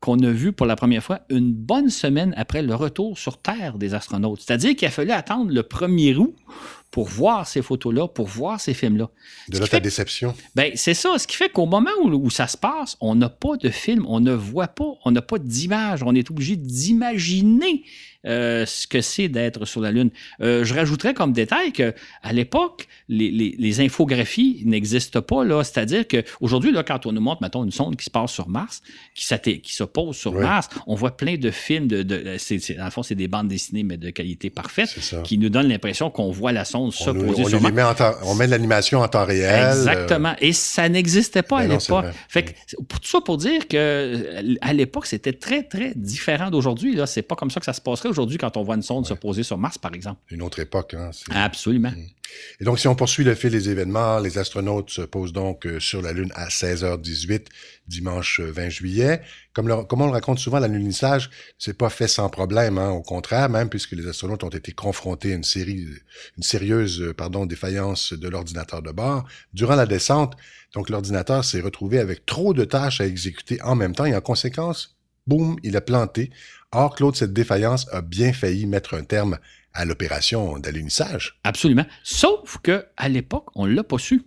qu'on 0.00 0.18
a 0.20 0.30
vu 0.30 0.52
pour 0.52 0.66
la 0.66 0.76
première 0.76 1.04
fois 1.04 1.20
une 1.28 1.52
bonne 1.52 1.90
semaine 1.90 2.34
après 2.38 2.62
le 2.62 2.74
retour 2.74 3.18
sur 3.18 3.36
Terre 3.36 3.76
des 3.76 3.92
astronautes. 3.92 4.40
C'est-à-dire 4.40 4.74
qu'il 4.74 4.88
a 4.88 4.90
fallu 4.90 5.12
attendre 5.12 5.52
le 5.52 5.60
1er 5.60 6.16
août 6.16 6.34
pour 6.90 7.08
voir 7.08 7.46
ces 7.46 7.60
photos-là, 7.60 8.08
pour 8.08 8.26
voir 8.26 8.60
ces 8.60 8.72
films-là. 8.72 9.10
De 9.50 9.58
là 9.58 9.68
ta 9.68 9.78
déception. 9.78 10.34
Ben, 10.56 10.72
c'est 10.74 10.94
ça. 10.94 11.18
Ce 11.18 11.26
qui 11.26 11.36
fait 11.36 11.50
qu'au 11.50 11.66
moment 11.66 11.90
où, 12.02 12.08
où, 12.08 12.30
ça 12.30 12.46
se 12.46 12.56
passe, 12.56 12.96
on 13.00 13.14
n'a 13.14 13.28
pas 13.28 13.58
de 13.58 13.68
film, 13.68 14.06
on 14.08 14.18
ne 14.18 14.32
voit 14.32 14.68
pas, 14.68 14.94
on 15.04 15.10
n'a 15.10 15.22
pas 15.22 15.38
d'image. 15.38 16.02
On 16.02 16.14
est 16.14 16.30
obligé 16.30 16.56
d'imaginer 16.56 17.84
euh, 18.24 18.64
ce 18.66 18.86
que 18.86 19.00
c'est 19.00 19.28
d'être 19.28 19.64
sur 19.64 19.80
la 19.80 19.90
Lune. 19.90 20.10
Euh, 20.40 20.64
je 20.64 20.74
rajouterais 20.74 21.12
comme 21.12 21.32
détail 21.32 21.72
qu'à 21.72 21.92
l'époque, 22.30 22.86
les, 23.08 23.30
les, 23.30 23.56
les, 23.58 23.80
infographies 23.80 24.62
n'existent 24.64 25.22
pas. 25.22 25.44
là. 25.44 25.64
C'est-à-dire 25.64 26.04
qu'aujourd'hui, 26.06 26.72
quand 26.86 27.06
on 27.06 27.12
nous 27.12 27.20
montre, 27.20 27.42
mettons, 27.42 27.64
une 27.64 27.72
sonde 27.72 27.96
qui 27.96 28.04
se 28.04 28.10
passe 28.10 28.30
sur 28.30 28.48
Mars, 28.48 28.80
qui, 29.14 29.26
qui 29.60 29.74
se 29.74 29.82
pose 29.82 30.16
sur 30.16 30.34
Mars, 30.34 30.68
on 30.86 30.94
voit 30.94 31.16
plein 31.16 31.36
de 31.36 31.50
films. 31.50 31.88
De, 31.88 32.02
de 32.02 32.36
c'est, 32.38 32.76
dans 32.76 32.84
le 32.84 32.90
fond, 32.90 33.02
c'est 33.02 33.16
des 33.16 33.28
bandes 33.28 33.48
dessinées, 33.48 33.82
mais 33.82 33.96
de 33.96 34.10
qualité 34.10 34.50
parfaite, 34.50 34.96
qui 35.24 35.38
nous 35.38 35.48
donnent 35.48 35.68
l'impression 35.68 36.10
qu'on 36.10 36.30
voit 36.30 36.52
la 36.52 36.64
sonde 36.64 36.92
se 36.92 37.10
poser 37.10 37.44
sur 37.44 37.60
Mars. 37.60 37.96
Temps, 37.96 38.12
on 38.24 38.34
met 38.36 38.46
de 38.46 38.52
l'animation 38.52 39.00
en 39.00 39.08
temps 39.08 39.24
réel. 39.24 39.66
Exactement. 39.66 40.30
Euh... 40.30 40.46
Et 40.46 40.52
ça 40.52 40.88
n'existait 40.88 41.42
pas 41.42 41.58
ben 41.58 41.72
à 41.72 41.74
l'époque. 41.74 42.06
Fait 42.28 42.44
que, 42.44 42.76
pour 42.88 43.00
tout 43.00 43.08
ça 43.08 43.20
pour 43.20 43.36
dire 43.36 43.66
que 43.66 44.46
à 44.60 44.72
l'époque, 44.72 45.06
c'était 45.06 45.32
très, 45.32 45.64
très 45.64 45.92
différent 45.96 46.50
d'aujourd'hui. 46.50 46.94
Là. 46.94 47.06
C'est 47.06 47.22
pas 47.22 47.34
comme 47.34 47.50
ça 47.50 47.58
que 47.58 47.66
ça 47.66 47.72
se 47.72 47.80
passerait 47.80 48.11
aujourd'hui 48.12 48.38
quand 48.38 48.56
on 48.56 48.62
voit 48.62 48.76
une 48.76 48.82
sonde 48.82 49.06
se 49.06 49.14
poser 49.14 49.42
sur 49.42 49.58
Mars, 49.58 49.78
par 49.78 49.94
exemple? 49.94 50.20
Une 50.30 50.42
autre 50.42 50.60
époque. 50.60 50.94
Hein, 50.94 51.10
Absolument. 51.30 51.90
Mm. 51.90 52.06
Et 52.60 52.64
donc, 52.64 52.78
si 52.78 52.88
on 52.88 52.94
poursuit 52.94 53.24
le 53.24 53.34
fil 53.34 53.50
des 53.50 53.68
événements, 53.68 54.18
les 54.18 54.38
astronautes 54.38 54.90
se 54.90 55.02
posent 55.02 55.32
donc 55.32 55.66
euh, 55.66 55.80
sur 55.80 56.02
la 56.02 56.12
Lune 56.12 56.30
à 56.34 56.48
16h18, 56.48 57.46
dimanche 57.88 58.40
20 58.40 58.62
euh, 58.62 58.70
juillet. 58.70 59.22
Comme, 59.52 59.68
le, 59.68 59.84
comme 59.84 60.00
on 60.00 60.06
le 60.06 60.12
raconte 60.12 60.38
souvent, 60.38 60.58
l'alunissage, 60.58 61.30
c'est 61.58 61.76
pas 61.76 61.90
fait 61.90 62.08
sans 62.08 62.28
problème, 62.30 62.78
hein, 62.78 62.90
au 62.90 63.02
contraire, 63.02 63.48
même 63.50 63.68
puisque 63.68 63.92
les 63.92 64.06
astronautes 64.06 64.44
ont 64.44 64.48
été 64.48 64.72
confrontés 64.72 65.32
à 65.32 65.36
une 65.36 65.44
série, 65.44 65.86
une 66.36 66.42
sérieuse, 66.42 67.02
euh, 67.02 67.14
pardon, 67.14 67.46
défaillance 67.46 68.12
de 68.12 68.28
l'ordinateur 68.28 68.82
de 68.82 68.92
bord. 68.92 69.24
Durant 69.52 69.76
la 69.76 69.86
descente, 69.86 70.34
donc 70.74 70.88
l'ordinateur 70.88 71.44
s'est 71.44 71.60
retrouvé 71.60 71.98
avec 71.98 72.24
trop 72.24 72.54
de 72.54 72.64
tâches 72.64 73.00
à 73.00 73.06
exécuter 73.06 73.60
en 73.62 73.74
même 73.74 73.94
temps 73.94 74.06
et 74.06 74.14
en 74.14 74.20
conséquence, 74.20 74.96
boum, 75.26 75.56
il 75.62 75.76
a 75.76 75.80
planté. 75.80 76.30
Or, 76.74 76.94
Claude, 76.94 77.14
cette 77.16 77.34
défaillance 77.34 77.86
a 77.92 78.00
bien 78.00 78.32
failli 78.32 78.66
mettre 78.66 78.94
un 78.94 79.04
terme 79.04 79.38
à 79.74 79.84
l'opération 79.84 80.58
d'alunissage. 80.58 81.38
Absolument. 81.44 81.84
Sauf 82.02 82.58
que 82.62 82.86
à 82.96 83.10
l'époque, 83.10 83.46
on 83.54 83.66
ne 83.66 83.74
l'a 83.74 83.84
pas 83.84 83.98
su. 83.98 84.22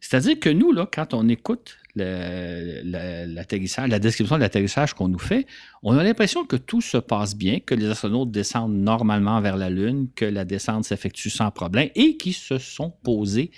C'est-à-dire 0.00 0.40
que 0.40 0.48
nous, 0.48 0.72
là, 0.72 0.88
quand 0.92 1.14
on 1.14 1.28
écoute 1.28 1.78
l'atterrissage, 1.94 3.88
la 3.88 3.98
description 3.98 4.36
de 4.36 4.40
l'atterrissage 4.40 4.94
qu'on 4.94 5.08
nous 5.08 5.18
fait, 5.18 5.46
on 5.82 5.96
a 5.96 6.04
l'impression 6.04 6.44
que 6.44 6.56
tout 6.56 6.80
se 6.80 6.96
passe 6.96 7.36
bien, 7.36 7.58
que 7.60 7.74
les 7.74 7.86
astronautes 7.86 8.30
descendent 8.30 8.76
normalement 8.76 9.40
vers 9.40 9.56
la 9.56 9.70
Lune, 9.70 10.08
que 10.14 10.24
la 10.24 10.44
descente 10.44 10.84
s'effectue 10.84 11.30
sans 11.30 11.50
problème 11.50 11.90
et 11.94 12.16
qu'ils 12.16 12.34
se 12.34 12.58
sont 12.58 12.90
posés 13.02 13.50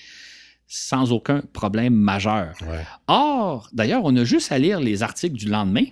sans 0.72 1.10
aucun 1.10 1.42
problème 1.52 1.94
majeur. 1.94 2.54
Or, 3.08 3.68
d'ailleurs, 3.72 4.02
on 4.04 4.14
a 4.14 4.22
juste 4.22 4.52
à 4.52 4.58
lire 4.58 4.78
les 4.78 5.02
articles 5.02 5.34
du 5.34 5.48
lendemain 5.48 5.82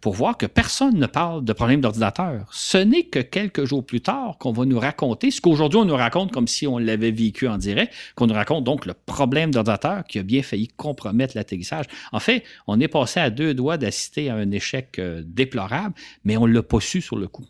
pour 0.00 0.14
voir 0.14 0.38
que 0.38 0.46
personne 0.46 0.98
ne 0.98 1.06
parle 1.06 1.44
de 1.44 1.52
problème 1.52 1.82
d'ordinateur. 1.82 2.48
Ce 2.50 2.78
n'est 2.78 3.04
que 3.04 3.18
quelques 3.18 3.66
jours 3.66 3.84
plus 3.84 4.00
tard 4.00 4.38
qu'on 4.38 4.52
va 4.52 4.64
nous 4.64 4.78
raconter 4.78 5.30
ce 5.30 5.42
qu'aujourd'hui 5.42 5.80
on 5.80 5.84
nous 5.84 5.96
raconte 5.96 6.32
comme 6.32 6.48
si 6.48 6.66
on 6.66 6.78
l'avait 6.78 7.10
vécu 7.10 7.46
en 7.46 7.58
direct, 7.58 7.92
qu'on 8.14 8.26
nous 8.26 8.34
raconte 8.34 8.64
donc 8.64 8.86
le 8.86 8.94
problème 8.94 9.50
d'ordinateur 9.50 10.04
qui 10.04 10.18
a 10.18 10.22
bien 10.22 10.42
failli 10.42 10.68
compromettre 10.68 11.36
l'atterrissage. 11.36 11.84
En 12.12 12.18
fait, 12.18 12.42
on 12.66 12.80
est 12.80 12.88
passé 12.88 13.20
à 13.20 13.28
deux 13.28 13.52
doigts 13.52 13.76
d'assister 13.76 14.30
à 14.30 14.36
un 14.36 14.50
échec 14.50 14.98
euh, 14.98 15.22
déplorable, 15.26 15.94
mais 16.24 16.38
on 16.38 16.46
ne 16.46 16.54
l'a 16.54 16.62
pas 16.62 16.80
su 16.80 17.02
sur 17.02 17.16
le 17.16 17.28
coup. 17.28 17.44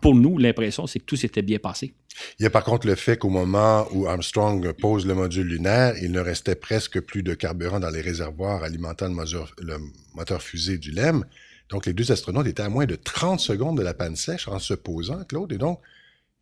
Pour 0.00 0.14
nous, 0.14 0.38
l'impression, 0.38 0.86
c'est 0.86 1.00
que 1.00 1.04
tout 1.04 1.16
s'était 1.16 1.42
bien 1.42 1.58
passé. 1.58 1.94
Il 2.38 2.44
y 2.44 2.46
a 2.46 2.50
par 2.50 2.64
contre 2.64 2.86
le 2.86 2.94
fait 2.94 3.18
qu'au 3.18 3.28
moment 3.28 3.86
où 3.92 4.06
Armstrong 4.06 4.72
pose 4.72 5.06
le 5.06 5.14
module 5.14 5.46
lunaire, 5.46 5.94
il 6.02 6.12
ne 6.12 6.20
restait 6.20 6.54
presque 6.54 7.00
plus 7.00 7.22
de 7.22 7.34
carburant 7.34 7.80
dans 7.80 7.90
les 7.90 8.00
réservoirs 8.00 8.62
alimentant 8.62 9.08
le 9.08 9.14
moteur, 9.14 9.54
le 9.60 9.76
moteur 10.14 10.42
fusée 10.42 10.78
du 10.78 10.92
LEM. 10.92 11.24
Donc, 11.68 11.86
les 11.86 11.92
deux 11.92 12.12
astronautes 12.12 12.46
étaient 12.46 12.62
à 12.62 12.68
moins 12.68 12.86
de 12.86 12.94
30 12.94 13.40
secondes 13.40 13.76
de 13.76 13.82
la 13.82 13.92
panne 13.92 14.16
sèche 14.16 14.48
en 14.48 14.58
se 14.58 14.72
posant, 14.72 15.24
Claude, 15.24 15.52
et 15.52 15.58
donc, 15.58 15.80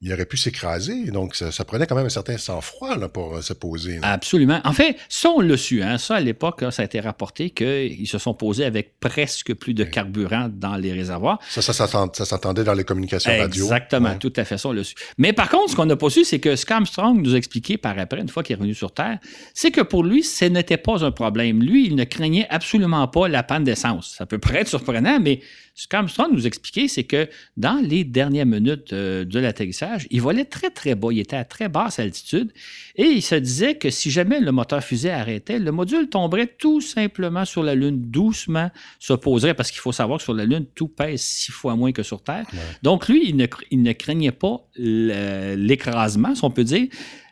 il 0.05 0.13
aurait 0.13 0.27
pu 0.27 0.37
s'écraser. 0.37 1.07
Donc, 1.07 1.35
ça, 1.35 1.65
prenait 1.65 1.87
quand 1.87 1.97
même 1.97 2.05
un 2.05 2.11
certain 2.11 2.37
sang-froid 2.37 2.97
pour 3.09 3.37
euh, 3.37 3.41
se 3.41 3.55
poser. 3.55 3.99
Absolument. 4.03 4.61
En 4.65 4.75
fait, 4.75 4.97
ça, 5.09 5.31
on 5.31 5.41
l'a 5.41 5.57
su. 5.57 5.83
Hein. 5.83 5.97
Ça, 5.97 6.17
à 6.17 6.21
l'époque, 6.21 6.63
ça 6.71 6.83
a 6.83 6.85
été 6.85 7.01
rapporté 7.01 7.49
qu'ils 7.49 8.07
se 8.07 8.19
sont 8.19 8.35
posés 8.35 8.67
avec 8.67 9.01
presque 9.01 9.55
plus 9.55 9.73
de 9.73 9.83
carburant 9.83 10.51
dans 10.53 10.77
les 10.77 10.93
réservoirs. 10.93 11.39
Ça, 11.49 11.63
ça, 11.63 11.73
ça, 11.73 11.87
s'entendait 11.87 12.65
dans 12.65 12.75
les 12.75 12.85
communications 12.85 13.31
radio. 13.31 13.65
Exactement. 13.65 14.19
Tout 14.19 14.33
à 14.37 14.45
fait. 14.45 14.59
Ça, 14.59 14.69
on 14.69 14.73
l'a 14.73 14.85
su. 14.85 14.95
Mais 15.17 15.33
par 15.33 15.49
contre, 15.49 15.71
ce 15.71 15.77
qu'on 15.77 15.87
n'a 15.87 15.97
pas 15.97 16.11
su, 16.11 16.25
c'est 16.25 16.39
que 16.39 16.55
ce 16.55 16.67
qu'Armstrong 16.67 17.23
nous 17.23 17.35
a 17.35 17.39
expliqué 17.39 17.79
par 17.79 17.99
après, 17.99 18.21
une 18.21 18.29
fois 18.29 18.43
qu'il 18.43 18.53
est 18.53 18.59
revenu 18.59 18.75
sur 18.75 18.93
Terre, 18.93 19.19
c'est 19.55 19.71
que 19.71 19.81
pour 19.81 20.05
lui, 20.05 20.23
ce 20.23 20.45
n'était 20.45 20.77
pas 20.77 21.03
un 21.03 21.13
problème. 21.13 21.63
Lui, 21.63 21.87
il 21.87 21.97
ne 21.97 22.05
craignait 22.05 22.47
absolument 22.51 23.09
pas 23.09 23.27
la 23.27 23.43
panne 23.43 23.65
d'essence. 23.65 24.15
Ça 24.19 24.27
peut 24.27 24.39
paraître 24.39 24.69
surprenant, 24.69 25.19
mais 25.19 25.41
ce 25.75 25.89
qu'Armstrong 25.89 26.33
nous 26.33 26.47
expliquait, 26.47 26.87
c'est 26.87 27.03
que 27.03 27.29
dans 27.57 27.83
les 27.83 28.05
dernières 28.05 28.47
minutes 28.47 28.93
euh, 28.93 29.25
de 29.25 29.41
l'atterrissage, 29.41 30.07
il 30.11 30.23
volait 30.23 30.45
très, 30.45 30.71
très 30.71 30.95
bas. 30.95 31.09
Il 31.11 31.19
était 31.19 31.35
à 31.35 31.45
très 31.45 31.69
basse 31.69 31.99
altitude 31.99 32.53
et 32.95 33.07
il 33.07 33.23
se 33.23 33.35
disait 33.35 33.75
que 33.75 33.91
si 33.91 34.11
jamais 34.13 34.39
le 34.39 34.53
moteur 34.53 34.85
fusée 34.85 35.11
arrêtait, 35.11 35.59
le 35.59 35.73
module 35.73 36.09
tomberait 36.09 36.47
tout 36.47 36.81
simplement 36.81 37.45
sur 37.45 37.65
la 37.65 37.75
Lune, 37.75 38.01
doucement 38.01 38.71
se 39.01 39.15
poserait, 39.15 39.55
parce 39.55 39.73
qu'il 39.73 39.81
faut 39.81 39.91
savoir 39.93 40.19
que 40.19 40.25
sur 40.25 40.35
la 40.35 40.45
Lune, 40.45 40.67
tout 40.77 40.89
pèse 40.89 41.21
six 41.21 41.51
fois 41.51 41.75
moins 41.75 41.91
que 41.91 42.05
sur 42.05 42.23
Terre. 42.23 42.47
Donc, 42.83 43.09
lui, 43.09 43.29
il 43.29 43.37
ne, 43.37 43.47
il 43.73 43.83
ne 43.83 43.93
craignait 43.93 44.33
pas 44.33 44.65
l'écrasement, 44.77 46.37
si 46.37 46.45
on 46.45 46.51
peut 46.51 46.65
dire. 46.65 46.87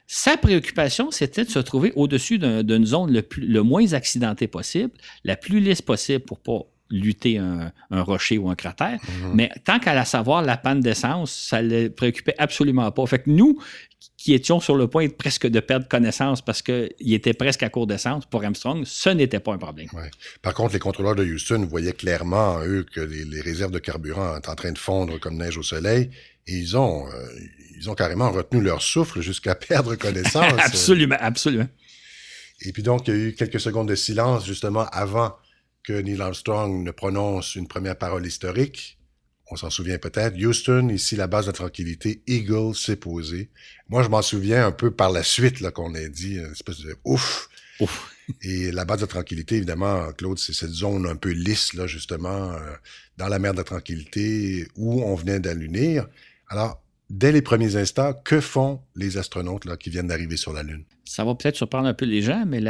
Sa 0.08 0.36
préoccupation, 0.36 1.10
c'était 1.10 1.44
de 1.44 1.50
se 1.50 1.58
trouver 1.60 1.92
au-dessus 1.96 2.38
d'une 2.38 2.84
zone 2.84 3.12
le, 3.12 3.22
plus, 3.22 3.46
le 3.46 3.62
moins 3.62 3.92
accidentée 3.92 4.46
possible, 4.48 4.90
la 5.24 5.36
plus 5.36 5.60
lisse 5.60 5.80
possible 5.80 6.24
pour 6.24 6.40
pas 6.40 6.66
lutter 6.92 7.38
un, 7.38 7.72
rocher 7.90 8.38
ou 8.38 8.48
un 8.48 8.54
cratère. 8.54 8.98
Mhm. 9.02 9.32
Mais 9.34 9.50
tant 9.64 9.78
qu'à 9.78 9.94
la 9.94 10.04
savoir, 10.04 10.42
la 10.42 10.56
panne 10.56 10.80
d'essence, 10.80 11.32
ça 11.32 11.62
ne 11.62 11.84
le 11.84 11.90
préoccupait 11.90 12.34
absolument 12.38 12.90
pas. 12.92 13.04
Fait 13.06 13.20
que 13.20 13.30
nous, 13.30 13.58
qui 14.22 14.34
étions 14.34 14.60
sur 14.60 14.76
le 14.76 14.86
point 14.86 15.08
presque 15.08 15.48
de 15.48 15.58
perdre 15.58 15.88
connaissance 15.88 16.42
parce 16.42 16.62
qu'il 16.62 17.12
était 17.12 17.34
presque 17.34 17.64
à 17.64 17.68
court 17.68 17.88
d'essence 17.88 18.24
pour 18.24 18.44
Armstrong, 18.44 18.84
ce 18.84 19.10
n'était 19.10 19.40
pas 19.40 19.52
un 19.52 19.58
problème. 19.58 19.88
Par 20.42 20.54
contre, 20.54 20.74
les 20.74 20.78
contrôleurs 20.78 21.16
de 21.16 21.24
Houston 21.24 21.66
voyaient 21.68 21.92
clairement, 21.92 22.60
eux, 22.64 22.84
que 22.84 23.00
les, 23.00 23.40
réserves 23.40 23.72
de 23.72 23.80
carburant 23.80 24.36
étaient 24.36 24.48
en 24.48 24.54
train 24.54 24.70
de 24.70 24.78
fondre 24.78 25.18
comme 25.18 25.36
neige 25.36 25.58
au 25.58 25.64
soleil 25.64 26.10
et 26.46 26.56
ils 26.56 26.76
ont, 26.76 27.08
euh, 27.08 27.10
ils 27.76 27.90
ont 27.90 27.94
carrément 27.94 28.30
retenu 28.30 28.60
leur 28.60 28.80
souffle 28.80 29.20
jusqu'à 29.20 29.54
perdre 29.68 29.96
connaissance. 29.96 30.52
absolument, 30.58 31.16
absolument. 31.18 31.68
Et 32.64 32.72
puis 32.72 32.84
donc, 32.84 33.08
il 33.08 33.14
y 33.14 33.16
a 33.16 33.20
eu 33.20 33.32
quelques 33.32 33.58
secondes 33.58 33.88
de 33.88 33.96
silence 33.96 34.46
justement 34.46 34.86
avant 34.92 35.34
que 35.84 35.92
Neil 35.92 36.20
Armstrong 36.20 36.84
ne 36.84 36.90
prononce 36.90 37.54
une 37.54 37.68
première 37.68 37.96
parole 37.96 38.26
historique. 38.26 38.98
On 39.50 39.56
s'en 39.56 39.70
souvient 39.70 39.98
peut-être. 39.98 40.36
Houston, 40.36 40.88
ici 40.88 41.16
la 41.16 41.26
base 41.26 41.46
de 41.46 41.50
tranquillité, 41.50 42.22
Eagle 42.26 42.74
s'est 42.74 42.96
posé. 42.96 43.50
Moi, 43.88 44.02
je 44.02 44.08
m'en 44.08 44.22
souviens 44.22 44.66
un 44.66 44.72
peu 44.72 44.90
par 44.90 45.10
la 45.10 45.22
suite 45.22 45.60
là 45.60 45.70
qu'on 45.70 45.94
a 45.94 46.08
dit, 46.08 46.36
une 46.36 46.52
espèce 46.52 46.80
de 46.80 46.96
ouf. 47.04 47.48
Ouf. 47.80 48.14
Et 48.42 48.70
la 48.70 48.84
base 48.84 49.00
de 49.00 49.06
tranquillité, 49.06 49.56
évidemment, 49.56 50.12
Claude, 50.12 50.38
c'est 50.38 50.54
cette 50.54 50.70
zone 50.70 51.06
un 51.06 51.16
peu 51.16 51.30
lisse, 51.30 51.74
là, 51.74 51.86
justement, 51.86 52.52
euh, 52.52 52.74
dans 53.18 53.28
la 53.28 53.38
mer 53.38 53.52
de 53.52 53.62
tranquillité 53.62 54.68
où 54.76 55.02
on 55.02 55.14
venait 55.14 55.40
d'allunir. 55.40 56.06
Alors, 56.48 56.81
dès 57.12 57.30
les 57.30 57.42
premiers 57.42 57.76
instants, 57.76 58.12
que 58.24 58.40
font 58.40 58.80
les 58.96 59.18
astronautes 59.18 59.64
là, 59.66 59.76
qui 59.76 59.90
viennent 59.90 60.08
d'arriver 60.08 60.36
sur 60.36 60.52
la 60.52 60.64
Lune? 60.64 60.84
ça 61.12 61.24
va 61.24 61.34
peut-être 61.34 61.56
surprendre 61.56 61.86
un 61.88 61.92
peu 61.92 62.06
les 62.06 62.22
gens, 62.22 62.44
mais 62.46 62.60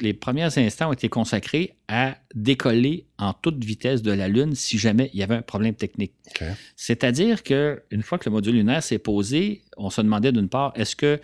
les 0.00 0.12
premiers 0.12 0.58
instants 0.58 0.90
ont 0.90 0.92
été 0.92 1.08
consacrés 1.08 1.76
à 1.88 2.18
décoller 2.34 3.06
en 3.16 3.32
toute 3.32 3.64
vitesse 3.64 4.02
de 4.02 4.12
la 4.12 4.28
Lune 4.28 4.54
si 4.54 4.76
jamais 4.76 5.08
il 5.14 5.20
y 5.20 5.22
avait 5.22 5.36
un 5.36 5.42
problème 5.42 5.74
technique. 5.74 6.12
C'est-à-dire 6.76 7.42
qu'une 7.42 8.02
fois 8.02 8.18
que 8.18 8.28
le 8.28 8.32
module 8.32 8.54
lunaire 8.54 8.82
s'est 8.82 8.98
posé, 8.98 9.62
on 9.78 9.88
se 9.88 10.02
demandait 10.02 10.30
d'une 10.30 10.50
part, 10.50 10.74
est-ce 10.74 10.94
que 10.94 11.18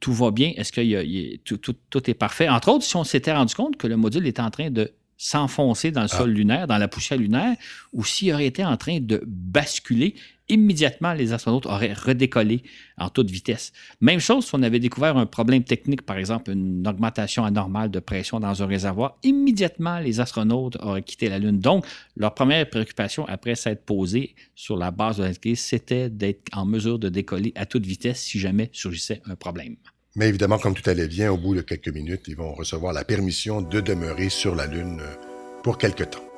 tout 0.00 0.12
va 0.12 0.30
bien? 0.30 0.52
Est-ce 0.56 0.72
que 0.72 1.36
tout, 1.36 1.56
tout, 1.88 2.10
est 2.10 2.14
parfait? 2.14 2.50
Entre 2.50 2.68
autres, 2.68 2.84
si 2.84 2.96
on 2.96 3.04
s'était 3.04 3.32
rendu 3.32 3.54
compte 3.54 3.78
que 3.78 3.86
le 3.86 3.96
module 3.96 4.26
était 4.26 4.42
en 4.42 4.50
train 4.50 4.70
de 4.70 4.92
s'enfoncer 5.16 5.90
dans 5.90 6.02
le 6.02 6.08
sol 6.08 6.30
lunaire, 6.30 6.66
dans 6.66 6.78
la 6.78 6.88
poussière 6.88 7.18
lunaire, 7.18 7.56
ou 7.94 8.04
s'il 8.04 8.32
aurait 8.34 8.46
été 8.46 8.62
en 8.62 8.76
train 8.76 9.00
de 9.00 9.22
basculer, 9.26 10.14
immédiatement 10.50 11.12
les 11.12 11.32
astronautes 11.32 11.66
auraient 11.66 11.92
redécollé 11.92 12.62
en 12.98 13.08
toute 13.08 13.30
vitesse. 13.30 13.72
Même 14.00 14.20
chose 14.20 14.46
si 14.46 14.54
on 14.54 14.62
avait 14.62 14.80
découvert 14.80 15.16
un 15.16 15.26
problème 15.26 15.64
technique, 15.64 16.02
par 16.02 16.18
exemple 16.18 16.50
une 16.50 16.86
augmentation 16.86 17.44
anormale 17.44 17.90
de 17.90 18.00
pression 18.00 18.40
dans 18.40 18.62
un 18.62 18.66
réservoir, 18.66 19.16
immédiatement 19.22 19.98
les 19.98 20.20
astronautes 20.20 20.76
auraient 20.80 21.02
quitté 21.02 21.28
la 21.28 21.38
Lune. 21.38 21.58
Donc, 21.58 21.86
leur 22.16 22.34
première 22.34 22.68
préoccupation 22.68 23.26
après 23.28 23.54
s'être 23.54 23.84
posée 23.84 24.34
sur 24.54 24.76
la 24.76 24.90
base 24.90 25.16
de 25.16 25.22
l'indicateur, 25.22 25.56
c'était 25.56 26.10
d'être 26.10 26.48
en 26.52 26.66
mesure 26.66 26.98
de 26.98 27.08
décoller 27.08 27.52
à 27.54 27.64
toute 27.66 27.86
vitesse 27.86 28.20
si 28.20 28.38
jamais 28.38 28.68
surgissait 28.72 29.22
un 29.26 29.36
problème. 29.36 29.76
Mais 30.16 30.28
évidemment, 30.28 30.58
comme 30.58 30.74
tout 30.74 30.88
allait 30.90 31.08
bien, 31.08 31.30
au 31.30 31.38
bout 31.38 31.54
de 31.54 31.60
quelques 31.60 31.88
minutes, 31.88 32.22
ils 32.26 32.36
vont 32.36 32.52
recevoir 32.52 32.92
la 32.92 33.04
permission 33.04 33.62
de 33.62 33.80
demeurer 33.80 34.28
sur 34.28 34.54
la 34.54 34.66
Lune 34.66 35.00
euh, 35.00 35.14
pour 35.62 35.78
quelque 35.78 36.04
temps. 36.04 36.29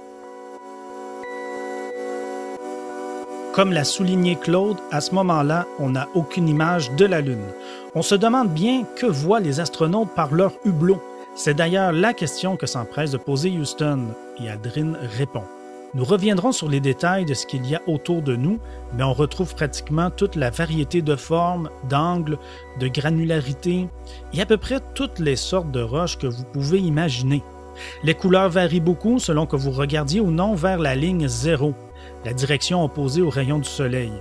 Comme 3.53 3.75
l'a 3.75 3.85
souligné 3.85 4.37
Claude, 4.37 4.79
à 4.91 5.03
ce 5.03 5.15
moment-là, 5.15 5.67
on 5.79 5.91
n'a 5.91 6.09
aucune 6.15 6.49
image 6.49 6.91
de 6.93 7.05
la 7.05 7.21
Lune. 7.21 7.45
On 7.95 8.01
se 8.01 8.15
demande 8.15 8.49
bien 8.49 8.85
que 8.97 9.05
voient 9.05 9.41
les 9.41 9.61
astronautes 9.61 10.15
par 10.15 10.33
leur 10.33 10.53
hublot. 10.65 11.03
C'est 11.35 11.53
d'ailleurs 11.53 11.93
la 11.93 12.15
question 12.15 12.57
que 12.57 12.67
s'empresse 12.67 13.11
de 13.11 13.19
poser 13.19 13.51
Houston, 13.51 14.07
et 14.43 14.49
Aldrin 14.49 14.95
répond. 15.19 15.45
Nous 15.93 16.05
reviendrons 16.05 16.53
sur 16.53 16.71
les 16.71 16.81
détails 16.81 17.27
de 17.27 17.35
ce 17.35 17.45
qu'il 17.45 17.67
y 17.67 17.75
a 17.75 17.83
autour 17.87 18.23
de 18.23 18.37
nous, 18.37 18.59
mais 18.97 19.03
on 19.03 19.13
retrouve 19.13 19.55
pratiquement 19.55 20.11
toute 20.11 20.37
la 20.37 20.49
variété 20.49 21.03
de 21.03 21.15
formes, 21.15 21.69
d'angles, 21.91 22.39
de 22.81 22.89
granularité 22.89 23.87
et 24.33 24.41
à 24.41 24.47
peu 24.47 24.57
près 24.57 24.81
toutes 24.95 25.19
les 25.19 25.37
sortes 25.37 25.71
de 25.71 25.83
roches 25.83 26.17
que 26.17 26.27
vous 26.27 26.45
pouvez 26.45 26.79
imaginer. 26.79 27.43
Les 28.03 28.15
couleurs 28.15 28.49
varient 28.49 28.81
beaucoup 28.81 29.19
selon 29.19 29.45
que 29.45 29.57
vous 29.57 29.71
regardiez 29.71 30.21
ou 30.21 30.31
non 30.31 30.55
vers 30.55 30.79
la 30.79 30.95
ligne 30.95 31.29
zéro, 31.29 31.75
la 32.25 32.33
direction 32.33 32.85
opposée 32.85 33.23
au 33.23 33.31
rayon 33.31 33.59
du 33.59 33.69
soleil. 33.69 34.13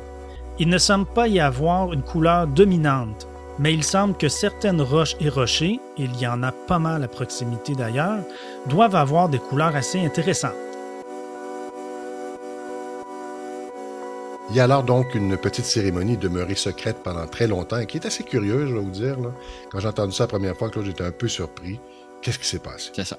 Il 0.60 0.70
ne 0.70 0.78
semble 0.78 1.06
pas 1.06 1.28
y 1.28 1.40
avoir 1.40 1.94
une 1.94 2.04
couleur 2.04 2.48
dominante, 2.48 3.28
mais 3.60 3.74
il 3.74 3.84
semble 3.84 4.16
que 4.18 4.30
certaines 4.30 4.82
roches 4.82 5.16
et 5.20 5.30
rochers, 5.30 5.80
il 5.98 6.16
y 6.20 6.28
en 6.28 6.44
a 6.44 6.52
pas 6.52 6.80
mal 6.80 7.04
à 7.04 7.08
proximité 7.08 7.74
d'ailleurs, 7.74 8.24
doivent 8.68 8.96
avoir 8.96 9.30
des 9.30 9.40
couleurs 9.40 9.76
assez 9.76 10.00
intéressantes. 10.00 10.54
Il 14.50 14.58
y 14.58 14.60
a 14.60 14.66
alors 14.66 14.84
donc 14.84 15.16
une 15.16 15.38
petite 15.38 15.64
cérémonie 15.64 16.18
demeurée 16.18 16.56
secrète 16.56 16.98
pendant 17.04 17.26
très 17.26 17.48
longtemps 17.48 17.78
et 17.78 17.86
qui 17.86 17.98
est 17.98 18.06
assez 18.06 18.24
curieuse, 18.24 18.68
je 18.70 18.74
vais 18.74 18.82
vous 18.82 18.90
dire. 18.90 19.16
Quand 19.72 19.80
j'ai 19.80 19.88
entendu 19.88 20.12
ça 20.12 20.24
la 20.24 20.28
première 20.28 20.58
fois, 20.58 20.70
j'étais 20.84 21.06
un 21.06 21.12
peu 21.12 21.30
surpris. 21.30 21.80
Qu'est-ce 22.22 22.38
qui 22.38 22.48
s'est 22.48 22.60
passé? 22.60 22.92
C'est 22.94 23.06
ça. 23.06 23.18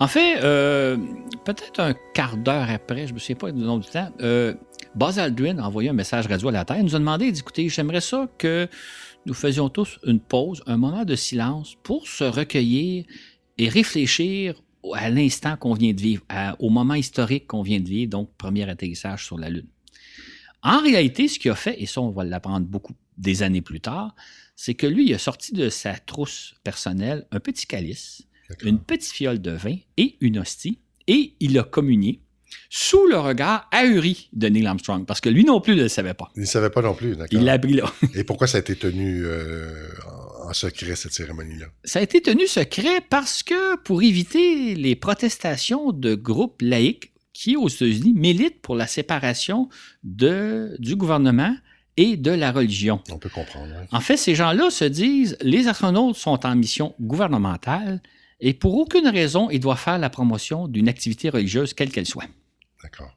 En 0.00 0.06
fait, 0.06 0.40
euh, 0.44 0.96
peut-être 1.44 1.80
un 1.80 1.94
quart 2.14 2.36
d'heure 2.36 2.70
après, 2.70 3.06
je 3.06 3.10
ne 3.10 3.14
me 3.14 3.18
souviens 3.18 3.36
pas 3.36 3.50
du 3.50 3.60
nom 3.60 3.78
du 3.78 3.88
temps, 3.88 4.12
euh, 4.20 4.54
Buzz 4.94 5.18
Aldrin 5.18 5.58
a 5.58 5.66
envoyé 5.66 5.88
un 5.88 5.92
message 5.92 6.28
radio 6.28 6.48
à 6.48 6.52
la 6.52 6.64
Terre. 6.64 6.78
Il 6.78 6.84
nous 6.84 6.94
a 6.94 7.00
demandé 7.00 7.32
d'écouter, 7.32 7.68
j'aimerais 7.68 8.00
ça 8.00 8.28
que 8.38 8.68
nous 9.26 9.34
faisions 9.34 9.68
tous 9.68 9.98
une 10.06 10.20
pause, 10.20 10.62
un 10.66 10.76
moment 10.76 11.04
de 11.04 11.16
silence 11.16 11.74
pour 11.82 12.06
se 12.06 12.22
recueillir 12.22 13.04
et 13.58 13.68
réfléchir 13.68 14.62
à 14.94 15.10
l'instant 15.10 15.56
qu'on 15.56 15.74
vient 15.74 15.92
de 15.92 16.00
vivre, 16.00 16.22
au 16.60 16.70
moment 16.70 16.94
historique 16.94 17.48
qu'on 17.48 17.62
vient 17.62 17.80
de 17.80 17.88
vivre, 17.88 18.10
donc 18.10 18.30
premier 18.38 18.70
atterrissage 18.70 19.24
sur 19.24 19.36
la 19.36 19.50
Lune. 19.50 19.66
En 20.62 20.80
réalité, 20.80 21.26
ce 21.26 21.40
qu'il 21.40 21.50
a 21.50 21.56
fait, 21.56 21.80
et 21.82 21.86
ça, 21.86 22.00
on 22.00 22.10
va 22.10 22.24
l'apprendre 22.24 22.66
beaucoup 22.66 22.94
des 23.16 23.42
années 23.42 23.62
plus 23.62 23.80
tard, 23.80 24.14
c'est 24.54 24.74
que 24.74 24.86
lui, 24.86 25.08
il 25.08 25.14
a 25.14 25.18
sorti 25.18 25.52
de 25.52 25.68
sa 25.68 25.94
trousse 25.94 26.54
personnelle 26.62 27.26
un 27.32 27.40
petit 27.40 27.66
calice, 27.66 28.28
une 28.62 28.78
petite 28.78 29.12
fiole 29.12 29.40
de 29.40 29.52
vin 29.52 29.76
et 29.96 30.16
une 30.20 30.38
hostie, 30.38 30.78
et 31.06 31.34
il 31.40 31.58
a 31.58 31.62
communié 31.62 32.20
sous 32.70 33.06
le 33.06 33.18
regard 33.18 33.68
ahuri 33.72 34.28
de 34.32 34.48
Neil 34.48 34.66
Armstrong, 34.66 35.06
parce 35.06 35.20
que 35.20 35.28
lui 35.28 35.44
non 35.44 35.60
plus 35.60 35.74
ne 35.74 35.82
le 35.82 35.88
savait 35.88 36.14
pas. 36.14 36.30
Il 36.36 36.42
ne 36.42 36.46
savait 36.46 36.70
pas 36.70 36.82
non 36.82 36.94
plus, 36.94 37.16
d'accord. 37.16 37.28
Il 37.32 37.44
l'a 37.44 37.54
appris 37.54 37.74
là. 37.74 37.92
et 38.14 38.24
pourquoi 38.24 38.46
ça 38.46 38.58
a 38.58 38.60
été 38.60 38.76
tenu 38.76 39.22
euh, 39.24 39.88
en 40.44 40.52
secret, 40.52 40.96
cette 40.96 41.12
cérémonie-là? 41.12 41.66
Ça 41.84 41.98
a 41.98 42.02
été 42.02 42.20
tenu 42.20 42.46
secret 42.46 43.00
parce 43.08 43.42
que 43.42 43.76
pour 43.78 44.02
éviter 44.02 44.74
les 44.74 44.96
protestations 44.96 45.92
de 45.92 46.14
groupes 46.14 46.62
laïcs 46.62 47.12
qui, 47.32 47.56
aux 47.56 47.68
États-Unis, 47.68 48.14
militent 48.14 48.60
pour 48.60 48.76
la 48.76 48.86
séparation 48.86 49.68
de, 50.02 50.76
du 50.78 50.96
gouvernement 50.96 51.54
et 51.96 52.16
de 52.16 52.30
la 52.30 52.52
religion. 52.52 53.00
On 53.10 53.18
peut 53.18 53.28
comprendre. 53.28 53.72
En 53.90 54.00
fait, 54.00 54.16
ces 54.16 54.34
gens-là 54.34 54.70
se 54.70 54.84
disent 54.84 55.36
les 55.40 55.68
astronautes 55.68 56.16
sont 56.16 56.46
en 56.46 56.54
mission 56.54 56.94
gouvernementale 57.00 58.00
et 58.40 58.54
pour 58.54 58.74
aucune 58.76 59.08
raison, 59.08 59.50
ils 59.50 59.60
doivent 59.60 59.80
faire 59.80 59.98
la 59.98 60.10
promotion 60.10 60.68
d'une 60.68 60.88
activité 60.88 61.28
religieuse, 61.28 61.74
quelle 61.74 61.90
qu'elle 61.90 62.06
soit. 62.06 62.26
D'accord. 62.82 63.14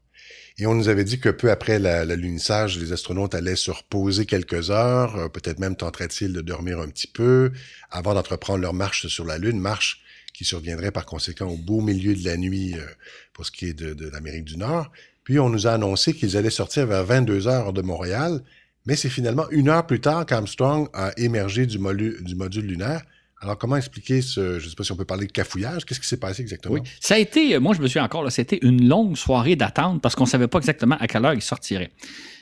Et 0.57 0.65
on 0.65 0.75
nous 0.75 0.89
avait 0.89 1.03
dit 1.03 1.19
que 1.19 1.29
peu 1.29 1.49
après 1.49 1.79
l'alunissage, 1.79 2.77
les 2.77 2.91
astronautes 2.91 3.35
allaient 3.35 3.55
se 3.55 3.71
reposer 3.71 4.25
quelques 4.25 4.69
heures, 4.69 5.15
euh, 5.15 5.27
peut-être 5.29 5.59
même 5.59 5.75
tenteraient-ils 5.75 6.33
de 6.33 6.41
dormir 6.41 6.79
un 6.79 6.87
petit 6.87 7.07
peu 7.07 7.51
avant 7.89 8.13
d'entreprendre 8.13 8.59
leur 8.59 8.73
marche 8.73 9.07
sur 9.07 9.25
la 9.25 9.37
Lune, 9.37 9.59
marche 9.59 10.03
qui 10.33 10.45
surviendrait 10.45 10.91
par 10.91 11.05
conséquent 11.05 11.47
au 11.47 11.57
beau 11.57 11.81
milieu 11.81 12.15
de 12.15 12.23
la 12.25 12.37
nuit 12.37 12.75
euh, 12.75 12.85
pour 13.33 13.45
ce 13.45 13.51
qui 13.51 13.67
est 13.67 13.73
de, 13.73 14.09
l'Amérique 14.09 14.45
du 14.45 14.57
Nord. 14.57 14.91
Puis 15.23 15.39
on 15.39 15.49
nous 15.49 15.67
a 15.67 15.71
annoncé 15.71 16.13
qu'ils 16.13 16.35
allaient 16.35 16.49
sortir 16.49 16.87
vers 16.87 17.05
22 17.05 17.47
heures 17.47 17.73
de 17.73 17.81
Montréal, 17.81 18.41
mais 18.85 18.95
c'est 18.95 19.09
finalement 19.09 19.49
une 19.51 19.69
heure 19.69 19.85
plus 19.85 20.01
tard 20.01 20.25
qu'Armstrong 20.25 20.89
a 20.93 21.11
émergé 21.17 21.65
du 21.65 21.77
module 21.77 22.65
lunaire. 22.65 23.03
Alors, 23.41 23.57
comment 23.57 23.75
expliquer 23.75 24.21
ce, 24.21 24.59
je 24.59 24.65
ne 24.65 24.69
sais 24.69 24.75
pas 24.75 24.83
si 24.83 24.91
on 24.91 24.95
peut 24.95 25.05
parler 25.05 25.25
de 25.25 25.31
cafouillage, 25.31 25.83
qu'est-ce 25.83 25.99
qui 25.99 26.07
s'est 26.07 26.19
passé 26.19 26.43
exactement? 26.43 26.75
Oui, 26.75 26.81
ça 26.99 27.15
a 27.15 27.17
été, 27.17 27.55
euh, 27.55 27.59
moi 27.59 27.73
je 27.73 27.81
me 27.81 27.87
suis 27.87 27.99
encore 27.99 28.31
c'était 28.31 28.59
une 28.61 28.87
longue 28.87 29.17
soirée 29.17 29.55
d'attente 29.55 29.99
parce 29.99 30.13
qu'on 30.13 30.25
ne 30.25 30.29
savait 30.29 30.47
pas 30.47 30.59
exactement 30.59 30.95
à 30.99 31.07
quelle 31.07 31.25
heure 31.25 31.33
il 31.33 31.41
sortirait. 31.41 31.91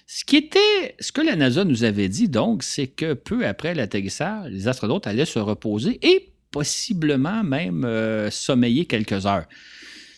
Ce 0.07 0.25
qui 0.25 0.35
était, 0.35 0.95
ce 0.99 1.13
que 1.13 1.21
la 1.21 1.37
NASA 1.37 1.63
nous 1.63 1.85
avait 1.85 2.09
dit 2.09 2.27
donc, 2.27 2.63
c'est 2.63 2.87
que 2.87 3.13
peu 3.13 3.47
après 3.47 3.75
l'atterrissage, 3.75 4.51
les 4.51 4.67
astronautes 4.67 5.07
allaient 5.07 5.23
se 5.23 5.39
reposer 5.39 5.99
et 6.05 6.33
possiblement 6.51 7.43
même 7.43 7.85
euh, 7.85 8.29
sommeiller 8.29 8.85
quelques 8.85 9.25
heures. 9.25 9.45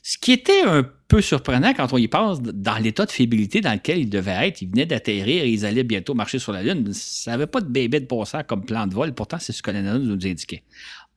Ce 0.02 0.18
qui 0.18 0.32
était 0.32 0.64
un 0.64 0.84
surprenant 1.20 1.74
quand 1.74 1.92
on 1.92 1.98
y 1.98 2.08
pense 2.08 2.42
dans 2.42 2.78
l'état 2.78 3.06
de 3.06 3.12
fébrilité 3.12 3.60
dans 3.60 3.74
lequel 3.74 4.00
ils 4.00 4.10
devaient 4.10 4.48
être. 4.48 4.62
Ils 4.62 4.70
venaient 4.70 4.86
d'atterrir 4.86 5.44
et 5.44 5.50
ils 5.50 5.66
allaient 5.66 5.84
bientôt 5.84 6.14
marcher 6.14 6.40
sur 6.40 6.54
la 6.54 6.64
Lune. 6.64 6.94
Ça 6.94 7.32
n'avait 7.32 7.48
pas 7.48 7.60
de 7.60 7.68
bébé 7.68 8.00
de 8.00 8.06
passage 8.06 8.46
comme 8.48 8.64
plan 8.64 8.88
de 8.88 8.94
vol. 8.94 9.14
Pourtant, 9.14 9.38
c'est 9.40 9.52
ce 9.52 9.62
que 9.62 9.72
la 9.72 9.82
NASA 9.82 10.00
nous 10.00 10.26
indiquait. 10.26 10.64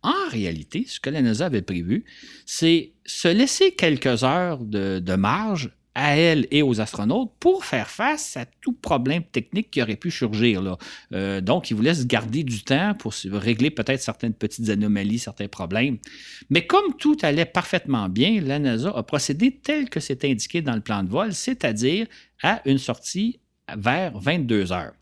En 0.02 0.28
réalité, 0.30 0.84
ce 0.88 0.98
que 0.98 1.10
la 1.10 1.22
NASA 1.22 1.46
avait 1.46 1.62
prévu, 1.62 2.04
c'est 2.44 2.92
se 3.06 3.28
laisser 3.28 3.72
quelques 3.72 4.24
heures 4.24 4.58
de 4.58 5.14
marge 5.14 5.70
à 5.94 6.16
elle 6.16 6.46
et 6.50 6.62
aux 6.62 6.80
astronautes 6.80 7.32
pour 7.38 7.64
faire 7.64 7.88
face 7.88 8.36
à 8.36 8.46
tout 8.60 8.72
problème 8.72 9.22
technique 9.22 9.70
qui 9.70 9.80
aurait 9.80 9.96
pu 9.96 10.10
surgir. 10.10 10.76
Euh, 11.12 11.40
donc, 11.40 11.70
ils 11.70 11.74
voulaient 11.74 11.94
se 11.94 12.04
garder 12.04 12.42
du 12.42 12.62
temps 12.64 12.94
pour 12.98 13.12
régler 13.32 13.70
peut-être 13.70 14.02
certaines 14.02 14.34
petites 14.34 14.68
anomalies, 14.68 15.20
certains 15.20 15.48
problèmes. 15.48 15.98
Mais 16.50 16.66
comme 16.66 16.94
tout 16.98 17.16
allait 17.22 17.44
parfaitement 17.44 18.08
bien, 18.08 18.40
la 18.40 18.58
NASA 18.58 18.90
a 18.90 19.02
procédé 19.02 19.60
tel 19.62 19.88
que 19.88 20.00
c'est 20.00 20.24
indiqué 20.24 20.62
dans 20.62 20.74
le 20.74 20.80
plan 20.80 21.02
de 21.02 21.08
vol, 21.08 21.32
c'est-à-dire 21.32 22.06
à 22.42 22.60
une 22.64 22.78
sortie 22.78 23.40
vers 23.76 24.18
22 24.18 24.72
heures. 24.72 24.94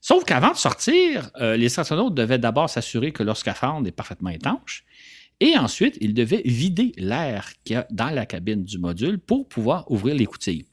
Sauf 0.00 0.24
qu'avant 0.24 0.52
de 0.52 0.56
sortir, 0.56 1.30
euh, 1.40 1.56
les 1.56 1.78
astronautes 1.78 2.14
devaient 2.14 2.38
d'abord 2.38 2.70
s'assurer 2.70 3.12
que 3.12 3.22
leur 3.22 3.36
scaphandre 3.36 3.88
est 3.88 3.92
parfaitement 3.92 4.30
étanche 4.30 4.85
et 5.40 5.56
ensuite, 5.58 5.98
il 6.00 6.14
devait 6.14 6.42
vider 6.44 6.92
l'air 6.96 7.52
qu'il 7.64 7.74
y 7.74 7.76
a 7.76 7.86
dans 7.90 8.10
la 8.10 8.24
cabine 8.24 8.64
du 8.64 8.78
module 8.78 9.18
pour 9.18 9.48
pouvoir 9.48 9.90
ouvrir 9.90 10.14
les 10.14 10.26
coutilles. 10.26 10.64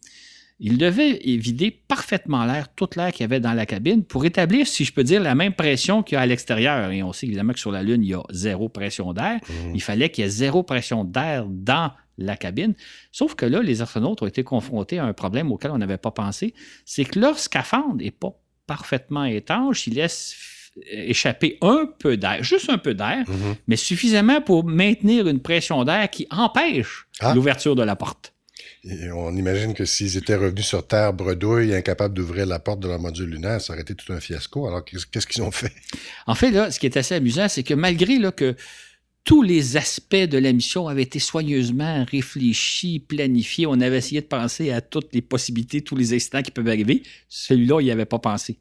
Il 0.59 0.77
devait 0.77 1.19
vider 1.25 1.71
parfaitement 1.71 2.45
l'air, 2.45 2.73
toute 2.73 2.95
l'air 2.95 3.11
qu'il 3.11 3.21
y 3.21 3.23
avait 3.25 3.41
dans 3.41 3.51
la 3.51 3.65
cabine, 3.65 4.03
pour 4.05 4.23
établir, 4.23 4.65
si 4.65 4.85
je 4.85 4.93
peux 4.93 5.03
dire, 5.03 5.21
la 5.21 5.35
même 5.35 5.53
pression 5.53 6.03
qu'il 6.03 6.15
y 6.15 6.17
a 6.17 6.21
à 6.21 6.25
l'extérieur. 6.25 6.91
Et 6.91 7.03
on 7.03 7.11
sait 7.11 7.25
évidemment 7.25 7.51
que 7.51 7.59
sur 7.59 7.71
la 7.71 7.83
Lune, 7.83 8.03
il 8.03 8.09
y 8.09 8.13
a 8.13 8.23
zéro 8.29 8.69
pression 8.69 9.11
d'air. 9.11 9.41
Mmh. 9.41 9.75
Il 9.75 9.81
fallait 9.81 10.09
qu'il 10.09 10.23
y 10.23 10.27
ait 10.27 10.29
zéro 10.29 10.63
pression 10.63 11.03
d'air 11.03 11.45
dans 11.49 11.91
la 12.17 12.37
cabine. 12.37 12.75
Sauf 13.11 13.35
que 13.35 13.45
là, 13.45 13.61
les 13.61 13.81
astronautes 13.81 14.21
ont 14.21 14.27
été 14.27 14.43
confrontés 14.43 14.99
à 14.99 15.05
un 15.05 15.13
problème 15.13 15.51
auquel 15.51 15.71
on 15.71 15.77
n'avait 15.79 15.97
pas 15.97 16.11
pensé. 16.11 16.53
C'est 16.85 17.03
que 17.03 17.19
leur 17.19 17.39
scaphandre 17.39 17.95
n'est 17.95 18.11
pas 18.11 18.39
parfaitement 18.67 19.25
étanche. 19.25 19.87
Il 19.87 19.95
laisse 19.95 20.33
échapper 20.85 21.57
un 21.61 21.87
peu 21.99 22.17
d'air, 22.17 22.43
juste 22.43 22.69
un 22.69 22.77
peu 22.77 22.93
d'air, 22.93 23.23
mhm. 23.27 23.55
mais 23.67 23.75
suffisamment 23.75 24.41
pour 24.41 24.63
maintenir 24.63 25.27
une 25.27 25.39
pression 25.39 25.83
d'air 25.83 26.09
qui 26.09 26.27
empêche 26.31 27.07
ah. 27.19 27.33
l'ouverture 27.33 27.75
de 27.75 27.83
la 27.83 27.95
porte. 27.95 28.33
on 29.13 29.35
imagine 29.35 29.73
que 29.73 29.85
s'ils 29.85 30.17
étaient 30.17 30.35
revenus 30.35 30.65
sur 30.65 30.85
Terre 30.85 31.13
bredouille, 31.13 31.73
incapables 31.75 32.13
d'ouvrir 32.13 32.45
la 32.45 32.59
porte 32.59 32.79
de 32.79 32.87
leur 32.87 32.99
module 32.99 33.29
lunaire, 33.29 33.61
ça 33.61 33.73
aurait 33.73 33.83
été 33.83 33.93
tout 33.93 34.11
un 34.11 34.19
fiasco. 34.19 34.67
Alors, 34.67 34.83
qu'est-ce 34.83 35.27
qu'ils 35.27 35.43
ont 35.43 35.51
fait? 35.51 35.73
En 36.27 36.35
fait, 36.35 36.51
là, 36.51 36.71
ce 36.71 36.79
qui 36.79 36.85
est 36.85 36.97
assez 36.97 37.15
amusant, 37.15 37.47
c'est 37.47 37.63
que 37.63 37.73
malgré 37.73 38.17
là, 38.17 38.31
que 38.31 38.55
tous 39.25 39.41
les 39.41 39.77
aspects 39.77 40.15
de 40.15 40.37
la 40.37 40.51
mission 40.51 40.87
avaient 40.87 41.03
été 41.03 41.19
soigneusement 41.19 42.03
réfléchis, 42.09 42.99
planifiés, 42.99 43.67
on 43.67 43.79
avait 43.79 43.97
essayé 43.97 44.21
de 44.21 44.25
penser 44.25 44.71
à 44.71 44.81
toutes 44.81 45.13
les 45.13 45.21
possibilités, 45.21 45.81
tous 45.81 45.95
les 45.95 46.13
incidents 46.13 46.41
qui 46.41 46.51
peuvent 46.51 46.67
arriver, 46.67 47.03
celui-là, 47.29 47.79
il 47.79 47.85
n'y 47.85 47.91
avait 47.91 48.05
pas 48.05 48.19
pensé 48.19 48.57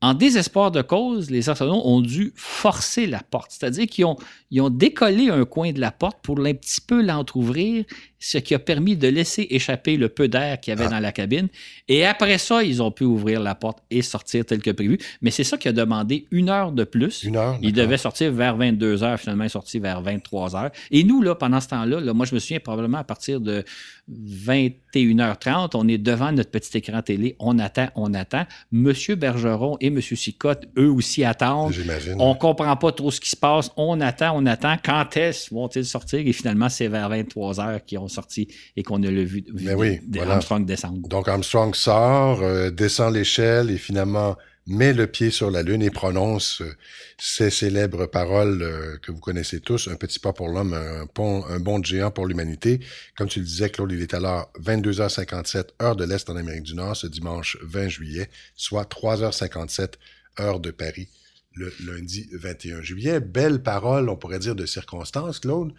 En 0.00 0.14
désespoir 0.14 0.70
de 0.70 0.80
cause, 0.80 1.28
les 1.28 1.48
astronautes 1.50 1.82
ont 1.84 2.00
dû 2.00 2.32
forcer 2.36 3.06
la 3.06 3.20
porte, 3.20 3.50
c'est-à-dire 3.50 3.86
qu'ils 3.86 4.04
ont, 4.04 4.16
ils 4.52 4.60
ont 4.60 4.70
décollé 4.70 5.28
un 5.28 5.44
coin 5.44 5.72
de 5.72 5.80
la 5.80 5.90
porte 5.90 6.18
pour 6.22 6.38
un 6.38 6.54
petit 6.54 6.80
peu 6.80 7.02
l'entrouvrir, 7.02 7.84
ce 8.20 8.38
qui 8.38 8.54
a 8.54 8.60
permis 8.60 8.96
de 8.96 9.08
laisser 9.08 9.46
échapper 9.50 9.96
le 9.96 10.08
peu 10.08 10.28
d'air 10.28 10.60
qu'il 10.60 10.70
y 10.72 10.76
avait 10.76 10.86
Ah. 10.86 10.90
dans 10.90 11.00
la 11.00 11.10
cabine. 11.12 11.48
Et 11.88 12.04
après 12.04 12.38
ça, 12.38 12.62
ils 12.62 12.80
ont 12.80 12.90
pu 12.92 13.04
ouvrir 13.04 13.40
la 13.40 13.54
porte 13.56 13.78
et 13.90 14.02
sortir 14.02 14.44
tel 14.44 14.60
que 14.62 14.70
prévu. 14.70 14.98
Mais 15.20 15.30
c'est 15.32 15.44
ça 15.44 15.56
qui 15.56 15.66
a 15.68 15.72
demandé 15.72 16.26
une 16.30 16.48
heure 16.48 16.70
de 16.70 16.84
plus. 16.84 17.24
Une 17.24 17.36
heure. 17.36 17.58
Il 17.60 17.72
d'accord. 17.72 17.86
devait 17.88 17.98
sortir 17.98 18.32
vers 18.32 18.56
22 18.56 19.02
heures, 19.02 19.18
finalement, 19.18 19.44
il 19.44 19.46
est 19.46 19.50
sorti 19.50 19.78
vers 19.80 20.00
23 20.00 20.54
heures. 20.56 20.70
Et 20.92 21.02
nous, 21.04 21.22
là, 21.22 21.34
pendant 21.34 21.60
ce 21.60 21.68
temps-là, 21.68 22.00
là, 22.00 22.12
moi, 22.12 22.24
je 22.26 22.34
me 22.34 22.40
souviens 22.40 22.60
probablement 22.60 22.98
à 22.98 23.04
partir 23.04 23.40
de 23.40 23.64
21h30, 24.08 25.70
on 25.74 25.86
est 25.88 25.98
devant 25.98 26.32
notre 26.32 26.50
petit 26.50 26.78
écran 26.78 27.02
télé, 27.02 27.36
on 27.38 27.58
attend, 27.58 27.88
on 27.94 28.14
attend. 28.14 28.46
Monsieur 28.72 29.14
Bergeron 29.16 29.76
et 29.80 29.87
Monsieur 29.90 30.16
Sicotte, 30.16 30.64
eux 30.76 30.90
aussi 30.90 31.24
attendent. 31.24 31.72
J'imagine. 31.72 32.16
On 32.18 32.34
comprend 32.34 32.76
pas 32.76 32.92
trop 32.92 33.10
ce 33.10 33.20
qui 33.20 33.30
se 33.30 33.36
passe. 33.36 33.70
On 33.76 34.00
attend, 34.00 34.32
on 34.36 34.46
attend. 34.46 34.76
Quand 34.82 35.16
est-ce 35.16 35.52
vont-ils 35.52 35.84
sortir? 35.84 36.20
Et 36.20 36.32
finalement, 36.32 36.68
c'est 36.68 36.88
vers 36.88 37.08
23 37.08 37.60
heures 37.60 37.84
qu'ils 37.84 37.98
ont 37.98 38.08
sorti 38.08 38.48
et 38.76 38.82
qu'on 38.82 39.02
a 39.02 39.10
le 39.10 39.22
vu, 39.22 39.44
vu 39.52 39.66
Ben 39.66 39.76
oui, 39.76 40.00
des 40.06 40.18
voilà. 40.18 40.34
Armstrong 40.34 40.64
descendre. 40.64 41.08
Donc 41.08 41.28
Armstrong 41.28 41.74
sort, 41.74 42.42
euh, 42.42 42.70
descend 42.70 43.14
l'échelle 43.14 43.70
et 43.70 43.78
finalement 43.78 44.36
met 44.68 44.92
le 44.92 45.06
pied 45.06 45.30
sur 45.30 45.50
la 45.50 45.62
Lune 45.62 45.82
et 45.82 45.90
prononce 45.90 46.60
euh, 46.60 46.72
ces 47.18 47.50
célèbres 47.50 48.06
paroles 48.06 48.62
euh, 48.62 48.96
que 48.98 49.10
vous 49.10 49.18
connaissez 49.18 49.60
tous, 49.60 49.88
un 49.88 49.96
petit 49.96 50.18
pas 50.20 50.32
pour 50.32 50.48
l'homme, 50.48 50.74
un, 50.74 51.06
pont- 51.06 51.44
un 51.46 51.58
bond 51.58 51.82
géant 51.82 52.10
pour 52.10 52.26
l'humanité. 52.26 52.78
Comme 53.16 53.28
tu 53.28 53.40
le 53.40 53.46
disais, 53.46 53.70
Claude, 53.70 53.90
il 53.92 54.02
est 54.02 54.14
alors 54.14 54.52
22h57 54.60 55.70
heure 55.82 55.96
de 55.96 56.04
l'Est 56.04 56.28
en 56.30 56.36
Amérique 56.36 56.62
du 56.64 56.74
Nord 56.74 56.96
ce 56.96 57.06
dimanche 57.06 57.56
20 57.62 57.88
juillet, 57.88 58.30
soit 58.54 58.84
3h57 58.92 59.94
heure 60.40 60.60
de 60.60 60.70
Paris 60.70 61.08
le 61.54 61.72
lundi 61.84 62.28
21 62.32 62.82
juillet. 62.82 63.18
Belle 63.20 63.62
parole, 63.62 64.08
on 64.08 64.16
pourrait 64.16 64.38
dire, 64.38 64.54
de 64.54 64.64
circonstance, 64.64 65.40
Claude. 65.40 65.72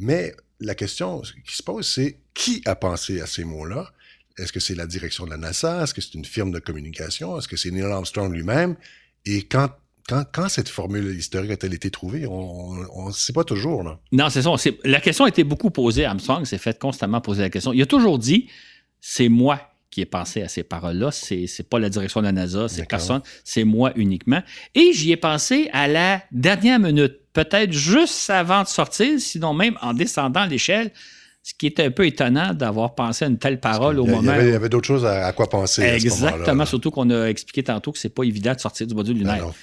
Mais 0.00 0.34
la 0.58 0.74
question 0.74 1.20
qui 1.46 1.56
se 1.56 1.62
pose, 1.62 1.86
c'est 1.86 2.18
qui 2.34 2.62
a 2.64 2.74
pensé 2.74 3.20
à 3.20 3.26
ces 3.26 3.44
mots-là? 3.44 3.92
Est-ce 4.38 4.52
que 4.52 4.60
c'est 4.60 4.74
la 4.74 4.86
direction 4.86 5.24
de 5.24 5.30
la 5.30 5.36
NASA? 5.36 5.82
Est-ce 5.82 5.94
que 5.94 6.00
c'est 6.00 6.14
une 6.14 6.24
firme 6.24 6.50
de 6.50 6.58
communication? 6.58 7.38
Est-ce 7.38 7.48
que 7.48 7.56
c'est 7.56 7.70
Neil 7.70 7.84
Armstrong 7.84 8.32
lui-même? 8.32 8.76
Et 9.26 9.42
quand, 9.42 9.68
quand, 10.08 10.24
quand 10.32 10.48
cette 10.48 10.68
formule 10.68 11.14
historique 11.16 11.50
a-t-elle 11.50 11.74
été 11.74 11.90
trouvée? 11.90 12.26
On 12.26 13.08
ne 13.08 13.12
sait 13.12 13.32
pas 13.32 13.44
toujours. 13.44 13.82
Là. 13.82 13.98
Non, 14.12 14.30
c'est 14.30 14.42
ça. 14.42 14.50
La 14.84 15.00
question 15.00 15.24
a 15.24 15.28
été 15.28 15.44
beaucoup 15.44 15.70
posée. 15.70 16.04
Armstrong 16.04 16.44
s'est 16.46 16.58
fait 16.58 16.78
constamment 16.78 17.20
poser 17.20 17.42
la 17.42 17.50
question. 17.50 17.72
Il 17.72 17.82
a 17.82 17.86
toujours 17.86 18.18
dit 18.18 18.48
c'est 19.00 19.28
moi 19.28 19.60
qui 19.90 20.02
ai 20.02 20.06
pensé 20.06 20.42
à 20.42 20.48
ces 20.48 20.62
paroles-là. 20.62 21.10
C'est, 21.10 21.46
c'est 21.46 21.68
pas 21.68 21.78
la 21.78 21.90
direction 21.90 22.20
de 22.20 22.26
la 22.26 22.32
NASA, 22.32 22.68
c'est 22.68 22.88
personne, 22.88 23.22
c'est 23.44 23.64
moi 23.64 23.92
uniquement. 23.96 24.42
Et 24.74 24.92
j'y 24.92 25.10
ai 25.10 25.16
pensé 25.16 25.68
à 25.72 25.88
la 25.88 26.22
dernière 26.30 26.78
minute, 26.78 27.18
peut-être 27.32 27.72
juste 27.72 28.30
avant 28.30 28.62
de 28.62 28.68
sortir, 28.68 29.20
sinon 29.20 29.52
même 29.52 29.76
en 29.82 29.92
descendant 29.92 30.46
l'échelle. 30.46 30.92
Ce 31.42 31.54
qui 31.58 31.66
est 31.66 31.80
un 31.80 31.90
peu 31.90 32.06
étonnant 32.06 32.52
d'avoir 32.52 32.94
pensé 32.94 33.24
à 33.24 33.28
une 33.28 33.38
telle 33.38 33.60
parole 33.60 33.98
au 33.98 34.04
il 34.04 34.10
y, 34.10 34.12
a- 34.12 34.16
moment 34.16 34.32
il 34.32 34.36
y 34.36 34.38
avait, 34.40 34.44
il 34.44 34.48
y 34.50 34.52
où- 34.52 34.56
avait 34.56 34.68
d'autres 34.68 34.86
choses 34.86 35.06
à, 35.06 35.26
à 35.26 35.32
quoi 35.32 35.48
penser. 35.48 35.82
à 35.82 35.98
ce 35.98 36.06
moment-là, 36.08 36.28
Exactement, 36.36 36.66
surtout 36.66 36.90
qu'on 36.90 37.08
a 37.10 37.26
expliqué 37.28 37.62
tantôt 37.62 37.92
que 37.92 37.98
c'est 37.98 38.10
pas 38.14 38.24
évident 38.24 38.52
de 38.54 38.60
sortir 38.60 38.86
du 38.86 38.94
module 38.94 39.14
Non, 39.16 39.20
lunaire. 39.32 39.46
non. 39.46 39.54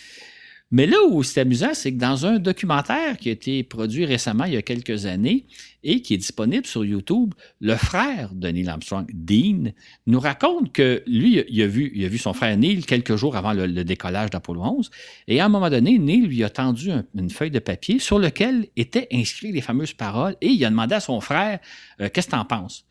Mais 0.70 0.86
là 0.86 0.98
où 1.10 1.24
c'est 1.24 1.42
amusant, 1.42 1.74
c'est 1.74 1.94
que 1.94 1.98
dans 1.98 2.26
un 2.26 2.40
documentaire 2.40 3.18
qui 3.18 3.30
a 3.30 3.32
été 3.32 3.64
produit 3.64 4.06
récemment, 4.06 4.44
il 4.44 4.54
y 4.54 4.58
a 4.58 4.62
quelques 4.62 5.06
années, 5.06 5.46
et 5.84 6.02
qui 6.02 6.14
est 6.14 6.18
disponible 6.18 6.66
sur 6.66 6.84
YouTube, 6.84 7.34
le 7.62 7.76
frère 7.76 8.34
de 8.34 8.50
Neil 8.50 8.68
Armstrong, 8.68 9.10
Dean, 9.14 9.72
nous 10.08 10.20
raconte 10.20 10.74
que 10.74 11.04
lui, 11.08 11.42
il 11.48 11.62
a 11.62 11.68
vu, 11.68 12.18
son 12.18 12.34
frère 12.34 12.58
Neil 12.58 12.84
quelques 12.84 13.16
jours 13.16 13.38
avant 13.38 13.54
le, 13.54 13.68
décollage 13.86 14.30
d'Apollo 14.30 14.62
11, 14.62 14.92
et 15.30 15.40
à 15.40 15.46
un 15.46 15.50
moment 15.50 15.70
donné, 15.70 15.98
Neil 15.98 16.28
lui 16.28 16.44
a 16.44 16.50
tendu 16.50 16.92
un- 16.92 17.06
une 17.16 17.30
feuille 17.30 17.52
de 17.52 17.60
papier 17.60 18.00
sur 18.00 18.20
lequel 18.20 18.68
étaient 18.76 19.08
inscrites 19.14 19.54
les 19.54 19.62
fameuses 19.62 19.94
paroles, 19.94 20.36
et 20.42 20.48
il 20.48 20.66
a 20.66 20.70
demandé 20.70 20.96
à 20.96 21.00
son 21.00 21.22
frère, 21.22 21.60
euh, 22.02 22.10
qu'est-ce 22.14 22.28
que 22.28 22.32
t'en 22.32 22.44
penses? 22.44 22.86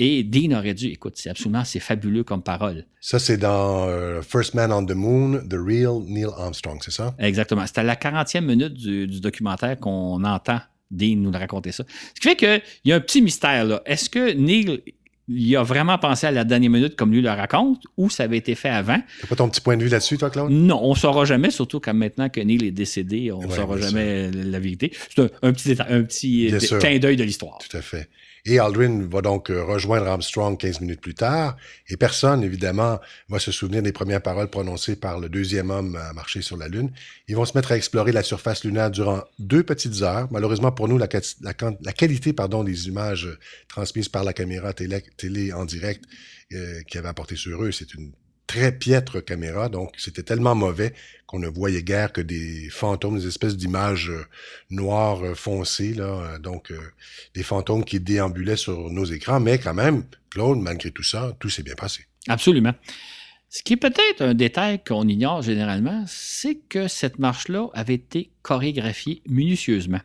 Et 0.00 0.22
Dean 0.22 0.56
aurait 0.56 0.74
dit, 0.74 0.88
écoute, 0.90 1.14
c'est 1.16 1.28
absolument, 1.28 1.64
c'est 1.64 1.80
fabuleux 1.80 2.22
comme 2.22 2.42
parole. 2.42 2.84
Ça, 3.00 3.18
c'est 3.18 3.36
dans 3.36 3.88
euh, 3.88 4.22
First 4.22 4.54
Man 4.54 4.72
on 4.72 4.84
the 4.86 4.92
Moon, 4.94 5.40
The 5.48 5.54
Real 5.54 6.02
Neil 6.06 6.28
Armstrong, 6.36 6.78
c'est 6.84 6.92
ça? 6.92 7.14
Exactement. 7.18 7.66
C'était 7.66 7.80
à 7.80 7.84
la 7.84 7.96
40e 7.96 8.42
minute 8.42 8.74
du, 8.74 9.06
du 9.08 9.20
documentaire 9.20 9.76
qu'on 9.78 10.22
entend 10.22 10.60
Dean 10.90 11.16
nous 11.16 11.30
le 11.32 11.38
raconter 11.38 11.72
ça. 11.72 11.84
Ce 12.14 12.20
qui 12.20 12.28
fait 12.28 12.36
qu'il 12.36 12.62
y 12.84 12.92
a 12.92 12.96
un 12.96 13.00
petit 13.00 13.20
mystère 13.22 13.64
là. 13.64 13.82
Est-ce 13.84 14.08
que 14.08 14.32
Neil 14.32 14.82
il 15.30 15.54
a 15.56 15.62
vraiment 15.62 15.98
pensé 15.98 16.26
à 16.26 16.30
la 16.30 16.44
dernière 16.44 16.70
minute 16.70 16.96
comme 16.96 17.12
lui 17.12 17.20
le 17.20 17.28
raconte 17.28 17.82
ou 17.98 18.08
ça 18.08 18.22
avait 18.22 18.38
été 18.38 18.54
fait 18.54 18.70
avant? 18.70 18.98
T'as 19.20 19.26
pas 19.26 19.36
ton 19.36 19.50
petit 19.50 19.60
point 19.60 19.76
de 19.76 19.82
vue 19.82 19.90
là-dessus, 19.90 20.16
toi, 20.16 20.30
Claude? 20.30 20.50
Non, 20.50 20.80
on 20.82 20.94
ne 20.94 20.98
saura 20.98 21.26
jamais, 21.26 21.50
surtout 21.50 21.80
quand 21.80 21.92
maintenant 21.92 22.30
que 22.30 22.40
Neil 22.40 22.64
est 22.64 22.70
décédé, 22.70 23.30
on 23.30 23.42
ne 23.42 23.46
Ouais, 23.46 23.54
saura 23.54 23.76
jamais 23.76 24.30
la 24.30 24.58
vérité. 24.58 24.90
C'est 25.14 25.20
un, 25.20 25.28
un 25.42 25.52
petit, 25.52 25.76
un 25.86 26.02
petit 26.04 26.50
clin 26.80 26.98
d'œil 26.98 27.16
de 27.16 27.24
l'histoire. 27.24 27.58
Tout 27.58 27.76
à 27.76 27.82
fait. 27.82 28.08
Et 28.44 28.58
Aldrin 28.58 29.06
va 29.08 29.20
donc 29.20 29.50
euh, 29.50 29.64
rejoindre 29.64 30.06
Armstrong 30.06 30.56
15 30.56 30.80
minutes 30.80 31.00
plus 31.00 31.14
tard, 31.14 31.56
et 31.88 31.96
personne, 31.96 32.42
évidemment, 32.42 33.00
va 33.28 33.38
se 33.38 33.52
souvenir 33.52 33.82
des 33.82 33.92
premières 33.92 34.22
paroles 34.22 34.48
prononcées 34.48 34.96
par 34.96 35.18
le 35.18 35.28
deuxième 35.28 35.70
homme 35.70 35.96
à 35.96 36.12
marcher 36.12 36.42
sur 36.42 36.56
la 36.56 36.68
Lune. 36.68 36.90
Ils 37.28 37.36
vont 37.36 37.44
se 37.44 37.56
mettre 37.56 37.72
à 37.72 37.76
explorer 37.76 38.12
la 38.12 38.22
surface 38.22 38.64
lunaire 38.64 38.90
durant 38.90 39.22
deux 39.38 39.62
petites 39.62 40.02
heures. 40.02 40.28
Malheureusement 40.30 40.72
pour 40.72 40.88
nous, 40.88 40.98
la, 40.98 41.08
qualité 41.08 42.32
pardon, 42.32 42.64
des 42.64 42.88
images 42.88 43.28
transmises 43.68 44.08
par 44.08 44.24
la 44.24 44.32
caméra 44.32 44.72
télé, 44.72 45.52
en 45.52 45.64
direct 45.64 46.04
euh, 46.52 46.80
qu'ils 46.82 46.98
avaient 46.98 47.08
apporté 47.08 47.36
sur 47.36 47.62
eux, 47.62 47.72
c'est 47.72 47.94
une 47.94 48.12
très 48.48 48.72
piètre 48.72 49.24
caméra, 49.24 49.68
donc 49.68 49.92
c'était 49.98 50.24
tellement 50.24 50.56
mauvais 50.56 50.94
qu'on 51.26 51.38
ne 51.38 51.46
voyait 51.46 51.82
guère 51.82 52.12
que 52.12 52.22
des 52.22 52.68
fantômes, 52.70 53.18
des 53.18 53.28
espèces 53.28 53.56
d'images 53.56 54.08
euh, 54.08 54.24
noires 54.70 55.22
euh, 55.22 55.34
foncées, 55.34 55.92
là, 55.92 56.04
euh, 56.04 56.38
donc 56.38 56.72
des 57.34 57.42
fantômes 57.42 57.84
qui 57.84 58.00
déambulaient 58.00 58.56
sur 58.56 58.90
nos 58.90 59.04
écrans, 59.04 59.38
mais 59.38 59.58
quand 59.58 59.74
même, 59.74 60.04
Claude, 60.30 60.58
malgré 60.58 60.90
tout 60.90 61.02
ça, 61.02 61.36
tout 61.38 61.50
s'est 61.50 61.62
bien 61.62 61.74
passé. 61.74 62.06
Absolument. 62.26 62.74
Ce 63.50 63.62
qui 63.62 63.74
est 63.74 63.76
peut-être 63.76 64.22
un 64.22 64.34
détail 64.34 64.82
qu'on 64.82 65.06
ignore 65.06 65.42
généralement, 65.42 66.04
c'est 66.06 66.56
que 66.68 66.88
cette 66.88 67.18
marche-là 67.18 67.68
avait 67.74 67.94
été 67.94 68.30
chorégraphiée 68.42 69.22
minutieusement. 69.28 70.00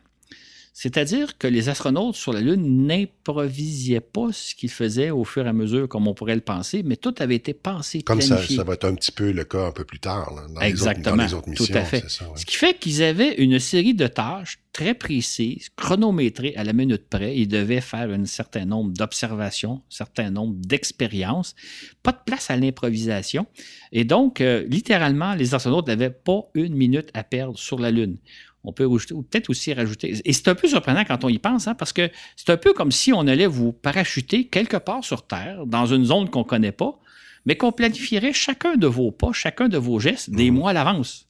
C'est-à-dire 0.76 1.38
que 1.38 1.46
les 1.46 1.68
astronautes 1.68 2.16
sur 2.16 2.32
la 2.32 2.40
Lune 2.40 2.88
n'improvisaient 2.88 4.00
pas 4.00 4.32
ce 4.32 4.56
qu'ils 4.56 4.72
faisaient 4.72 5.10
au 5.10 5.22
fur 5.22 5.46
et 5.46 5.48
à 5.48 5.52
mesure, 5.52 5.88
comme 5.88 6.08
on 6.08 6.14
pourrait 6.14 6.34
le 6.34 6.40
penser, 6.40 6.82
mais 6.84 6.96
tout 6.96 7.14
avait 7.18 7.36
été 7.36 7.54
pensé, 7.54 8.02
Comme 8.02 8.20
ça, 8.20 8.34
planifié. 8.34 8.56
ça 8.56 8.64
va 8.64 8.74
être 8.74 8.84
un 8.84 8.96
petit 8.96 9.12
peu 9.12 9.30
le 9.30 9.44
cas 9.44 9.68
un 9.68 9.70
peu 9.70 9.84
plus 9.84 10.00
tard, 10.00 10.34
là, 10.34 10.42
dans, 10.42 10.48
les 10.48 10.54
autres, 10.54 10.64
Exactement, 10.64 11.16
dans 11.16 11.22
les 11.22 11.34
autres 11.34 11.48
missions. 11.48 11.66
tout 11.66 11.78
à 11.78 11.84
fait. 11.84 12.00
c'est 12.00 12.10
ça, 12.10 12.24
ouais. 12.24 12.36
Ce 12.36 12.44
qui 12.44 12.56
fait 12.56 12.76
qu'ils 12.76 13.04
avaient 13.04 13.36
une 13.36 13.60
série 13.60 13.94
de 13.94 14.08
tâches 14.08 14.58
très 14.72 14.94
précises, 14.94 15.68
chronométrées 15.76 16.54
à 16.56 16.64
la 16.64 16.72
minute 16.72 17.08
près. 17.08 17.36
Ils 17.36 17.46
devaient 17.46 17.80
faire 17.80 18.10
un 18.10 18.24
certain 18.26 18.64
nombre 18.64 18.92
d'observations, 18.92 19.74
un 19.74 19.94
certain 19.94 20.30
nombre 20.30 20.56
d'expériences. 20.56 21.54
Pas 22.02 22.10
de 22.10 22.18
place 22.26 22.50
à 22.50 22.56
l'improvisation. 22.56 23.46
Et 23.92 24.02
donc, 24.02 24.40
euh, 24.40 24.64
littéralement, 24.68 25.34
les 25.34 25.54
astronautes 25.54 25.86
n'avaient 25.86 26.10
pas 26.10 26.40
une 26.54 26.74
minute 26.74 27.10
à 27.14 27.22
perdre 27.22 27.56
sur 27.56 27.78
la 27.78 27.92
Lune. 27.92 28.18
On 28.64 28.72
peut 28.72 28.88
peut-être 28.88 29.50
aussi 29.50 29.72
rajouter. 29.74 30.20
Et 30.24 30.32
c'est 30.32 30.48
un 30.48 30.54
peu 30.54 30.66
surprenant 30.68 31.04
quand 31.04 31.22
on 31.24 31.28
y 31.28 31.38
pense, 31.38 31.68
hein, 31.68 31.74
parce 31.74 31.92
que 31.92 32.10
c'est 32.36 32.50
un 32.50 32.56
peu 32.56 32.72
comme 32.72 32.90
si 32.90 33.12
on 33.12 33.26
allait 33.26 33.46
vous 33.46 33.72
parachuter 33.72 34.46
quelque 34.46 34.78
part 34.78 35.04
sur 35.04 35.26
Terre, 35.26 35.66
dans 35.66 35.86
une 35.86 36.04
zone 36.04 36.30
qu'on 36.30 36.40
ne 36.40 36.44
connaît 36.44 36.72
pas, 36.72 36.98
mais 37.46 37.56
qu'on 37.56 37.72
planifierait 37.72 38.32
chacun 38.32 38.76
de 38.76 38.86
vos 38.86 39.10
pas, 39.10 39.32
chacun 39.32 39.68
de 39.68 39.76
vos 39.76 39.98
gestes 40.00 40.30
des 40.30 40.50
Mhm. 40.50 40.56
mois 40.56 40.70
à 40.70 40.72
l'avance. 40.72 41.26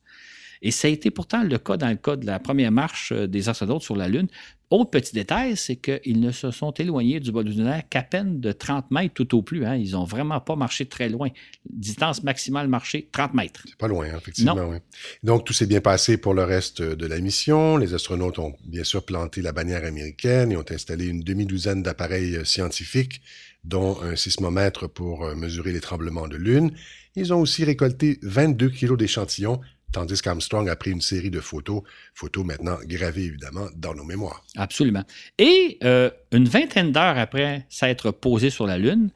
Et 0.63 0.71
ça 0.71 0.89
a 0.89 0.91
été 0.91 1.11
pourtant 1.11 1.43
le 1.43 1.59
cas 1.59 1.77
dans 1.77 1.89
le 1.91 1.97
cas 1.97 2.17
de 2.17 2.25
la 2.25 2.39
première 2.39 2.71
marche 2.73 3.13
euh, 3.13 3.27
des 3.27 3.49
astronautes 3.49 3.83
sur 3.83 3.97
la 3.97 4.09
Lune. 4.09 4.29
Autre 4.75 4.91
petit 4.91 5.15
détail, 5.15 5.57
c'est 5.57 5.77
qu'ils 5.77 6.19
ne 6.19 6.33
se 6.33 6.51
sont 6.51 6.73
éloignés 6.73 7.21
du 7.21 7.31
bol 7.31 7.47
lunaire 7.47 7.85
qu'à 7.89 8.03
peine 8.03 8.41
de 8.41 8.51
30 8.51 8.91
mètres 8.91 9.15
tout 9.15 9.37
au 9.37 9.41
plus. 9.41 9.65
hein. 9.65 9.77
Ils 9.77 9.93
n'ont 9.93 10.03
vraiment 10.03 10.41
pas 10.41 10.57
marché 10.57 10.87
très 10.87 11.09
loin. 11.09 11.29
Distance 11.71 12.25
maximale 12.25 12.67
marchée, 12.67 13.09
30 13.13 13.35
mètres. 13.35 13.63
C'est 13.67 13.79
pas 13.79 13.87
loin, 13.87 14.07
hein, 14.13 14.17
effectivement. 14.19 14.57
oui. 14.69 14.79
Donc, 15.23 15.45
tout 15.45 15.53
s'est 15.53 15.67
bien 15.67 15.81
passé 15.81 16.17
pour 16.17 16.35
le 16.35 16.43
reste 16.43 16.83
de 16.83 17.07
la 17.07 17.21
mission. 17.21 17.77
Les 17.77 17.95
astronautes 17.95 18.41
ont 18.41 18.53
bien 18.67 18.83
sûr 18.83 19.05
planté 19.05 19.43
la 19.43 19.53
bannière 19.53 19.85
américaine 19.85 20.51
et 20.51 20.57
ont 20.57 20.65
installé 20.69 21.07
une 21.07 21.23
demi-douzaine 21.23 21.85
d'appareils 21.85 22.35
euh, 22.35 22.45
scientifiques, 22.45 23.23
dont 23.63 24.03
un 24.03 24.17
sismomètre 24.17 24.89
pour 24.89 25.25
euh, 25.25 25.37
mesurer 25.37 25.71
les 25.71 25.81
tremblements 25.81 26.27
de 26.27 26.37
lune. 26.37 26.73
Ils 27.15 27.33
ont 27.33 27.41
aussi 27.41 27.65
récolté 27.65 28.19
22 28.23 28.71
kilos 28.71 28.99
d'échantillons, 28.99 29.61
tandis 29.95 30.21
qu'Armstrong 30.21 30.69
a 30.69 30.77
pris 30.77 30.91
une 30.91 31.01
série 31.01 31.31
de 31.31 31.41
photos, 31.41 31.83
photos 32.15 32.45
maintenant 32.45 32.77
gravées 32.85 33.25
évidemment 33.25 33.69
dans 33.77 33.95
nos 33.95 34.05
mémoires. 34.05 34.45
Absolument. 34.57 35.05
Et 35.39 35.79
euh, 35.85 36.11
une 36.33 36.47
vingtaine 36.47 36.93
d'heures 36.93 37.17
après 37.17 37.65
s'être 37.71 38.11
posé 38.11 38.51
sur 38.51 38.67
la 38.67 38.77
Lune, 38.77 39.11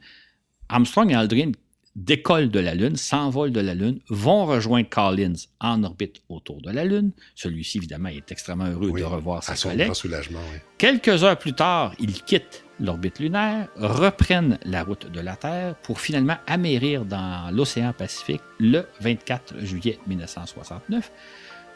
Armstrong 0.69 1.11
et 1.11 1.15
Aldrin 1.15 1.51
décollent 1.95 2.49
de 2.49 2.59
la 2.59 2.75
Lune, 2.75 2.95
s'envolent 2.95 3.51
de 3.51 3.59
la 3.59 3.73
Lune, 3.75 3.99
vont 4.09 4.45
rejoindre 4.45 4.87
Collins 4.89 5.33
en 5.59 5.83
orbite 5.83 6.21
autour 6.29 6.61
de 6.61 6.71
la 6.71 6.85
Lune. 6.85 7.11
Celui-ci, 7.35 7.77
évidemment, 7.79 8.09
est 8.09 8.31
extrêmement 8.31 8.67
heureux 8.67 8.89
Oui, 8.89 9.01
de 9.01 9.05
revoir 9.05 9.39
à 9.39 9.41
ses 9.41 9.55
son 9.55 9.69
collègues. 9.69 9.87
grand 9.87 9.93
soulagement, 9.95 10.39
oui. 10.53 10.59
Quelques 10.77 11.23
heures 11.23 11.37
plus 11.37 11.53
tard, 11.53 11.93
il 11.99 12.23
quitte 12.23 12.63
l'orbite 12.79 13.19
lunaire, 13.19 13.67
reprennent 13.77 14.57
la 14.65 14.83
route 14.83 15.11
de 15.11 15.19
la 15.19 15.35
Terre 15.35 15.75
pour 15.75 15.99
finalement 15.99 16.37
amérir 16.47 17.05
dans 17.05 17.53
l'océan 17.53 17.93
Pacifique 17.93 18.41
le 18.59 18.85
24 19.01 19.59
juillet 19.59 19.99
1969, 20.07 21.11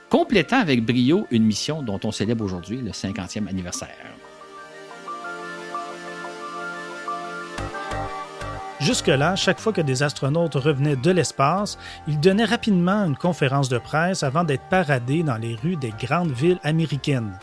complétant 0.10 0.60
avec 0.60 0.86
brio 0.86 1.28
une 1.32 1.44
mission 1.44 1.82
dont 1.82 2.00
on 2.04 2.12
célèbre 2.12 2.44
aujourd'hui 2.44 2.78
le 2.78 2.92
50e 2.92 3.48
anniversaire. 3.48 3.90
Jusque-là, 8.84 9.38
chaque 9.38 9.62
fois 9.62 9.72
que 9.72 9.80
des 9.80 10.04
astronautes 10.04 10.56
revenaient 10.56 10.98
de 10.98 11.10
l'espace, 11.10 11.78
ils 12.06 12.20
donnaient 12.20 12.44
rapidement 12.44 13.06
une 13.06 13.16
conférence 13.16 13.70
de 13.70 13.78
presse 13.78 14.24
avant 14.24 14.44
d'être 14.44 14.68
paradés 14.70 15.24
dans 15.24 15.38
les 15.38 15.56
rues 15.56 15.78
des 15.78 15.94
grandes 15.98 16.32
villes 16.32 16.60
américaines. 16.64 17.40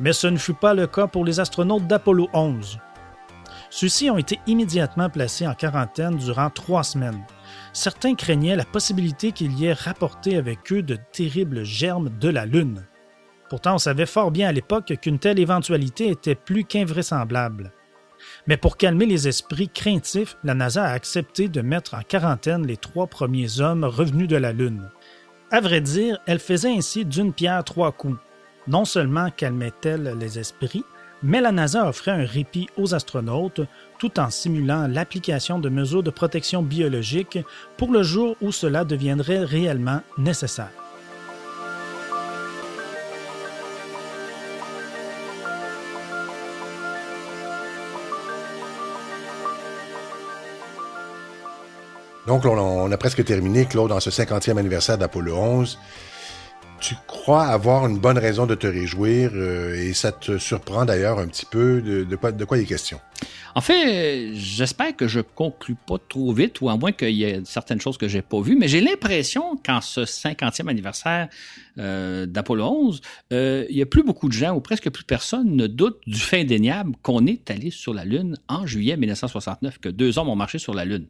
Mais 0.00 0.12
ce 0.12 0.26
ne 0.26 0.36
fut 0.36 0.54
pas 0.54 0.74
le 0.74 0.86
cas 0.86 1.06
pour 1.06 1.24
les 1.24 1.40
astronautes 1.40 1.86
d'Apollo 1.86 2.28
11. 2.32 2.78
Ceux-ci 3.70 4.10
ont 4.10 4.18
été 4.18 4.38
immédiatement 4.46 5.10
placés 5.10 5.46
en 5.46 5.54
quarantaine 5.54 6.16
durant 6.16 6.50
trois 6.50 6.84
semaines. 6.84 7.24
Certains 7.72 8.14
craignaient 8.14 8.56
la 8.56 8.64
possibilité 8.64 9.32
qu'il 9.32 9.52
y 9.58 9.66
ait 9.66 9.72
rapporté 9.72 10.36
avec 10.36 10.72
eux 10.72 10.82
de 10.82 10.96
terribles 11.12 11.64
germes 11.64 12.10
de 12.20 12.28
la 12.28 12.46
Lune. 12.46 12.84
Pourtant, 13.50 13.74
on 13.74 13.78
savait 13.78 14.06
fort 14.06 14.30
bien 14.30 14.48
à 14.48 14.52
l'époque 14.52 14.94
qu'une 15.00 15.18
telle 15.18 15.38
éventualité 15.38 16.08
était 16.08 16.34
plus 16.34 16.64
qu'invraisemblable. 16.64 17.72
Mais 18.46 18.56
pour 18.56 18.76
calmer 18.76 19.06
les 19.06 19.28
esprits 19.28 19.68
craintifs, 19.68 20.36
la 20.44 20.54
NASA 20.54 20.84
a 20.84 20.92
accepté 20.92 21.48
de 21.48 21.60
mettre 21.60 21.94
en 21.94 22.02
quarantaine 22.02 22.66
les 22.66 22.76
trois 22.76 23.06
premiers 23.06 23.60
hommes 23.60 23.84
revenus 23.84 24.28
de 24.28 24.36
la 24.36 24.52
Lune. 24.52 24.90
À 25.50 25.60
vrai 25.60 25.80
dire, 25.80 26.18
elle 26.26 26.38
faisait 26.38 26.72
ainsi 26.72 27.04
d'une 27.04 27.32
pierre 27.32 27.64
trois 27.64 27.92
coups. 27.92 28.18
Non 28.66 28.86
seulement 28.86 29.30
calmait-elle 29.30 30.16
les 30.18 30.38
esprits, 30.38 30.84
mais 31.22 31.42
la 31.42 31.52
NASA 31.52 31.86
offrait 31.86 32.12
un 32.12 32.24
répit 32.24 32.68
aux 32.78 32.94
astronautes 32.94 33.60
tout 33.98 34.18
en 34.18 34.30
simulant 34.30 34.86
l'application 34.86 35.58
de 35.58 35.68
mesures 35.68 36.02
de 36.02 36.10
protection 36.10 36.62
biologique 36.62 37.38
pour 37.76 37.92
le 37.92 38.02
jour 38.02 38.36
où 38.40 38.52
cela 38.52 38.84
deviendrait 38.84 39.44
réellement 39.44 40.00
nécessaire. 40.16 40.70
Donc, 52.26 52.46
on 52.46 52.90
a 52.90 52.96
presque 52.96 53.22
terminé, 53.22 53.66
Claude, 53.66 53.90
dans 53.90 54.00
ce 54.00 54.08
50e 54.08 54.56
anniversaire 54.56 54.96
d'Apollo 54.96 55.36
11 55.36 55.78
tu 56.86 56.96
crois 57.06 57.46
avoir 57.46 57.86
une 57.86 57.98
bonne 57.98 58.18
raison 58.18 58.44
de 58.44 58.54
te 58.54 58.66
réjouir 58.66 59.30
euh, 59.32 59.74
et 59.74 59.94
ça 59.94 60.12
te 60.12 60.36
surprend 60.36 60.84
d'ailleurs 60.84 61.18
un 61.18 61.28
petit 61.28 61.46
peu 61.46 61.80
de, 61.80 62.14
quoi, 62.14 62.30
de 62.30 62.44
quoi 62.44 62.58
il 62.58 62.64
est 62.64 62.66
question? 62.66 63.00
En 63.54 63.62
fait, 63.62 64.34
j'espère 64.34 64.94
que 64.94 65.08
je 65.08 65.20
conclue 65.20 65.76
pas 65.86 65.96
trop 66.10 66.34
vite 66.34 66.60
ou 66.60 66.68
à 66.68 66.76
moins 66.76 66.92
qu'il 66.92 67.14
y 67.14 67.24
ait 67.24 67.40
certaines 67.46 67.80
choses 67.80 67.96
que 67.96 68.06
j'ai 68.06 68.20
pas 68.20 68.38
vues, 68.42 68.56
mais 68.56 68.68
j'ai 68.68 68.82
l'impression 68.82 69.56
qu'en 69.64 69.80
ce 69.80 70.02
50e 70.02 70.68
anniversaire 70.68 71.28
euh, 71.78 72.26
d'Apollo 72.26 72.66
11, 72.66 73.00
euh, 73.32 73.64
il 73.70 73.78
y 73.78 73.82
a 73.82 73.86
plus 73.86 74.02
beaucoup 74.02 74.28
de 74.28 74.34
gens 74.34 74.54
ou 74.54 74.60
presque 74.60 74.90
plus 74.90 75.04
personne 75.04 75.56
ne 75.56 75.66
doute 75.66 75.96
du 76.06 76.18
fait 76.18 76.40
indéniable 76.40 76.96
qu'on 77.00 77.24
est 77.26 77.50
allé 77.50 77.70
sur 77.70 77.94
la 77.94 78.04
Lune 78.04 78.36
en 78.48 78.66
juillet 78.66 78.98
1969, 78.98 79.78
que 79.78 79.88
deux 79.88 80.18
hommes 80.18 80.28
ont 80.28 80.36
marché 80.36 80.58
sur 80.58 80.74
la 80.74 80.84
Lune. 80.84 81.06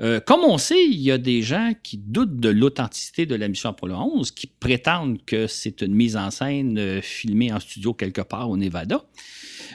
Euh, 0.00 0.20
comme 0.20 0.40
on 0.44 0.58
sait, 0.58 0.84
il 0.84 1.00
y 1.00 1.10
a 1.10 1.18
des 1.18 1.42
gens 1.42 1.72
qui 1.82 1.98
doutent 1.98 2.38
de 2.38 2.48
l'authenticité 2.48 3.26
de 3.26 3.34
la 3.34 3.48
mission 3.48 3.70
Apollo 3.70 3.96
11, 3.96 4.30
qui 4.30 4.46
prétendent 4.46 5.24
que 5.24 5.46
c'est 5.46 5.82
une 5.82 5.94
mise 5.94 6.16
en 6.16 6.30
scène 6.30 6.78
euh, 6.78 7.00
filmée 7.02 7.52
en 7.52 7.58
studio 7.58 7.94
quelque 7.94 8.20
part 8.20 8.48
au 8.48 8.56
Nevada. 8.56 9.04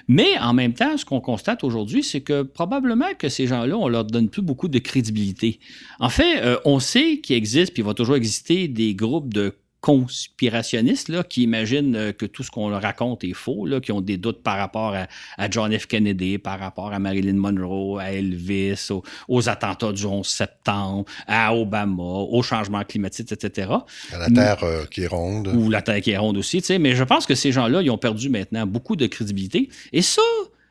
Mais 0.08 0.38
en 0.40 0.54
même 0.54 0.74
temps, 0.74 0.98
ce 0.98 1.06
qu'on 1.06 1.22
constate 1.22 1.64
aujourd'hui, 1.64 2.04
c'est 2.04 2.22
que 2.22 2.44
probablement 2.44 3.14
que 3.18 3.30
ces 3.30 3.48
gens-là, 3.48 3.78
on 3.78 3.88
leur 3.88 4.06
donne 4.06 4.30
plus 4.30 4.42
beaucoup 4.42 4.68
de 4.68 4.80
crédibilité. 4.80 5.60
En 6.00 6.10
fait, 6.10 6.42
euh, 6.42 6.58
on 6.66 6.80
sait 6.80 7.20
qu'il 7.20 7.36
existe, 7.36 7.74
puis 7.74 7.82
il 7.82 7.86
va 7.86 7.94
toujours 7.94 8.16
exister 8.16 8.68
des 8.68 8.96
groupes 8.96 9.34
de 9.34 9.56
conspirationnistes 9.84 11.10
là, 11.10 11.24
qui 11.26 11.44
imaginent 11.44 11.96
euh, 11.98 12.12
que 12.14 12.26
tout 12.26 12.42
ce 12.42 12.50
qu'on 12.50 12.70
leur 12.70 12.82
raconte 12.82 13.26
est 13.26 13.34
faux, 13.34 13.66
là, 13.66 13.82
qui 13.82 13.92
ont 13.92 14.00
des 14.00 14.16
doutes 14.16 14.42
par 14.42 14.58
rapport 14.58 14.96
à, 14.96 15.50
John 15.52 15.78
F. 15.78 15.88
Kennedy, 15.88 16.38
par 16.38 16.58
rapport 16.58 16.94
à 16.94 17.00
Marilyn 17.00 17.34
Monroe, 17.34 18.00
à 18.00 18.14
Elvis, 18.14 18.88
aux, 19.28 19.50
attentats 19.50 19.92
du 19.92 20.06
11 20.06 20.26
septembre, 20.26 21.04
à 21.28 21.54
Obama, 21.54 22.02
au 22.02 22.42
changement 22.42 22.82
climatique, 22.86 23.34
etc. 23.34 23.72
À 24.14 24.20
la 24.20 24.30
Terre 24.30 24.64
euh, 24.64 24.86
qui 24.86 25.02
est 25.02 25.08
ronde. 25.08 25.50
Ou 25.54 25.70
la 25.70 25.82
Terre 25.82 26.00
qui 26.00 26.12
est 26.12 26.18
ronde 26.18 26.38
aussi. 26.38 26.64
Mais 26.80 26.96
je 26.96 27.04
pense 27.04 27.26
que 27.26 27.36
ces 27.36 27.52
gens-là, 27.52 27.82
ils 27.82 27.92
ont 27.92 27.98
perdu 27.98 28.30
maintenant 28.30 28.66
beaucoup 28.66 28.96
de 28.96 29.06
crédibilité. 29.08 29.68
Et 29.92 30.02
ça, 30.02 30.22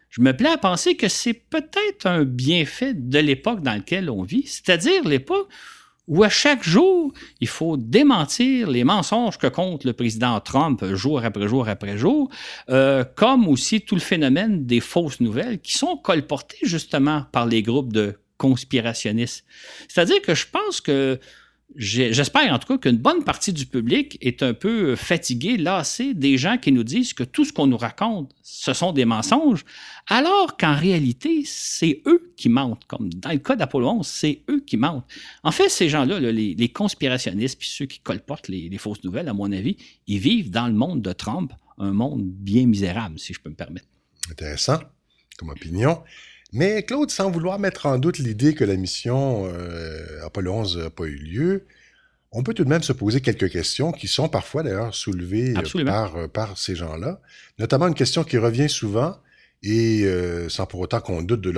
je 0.09 0.23
me 0.23 0.35
plais 0.35 0.49
à 0.49 0.57
penser 0.57 0.97
que 0.97 1.09
c'est 1.09 1.35
peut-être 1.35 2.07
un 2.07 2.25
bienfait 2.25 2.95
de 2.95 3.19
l'époque 3.19 3.61
dans 3.61 3.75
laquelle 3.75 4.09
on 4.09 4.23
vit, 4.23 4.47
c'est-à-dire 4.47 5.05
l'époque 5.05 5.49
où 6.09 6.25
à 6.25 6.29
chaque 6.29 6.65
jour, 6.65 7.13
il 7.41 7.49
faut 7.49 7.77
démentir 7.77 8.69
les 8.69 8.85
mensonges 8.85 9.39
que 9.39 9.47
compte 9.47 9.85
le 9.85 9.93
président 9.93 10.39
Trump 10.41 10.85
jour 10.95 11.25
après 11.25 11.49
jour 11.49 11.69
après 11.69 11.97
jour, 11.97 12.29
euh, 12.71 13.05
comme 13.15 13.49
aussi 13.49 13.81
tout 13.81 13.95
le 13.95 14.01
phénomène 14.01 14.67
des 14.67 14.81
fausses 14.81 15.21
nouvelles 15.21 15.61
qui 15.61 15.79
sont 15.79 15.97
colportées 15.97 16.59
justement 16.63 17.25
par 17.33 17.47
les 17.47 17.63
groupes 17.63 17.93
de 17.93 18.19
conspirationnistes. 18.37 19.45
C'est-à-dire 19.89 20.21
que 20.21 20.35
je 20.35 20.47
pense 20.51 20.81
que 20.81 21.21
J'espère 21.77 22.53
en 22.53 22.59
tout 22.59 22.69
cas 22.69 22.79
qu'une 22.79 22.99
bonne 22.99 23.25
partie 23.25 23.53
du 23.53 23.67
public 23.67 24.19
est 24.21 24.43
un 24.43 24.55
peu 24.55 24.97
fatigué, 24.97 25.57
lassé 25.57 26.15
des 26.15 26.37
gens 26.37 26.59
qui 26.59 26.73
nous 26.73 26.85
disent 26.85 27.15
que 27.15 27.25
tout 27.25 27.45
ce 27.45 27.53
qu'on 27.53 27.67
nous 27.67 27.77
raconte, 27.77 28.35
ce 28.43 28.73
sont 28.73 28.93
des 28.93 29.05
mensonges, 29.05 29.65
alors 30.09 30.57
qu'en 30.57 30.75
réalité, 30.75 31.43
c'est 31.47 32.03
eux 32.07 32.33
qui 32.37 32.49
mentent. 32.49 32.85
Comme 32.87 33.13
dans 33.13 33.31
le 33.31 33.39
cas 33.39 33.57
d'Apollo 33.57 33.89
11, 33.89 34.07
c'est 34.07 34.43
eux 34.51 34.61
qui 34.67 34.77
mentent. 34.77 35.07
En 35.43 35.53
fait, 35.53 35.69
ces 35.69 35.89
gens-là, 35.89 36.21
les, 36.21 36.69
conspirationnistes, 36.69 37.59
puis 37.59 37.69
ceux 37.69 37.87
qui 37.87 38.01
colportent 38.01 38.49
les 38.49 38.79
fausses 38.79 39.05
nouvelles, 39.05 39.29
à 39.29 39.35
mon 39.35 39.51
avis, 39.53 39.77
ils 40.07 40.19
vivent 40.19 40.51
dans 40.51 40.67
le 40.67 40.75
monde 40.75 41.03
de 41.03 41.13
Trump, 41.13 41.53
un 41.79 41.93
monde 41.93 42.23
bien 42.25 42.67
misérable, 42.67 43.19
si 43.19 43.33
je 43.33 43.41
peux 43.41 43.51
me 43.51 43.55
permettre. 43.55 43.87
Intéressant 44.31 44.79
comme 45.39 45.51
opinion. 45.51 46.03
Mais 46.53 46.83
Claude, 46.83 47.11
sans 47.11 47.31
vouloir 47.31 47.59
mettre 47.59 47.87
en 47.87 47.99
doute 47.99 48.19
l'idée 48.19 48.55
que 48.55 48.65
la 48.65 48.77
mission 48.77 49.47
euh, 49.47 50.25
Apollo 50.25 50.53
11 50.53 50.79
n'a 50.79 50.91
pas 50.91 51.05
eu 51.05 51.17
lieu, 51.17 51.67
on 52.33 52.43
peut 52.43 52.55
tout 52.55 52.65
de 52.65 52.69
même 52.69 52.83
se 52.83 52.93
poser 52.93 53.21
quelques 53.21 53.51
questions 53.51 53.93
qui 53.93 54.09
sont 54.09 54.29
parfois 54.29 54.63
d'ailleurs 54.63 54.95
soulevées 54.95 55.55
euh, 55.57 55.85
par, 55.85 56.17
euh, 56.17 56.29
par 56.29 56.59
ces 56.59 56.75
gens-là, 56.75 57.21
notamment 57.59 57.87
une 57.87 57.95
question 57.95 58.25
qui 58.25 58.39
revient 58.39 58.71
souvent 58.71 59.17
et 59.63 60.03
euh, 60.05 60.49
sans 60.49 60.67
pour 60.67 60.81
autant 60.81 61.01
qu'on 61.01 61.23
doute 61.23 61.41
de 61.41 61.51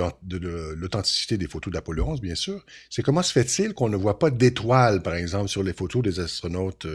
l'authenticité 0.75 1.37
des 1.37 1.47
photos 1.47 1.73
d'Apollo 1.73 2.05
11, 2.05 2.21
bien 2.21 2.35
sûr, 2.35 2.63
c'est 2.89 3.01
comment 3.01 3.23
se 3.23 3.31
fait-il 3.31 3.73
qu'on 3.73 3.89
ne 3.89 3.95
voit 3.95 4.19
pas 4.19 4.29
d'étoiles, 4.29 5.01
par 5.01 5.15
exemple, 5.15 5.47
sur 5.47 5.63
les 5.63 5.73
photos 5.73 6.03
des 6.03 6.19
astronautes 6.19 6.85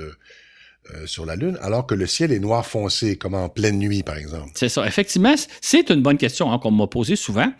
sur 1.07 1.27
la 1.27 1.35
Lune, 1.35 1.59
alors 1.63 1.87
que 1.87 1.95
le 1.95 2.07
ciel 2.07 2.31
est 2.31 2.39
noir 2.39 2.65
foncé, 2.65 3.17
comme 3.17 3.35
en 3.35 3.49
pleine 3.49 3.79
nuit, 3.79 4.05
par 4.05 4.17
exemple? 4.17 4.51
C'est 4.55 4.69
ça. 4.69 4.87
Effectivement, 4.87 5.35
c'est 5.61 5.91
une 5.91 6.01
bonne 6.01 6.17
question 6.17 6.53
hein, 6.53 6.61
qu'on 6.61 6.71
m'a 6.71 6.87
posée 6.87 7.17
souvent. 7.17 7.53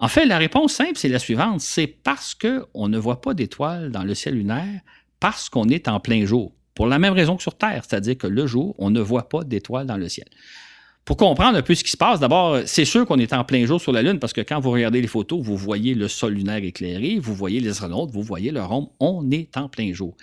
En 0.00 0.08
fait, 0.08 0.26
la 0.26 0.38
réponse 0.38 0.74
simple, 0.74 0.96
c'est 0.96 1.08
la 1.08 1.18
suivante. 1.18 1.60
C'est 1.60 1.86
parce 1.86 2.34
qu'on 2.34 2.88
ne 2.88 2.98
voit 2.98 3.20
pas 3.20 3.34
d'étoiles 3.34 3.90
dans 3.90 4.04
le 4.04 4.14
ciel 4.14 4.34
lunaire, 4.34 4.80
parce 5.18 5.48
qu'on 5.48 5.68
est 5.68 5.88
en 5.88 5.98
plein 5.98 6.24
jour. 6.24 6.52
Pour 6.74 6.86
la 6.86 7.00
même 7.00 7.12
raison 7.14 7.36
que 7.36 7.42
sur 7.42 7.56
Terre, 7.56 7.82
c'est-à-dire 7.86 8.16
que 8.16 8.28
le 8.28 8.46
jour, 8.46 8.76
on 8.78 8.90
ne 8.90 9.00
voit 9.00 9.28
pas 9.28 9.42
d'étoiles 9.42 9.86
dans 9.86 9.96
le 9.96 10.08
ciel. 10.08 10.28
Pour 11.04 11.16
comprendre 11.16 11.56
un 11.56 11.62
peu 11.62 11.74
ce 11.74 11.82
qui 11.82 11.90
se 11.90 11.96
passe, 11.96 12.20
d'abord, 12.20 12.58
c'est 12.66 12.84
sûr 12.84 13.06
qu'on 13.06 13.18
est 13.18 13.32
en 13.32 13.42
plein 13.42 13.64
jour 13.64 13.80
sur 13.80 13.92
la 13.92 14.02
Lune 14.02 14.18
parce 14.20 14.32
que 14.32 14.42
quand 14.42 14.60
vous 14.60 14.70
regardez 14.70 15.00
les 15.00 15.08
photos, 15.08 15.40
vous 15.42 15.56
voyez 15.56 15.94
le 15.94 16.06
sol 16.06 16.34
lunaire 16.34 16.62
éclairé, 16.62 17.18
vous 17.18 17.34
voyez 17.34 17.60
les 17.60 17.70
astronautes, 17.70 18.10
vous 18.12 18.22
voyez 18.22 18.50
leur 18.50 18.70
ombre. 18.70 18.92
On 19.00 19.28
est 19.30 19.56
en 19.56 19.68
plein 19.68 19.92
jour. 19.92 20.14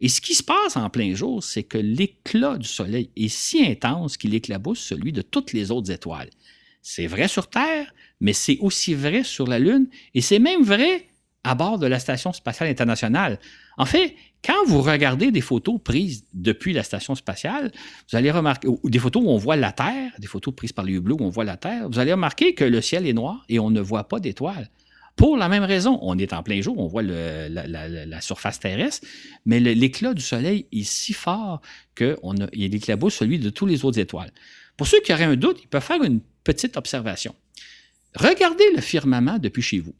Et 0.00 0.08
ce 0.08 0.20
qui 0.20 0.34
se 0.34 0.42
passe 0.42 0.76
en 0.76 0.88
plein 0.88 1.14
jour, 1.14 1.44
c'est 1.44 1.62
que 1.62 1.76
l'éclat 1.76 2.56
du 2.56 2.66
Soleil 2.66 3.10
est 3.16 3.28
si 3.28 3.62
intense 3.64 4.16
qu'il 4.16 4.34
éclabousse 4.34 4.80
celui 4.80 5.12
de 5.12 5.20
toutes 5.20 5.52
les 5.52 5.70
autres 5.70 5.90
étoiles. 5.90 6.30
C'est 6.80 7.06
vrai 7.06 7.28
sur 7.28 7.48
Terre, 7.48 7.92
mais 8.20 8.32
c'est 8.32 8.58
aussi 8.60 8.94
vrai 8.94 9.22
sur 9.24 9.46
la 9.46 9.58
Lune 9.58 9.88
et 10.14 10.20
c'est 10.20 10.38
même 10.38 10.62
vrai 10.62 11.06
à 11.44 11.54
bord 11.54 11.78
de 11.78 11.86
la 11.86 11.98
Station 11.98 12.32
spatiale 12.32 12.68
internationale. 12.68 13.38
En 13.78 13.86
fait, 13.86 14.14
quand 14.44 14.64
vous 14.66 14.82
regardez 14.82 15.30
des 15.30 15.40
photos 15.40 15.78
prises 15.82 16.24
depuis 16.32 16.72
la 16.72 16.82
station 16.82 17.14
spatiale, 17.14 17.70
vous 18.10 18.16
allez 18.16 18.30
remarquer, 18.30 18.68
ou 18.68 18.90
des 18.90 18.98
photos 18.98 19.22
où 19.22 19.28
on 19.28 19.36
voit 19.36 19.56
la 19.56 19.72
Terre, 19.72 20.12
des 20.18 20.26
photos 20.26 20.54
prises 20.54 20.72
par 20.72 20.84
les 20.84 20.94
hublots 20.94 21.16
où 21.20 21.24
on 21.24 21.30
voit 21.30 21.44
la 21.44 21.56
Terre, 21.56 21.88
vous 21.88 21.98
allez 21.98 22.12
remarquer 22.12 22.54
que 22.54 22.64
le 22.64 22.80
ciel 22.80 23.06
est 23.06 23.12
noir 23.12 23.44
et 23.48 23.58
on 23.58 23.70
ne 23.70 23.80
voit 23.80 24.08
pas 24.08 24.20
d'étoiles. 24.20 24.70
Pour 25.16 25.36
la 25.36 25.48
même 25.48 25.64
raison, 25.64 25.98
on 26.02 26.16
est 26.16 26.32
en 26.32 26.42
plein 26.42 26.62
jour, 26.62 26.78
on 26.78 26.86
voit 26.86 27.02
la, 27.02 28.20
surface 28.22 28.58
terrestre, 28.58 29.06
mais 29.44 29.60
l'éclat 29.60 30.14
du 30.14 30.22
Soleil 30.22 30.66
est 30.72 30.82
si 30.84 31.12
fort 31.12 31.60
qu'il 31.94 32.74
éclabousse 32.74 33.16
celui 33.16 33.38
de 33.38 33.50
tous 33.50 33.66
les 33.66 33.84
autres 33.84 33.98
étoiles. 33.98 34.32
Pour 34.78 34.86
ceux 34.86 35.00
qui 35.00 35.12
auraient 35.12 35.24
un 35.24 35.36
doute, 35.36 35.58
ils 35.62 35.68
peuvent 35.68 35.84
faire 35.84 36.02
une 36.02 36.20
petite 36.42 36.78
observation. 36.78 37.34
Regardez 38.14 38.64
le 38.74 38.80
firmament 38.80 39.38
depuis 39.38 39.62
chez 39.62 39.80
vous. 39.80 39.94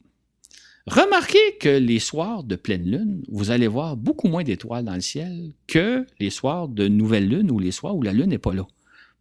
Remarquez 0.87 1.57
que 1.59 1.69
les 1.69 1.99
soirs 1.99 2.43
de 2.43 2.55
pleine 2.55 2.89
lune, 2.89 3.23
vous 3.29 3.51
allez 3.51 3.67
voir 3.67 3.95
beaucoup 3.95 4.27
moins 4.27 4.43
d'étoiles 4.43 4.83
dans 4.83 4.95
le 4.95 5.01
ciel 5.01 5.53
que 5.67 6.05
les 6.19 6.31
soirs 6.31 6.67
de 6.67 6.87
nouvelle 6.87 7.29
lune 7.29 7.51
ou 7.51 7.59
les 7.59 7.71
soirs 7.71 7.95
où 7.95 8.01
la 8.01 8.13
lune 8.13 8.29
n'est 8.29 8.39
pas 8.39 8.53
là. 8.53 8.65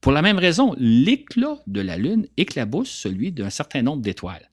Pour 0.00 0.12
la 0.12 0.22
même 0.22 0.38
raison, 0.38 0.74
l'éclat 0.78 1.58
de 1.66 1.82
la 1.82 1.98
Lune 1.98 2.26
éclabousse 2.38 2.90
celui 2.90 3.32
d'un 3.32 3.50
certain 3.50 3.82
nombre 3.82 4.00
d'étoiles. 4.00 4.48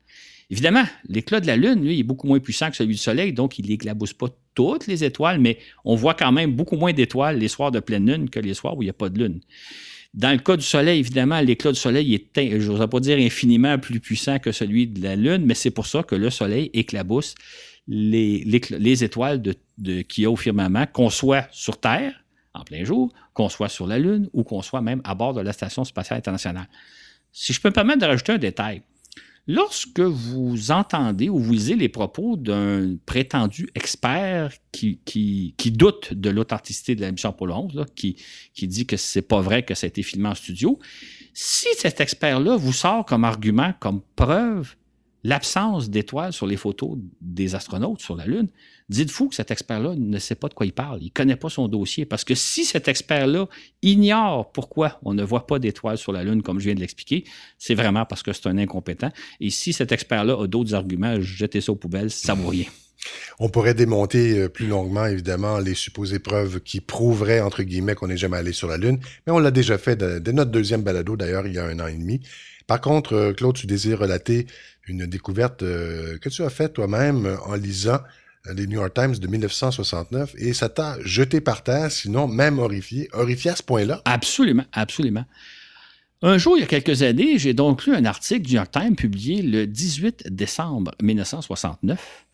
Évidemment, 0.50 0.84
l'éclat 1.08 1.40
de 1.40 1.48
la 1.48 1.56
Lune, 1.56 1.84
lui, 1.84 2.00
est 2.00 2.04
beaucoup 2.04 2.28
moins 2.28 2.40
puissant 2.40 2.70
que 2.70 2.76
celui 2.76 2.96
du 2.96 3.00
Soleil, 3.00 3.32
donc 3.32 3.58
il 3.58 3.68
n'éclabousse 3.68 4.14
pas 4.14 4.28
toutes 4.56 4.88
les 4.88 5.04
étoiles, 5.04 5.40
mais 5.40 5.58
on 5.86 5.96
voit 5.96 6.14
quand 6.16 6.32
même 6.32 6.54
beaucoup 6.54 6.76
moins 6.76 6.94
d'étoiles 6.94 7.38
les 7.38 7.48
soirs 7.48 7.72
de 7.72 7.80
pleine 7.80 8.10
Lune 8.10 8.30
que 8.30 8.40
les 8.40 8.54
soirs 8.54 8.78
où 8.78 8.82
il 8.82 8.86
n'y 8.88 8.90
a 8.90 8.94
pas 8.94 9.10
de 9.10 9.20
Lune. 9.20 9.40
Dans 10.14 10.32
le 10.32 10.40
cas 10.40 10.56
du 10.56 10.64
Soleil, 10.64 11.00
évidemment, 11.00 11.40
l'éclat 11.42 11.72
du 11.72 11.80
Soleil 11.80 12.14
est, 12.16 12.60
je 12.60 12.72
n'oserais 12.72 12.88
pas 12.88 13.00
dire 13.00 13.18
infiniment 13.18 13.78
plus 13.78 14.00
puissant 14.00 14.40
que 14.40 14.52
celui 14.52 14.88
de 14.88 15.04
la 15.04 15.16
Lune, 15.16 15.46
mais 15.46 15.54
c'est 15.54 15.72
pour 15.72 15.86
ça 15.86 16.04
que 16.04 16.16
le 16.16 16.30
Soleil 16.30 16.70
éclabousse 16.74 17.36
les, 17.88 18.44
les, 18.44 19.04
étoiles 19.04 19.42
de, 19.42 20.02
qu'il 20.02 20.24
y 20.24 20.26
a 20.26 20.32
au 20.32 20.36
firmament, 20.36 20.86
qu'on 20.92 21.10
soit 21.10 21.48
sur 21.52 21.80
Terre, 21.80 22.24
en 22.54 22.64
plein 22.64 22.84
jour, 22.84 23.14
qu'on 23.34 23.50
soit 23.50 23.70
sur 23.70 23.88
la 23.88 24.00
Lune 24.00 24.30
ou 24.34 24.44
qu'on 24.44 24.62
soit 24.62 24.82
même 24.82 25.02
à 25.04 25.16
bord 25.16 25.34
de 25.34 25.42
la 25.42 25.54
Station 25.54 25.84
spatiale 25.84 26.20
internationale. 26.20 26.68
Si 27.32 27.54
je 27.54 27.62
peux 27.62 27.70
me 27.70 27.74
permettre 27.74 28.00
de 28.00 28.06
rajouter 28.06 28.34
un 28.34 28.38
détail, 28.38 28.82
lorsque 29.48 30.02
vous 30.02 30.72
entendez 30.72 31.30
ou 31.30 31.40
vous 31.40 31.54
lisez 31.54 31.76
les 31.76 31.90
propos 31.90 32.36
d'un 32.36 32.98
prétendu 33.06 33.70
expert 33.76 34.54
qui, 34.72 35.54
doute 35.72 36.14
de 36.14 36.30
l'authenticité 36.30 36.96
de 36.96 37.02
la 37.02 37.12
mission 37.12 37.30
Apollo 37.30 37.56
11, 37.56 37.86
qui, 37.96 38.18
qui 38.54 38.68
dit 38.68 38.86
que 38.86 38.98
c'est 38.98 39.22
pas 39.22 39.42
vrai 39.42 39.64
que 39.64 39.74
ça 39.74 39.86
a 39.86 39.88
été 39.88 40.04
filmé 40.04 40.30
en 40.30 40.36
studio, 40.36 40.80
si 41.34 41.68
cet 41.78 42.02
expert-là 42.02 42.58
vous 42.58 42.74
sort 42.74 43.06
comme 43.06 43.24
argument, 43.24 43.74
comme 43.80 44.02
preuve, 44.16 44.76
l'absence 45.28 45.90
d'étoiles 45.90 46.32
sur 46.32 46.48
les 46.48 46.56
photos 46.56 46.98
des 47.20 47.54
astronautes 47.54 48.00
sur 48.00 48.16
la 48.16 48.26
Lune, 48.26 48.48
dites-vous 48.88 49.28
que 49.28 49.36
cet 49.36 49.52
expert-là 49.52 49.94
ne 49.98 50.20
sait 50.20 50.36
pas 50.36 50.48
de 50.48 50.54
quoi 50.54 50.66
il 50.66 50.72
parle. 50.72 51.00
Il 51.02 51.08
ne 51.08 51.12
connaît 51.12 51.36
pas 51.36 51.50
son 51.50 51.68
dossier. 51.68 52.06
Parce 52.06 52.24
que 52.24 52.34
si 52.34 52.64
cet 52.64 52.88
expert-là 52.88 53.48
ignore 53.82 54.54
pourquoi 54.54 55.00
on 55.04 55.14
ne 55.14 55.24
voit 55.24 55.46
pas 55.46 55.60
d'étoiles 55.60 55.98
sur 55.98 56.14
la 56.14 56.24
Lune, 56.24 56.42
comme 56.44 56.60
je 56.60 56.66
viens 56.66 56.76
de 56.76 56.80
l'expliquer, 56.80 57.26
c'est 57.60 57.76
vraiment 57.76 58.06
parce 58.06 58.24
que 58.24 58.32
c'est 58.32 58.48
un 58.48 58.58
incompétent. 58.58 59.12
Et 59.42 59.50
si 59.50 59.74
cet 59.74 59.92
expert-là 59.92 60.44
a 60.44 60.48
d'autres 60.48 60.74
arguments, 60.74 61.20
jetez 61.20 61.60
ça 61.60 61.74
aux 61.74 61.76
poubelles, 61.76 62.10
ça 62.10 62.34
vaut 62.34 62.48
rien. 62.48 62.66
On 63.40 63.50
pourrait 63.50 63.74
démonter 63.74 64.40
euh, 64.40 64.50
plus 64.50 64.68
longuement, 64.68 65.06
évidemment, 65.06 65.60
les 65.60 65.76
supposées 65.76 66.20
preuves 66.20 66.62
qui 66.62 66.80
prouveraient, 66.80 67.42
entre 67.42 67.64
guillemets, 67.64 67.96
qu'on 67.96 68.08
n'est 68.08 68.18
jamais 68.18 68.38
allé 68.38 68.54
sur 68.54 68.70
la 68.70 68.78
Lune, 68.78 69.00
mais 69.26 69.34
on 69.34 69.40
l'a 69.40 69.52
déjà 69.52 69.78
fait 69.78 69.98
dès 69.98 70.34
notre 70.34 70.52
deuxième 70.52 70.84
balado, 70.84 71.18
d'ailleurs, 71.18 71.46
il 71.48 71.54
y 71.54 71.60
a 71.60 71.66
un 71.66 71.80
an 71.80 71.88
et 71.88 71.96
demi. 71.96 72.22
Par 72.68 72.82
contre, 72.82 73.14
euh, 73.14 73.34
Claude, 73.34 73.56
tu 73.56 73.66
désires 73.66 74.00
relater 74.00 74.46
une 74.88 75.06
découverte 75.06 75.64
euh, 75.64 76.18
que 76.20 76.30
tu 76.30 76.44
as 76.44 76.50
faite 76.50 76.74
toi-même 76.74 77.38
en 77.46 77.56
lisant 77.56 78.00
euh, 78.48 78.54
les 78.54 78.68
New 78.68 78.80
York 78.80 78.94
Times 78.94 79.16
de 79.16 79.28
1969 79.28 80.34
et 80.38 80.54
ça 80.54 80.70
t'a 80.70 80.98
jeté 81.04 81.42
par 81.42 81.64
terre, 81.64 81.92
sinon 81.92 82.28
même 82.28 82.60
horrifié. 82.60 83.10
Horrifié 83.14 83.52
à 83.52 83.56
ce 83.56 83.64
point-là? 83.64 84.02
Absolument, 84.06 84.66
absolument. 84.72 85.26
Un 86.24 86.38
jour, 86.38 86.58
il 86.58 86.62
y 86.62 86.64
a 86.64 86.68
quelques 86.68 87.04
années, 87.04 87.38
j'ai 87.38 87.54
donc 87.54 87.86
lu 87.86 87.94
un 87.94 88.06
article 88.06 88.42
du 88.42 88.54
New 88.54 88.56
York 88.56 88.72
Times 88.72 88.96
publié 88.96 89.44
le 89.44 89.68
18 89.68 90.28
décembre 90.32 90.92
1969. 91.02 92.26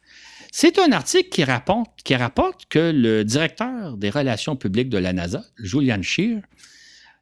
C'est 0.52 0.80
un 0.80 0.92
article 0.92 1.30
qui 1.30 1.44
rapporte, 1.44 2.66
que 2.70 2.92
le 2.96 3.26
directeur 3.26 3.98
des 3.98 4.10
relations 4.10 4.56
publiques 4.56 4.90
de 4.90 5.00
la 5.00 5.12
NASA, 5.12 5.44
Julian 5.58 6.02
Scheer, 6.02 6.42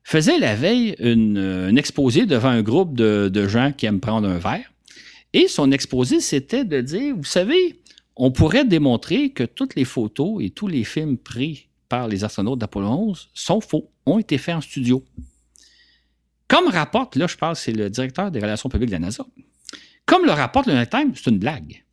faisait 0.04 0.38
la 0.38 0.54
veille 0.56 0.96
un 1.00 1.76
exposé 1.78 2.26
devant 2.26 2.50
un 2.50 2.62
groupe 2.62 2.94
de 2.94 3.48
gens 3.48 3.72
qui 3.72 3.86
aiment 3.86 4.02
prendre 4.02 4.28
un 4.28 4.38
verre. 4.38 4.72
Et 5.34 5.48
son 5.48 5.72
exposé, 5.72 6.20
c'était 6.20 6.66
de 6.66 6.82
dire, 6.82 7.16
vous 7.16 7.24
savez, 7.24 7.82
on 8.16 8.32
pourrait 8.32 8.66
démontrer 8.66 9.32
que 9.32 9.44
toutes 9.44 9.76
les 9.76 9.86
photos 9.86 10.44
et 10.44 10.50
tous 10.50 10.68
les 10.68 10.84
films 10.84 11.18
pris 11.18 11.70
par 11.88 12.08
les 12.08 12.24
astronautes 12.24 12.60
d'Apollo 12.60 12.88
11 12.88 13.30
sont 13.34 13.62
faux, 13.62 13.92
ont 14.06 14.20
été 14.20 14.38
faits 14.38 14.56
en 14.56 14.62
studio. 14.62 15.04
Comme 16.48 16.68
rapporte, 16.68 17.16
là 17.16 17.28
je 17.28 17.38
parle, 17.38 17.56
c'est 17.56 17.72
le 17.72 17.90
directeur 17.90 18.32
des 18.32 18.40
relations 18.40 18.70
publiques 18.70 18.90
de 18.90 18.96
la 18.96 19.00
NASA, 19.00 19.26
comme 20.06 20.26
le 20.26 20.32
rapporte 20.32 20.68
le 20.68 20.86
Times, 20.86 21.14
c'est 21.16 21.30
une 21.30 21.40
blague. 21.40 21.84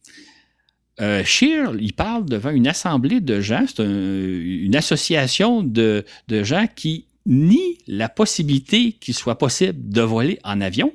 Euh, 1.00 1.22
il 1.40 1.92
parle 1.92 2.24
devant 2.24 2.50
une 2.50 2.66
assemblée 2.66 3.20
de 3.20 3.40
gens, 3.40 3.64
c'est 3.68 3.84
une 3.84 4.74
association 4.74 5.62
de, 5.62 6.04
de 6.26 6.42
gens 6.42 6.66
qui 6.74 7.06
nient 7.26 7.78
la 7.86 8.08
possibilité 8.08 8.92
qu'il 8.92 9.14
soit 9.14 9.38
possible 9.38 9.88
de 9.88 10.00
voler 10.00 10.40
en 10.42 10.60
avion, 10.60 10.92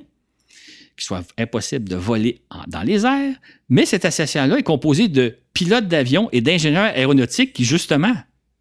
qu'il 0.96 1.04
soit 1.04 1.24
impossible 1.38 1.88
de 1.88 1.96
voler 1.96 2.42
dans 2.68 2.82
les 2.82 3.04
airs, 3.04 3.36
mais 3.68 3.86
cette 3.86 4.04
association-là 4.04 4.58
est 4.58 4.62
composée 4.62 5.08
de 5.08 5.36
pilotes 5.52 5.88
d'avion 5.88 6.28
et 6.32 6.40
d'ingénieurs 6.40 6.84
aéronautiques 6.84 7.52
qui, 7.52 7.64
justement, 7.64 8.14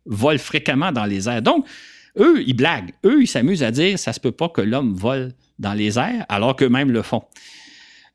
volent 0.06 0.40
fréquemment 0.40 0.92
dans 0.92 1.06
les 1.06 1.30
airs. 1.30 1.42
Donc, 1.42 1.66
eux, 2.18 2.44
ils 2.46 2.56
blaguent. 2.56 2.92
Eux, 3.06 3.24
ils 3.24 3.28
s'amusent 3.28 3.64
à 3.64 3.72
dire 3.72 3.98
ça 3.98 4.14
se 4.14 4.20
peut 4.20 4.32
pas 4.32 4.50
que 4.50 4.62
l'homme 4.62 4.94
vole 4.94 5.34
dans 5.60 5.74
les 5.74 5.98
airs, 5.98 6.26
alors 6.30 6.56
qu'eux-mêmes 6.56 6.92
le 6.92 7.02
font. 7.02 7.24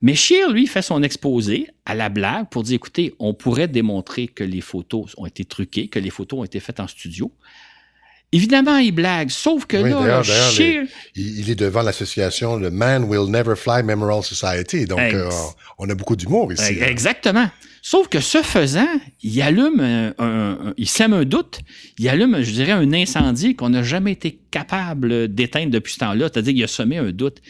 Mais 0.00 0.14
Scheer, 0.14 0.52
lui, 0.52 0.68
fait 0.68 0.82
son 0.82 1.02
exposé 1.02 1.68
à 1.84 1.94
la 1.94 2.08
blague 2.08 2.48
pour 2.50 2.62
dire 2.62 2.76
écoutez, 2.76 3.14
on 3.18 3.34
pourrait 3.34 3.66
démontrer 3.66 4.28
que 4.28 4.44
les 4.44 4.60
photos 4.60 5.14
ont 5.16 5.26
été 5.26 5.44
truquées, 5.44 5.88
que 5.88 5.98
les 5.98 6.10
photos 6.10 6.40
ont 6.40 6.44
été 6.44 6.60
faites 6.60 6.78
en 6.78 6.86
studio. 6.86 7.32
Évidemment, 8.30 8.76
il 8.76 8.92
blague, 8.92 9.30
sauf 9.30 9.64
que 9.64 9.78
là, 9.78 10.22
il, 11.16 11.50
est 11.50 11.54
devant 11.54 11.80
l'association 11.80 12.56
le 12.56 12.70
Man 12.70 13.04
Will 13.04 13.30
Never 13.30 13.56
Fly 13.56 13.82
Memorial 13.82 14.22
Society, 14.22 14.84
donc 14.84 15.00
euh, 15.00 15.30
on 15.78 15.88
a 15.88 15.94
beaucoup 15.94 16.14
d'humour 16.14 16.52
ici. 16.52 16.78
Exactement. 16.78 17.48
Sauf 17.80 18.08
que 18.08 18.20
ce 18.20 18.42
faisant, 18.42 18.88
il 19.22 19.40
allume, 19.40 19.80
un, 20.18 20.74
il 20.76 20.88
sème 20.88 21.14
un 21.14 21.24
doute, 21.24 21.60
il 21.98 22.06
allume, 22.10 22.42
je 22.42 22.50
dirais, 22.50 22.72
un 22.72 22.92
incendie 22.92 23.56
qu'on 23.56 23.70
n'a 23.70 23.82
jamais 23.82 24.12
été 24.12 24.38
capable 24.50 25.28
d'éteindre 25.28 25.70
depuis 25.70 25.94
ce 25.94 26.00
temps-là, 26.00 26.28
c'est-à-dire 26.30 26.52
qu'il 26.52 26.64
a 26.64 26.68
semé 26.68 26.98
un 26.98 27.12
doute. 27.12 27.40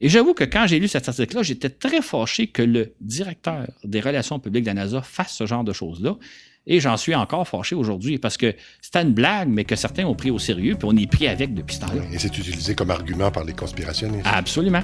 Et 0.00 0.08
j'avoue 0.08 0.32
que 0.32 0.44
quand 0.44 0.66
j'ai 0.66 0.80
lu 0.80 0.88
cet 0.88 1.08
article-là, 1.08 1.42
j'étais 1.42 1.68
très 1.68 2.00
fâché 2.00 2.46
que 2.46 2.62
le 2.62 2.94
directeur 3.00 3.66
des 3.84 4.00
relations 4.00 4.40
publiques 4.40 4.64
de 4.64 4.68
la 4.68 4.74
NASA 4.74 5.02
fasse 5.02 5.34
ce 5.34 5.46
genre 5.46 5.62
de 5.62 5.72
choses-là. 5.72 6.16
Et 6.66 6.78
j'en 6.78 6.96
suis 6.96 7.14
encore 7.14 7.46
fâché 7.48 7.74
aujourd'hui 7.74 8.18
parce 8.18 8.36
que 8.36 8.54
c'était 8.80 9.02
une 9.02 9.12
blague, 9.12 9.48
mais 9.48 9.64
que 9.64 9.74
certains 9.74 10.04
ont 10.04 10.14
pris 10.14 10.30
au 10.30 10.38
sérieux, 10.38 10.76
puis 10.76 10.88
on 10.90 10.96
est 10.96 11.10
pris 11.10 11.26
avec 11.26 11.54
depuis 11.54 11.74
ce 11.76 11.80
temps-là. 11.80 12.02
Et 12.12 12.18
c'est 12.18 12.36
utilisé 12.36 12.74
comme 12.74 12.90
argument 12.90 13.30
par 13.30 13.44
les 13.44 13.52
conspirationnistes. 13.52 14.26
Absolument. 14.32 14.82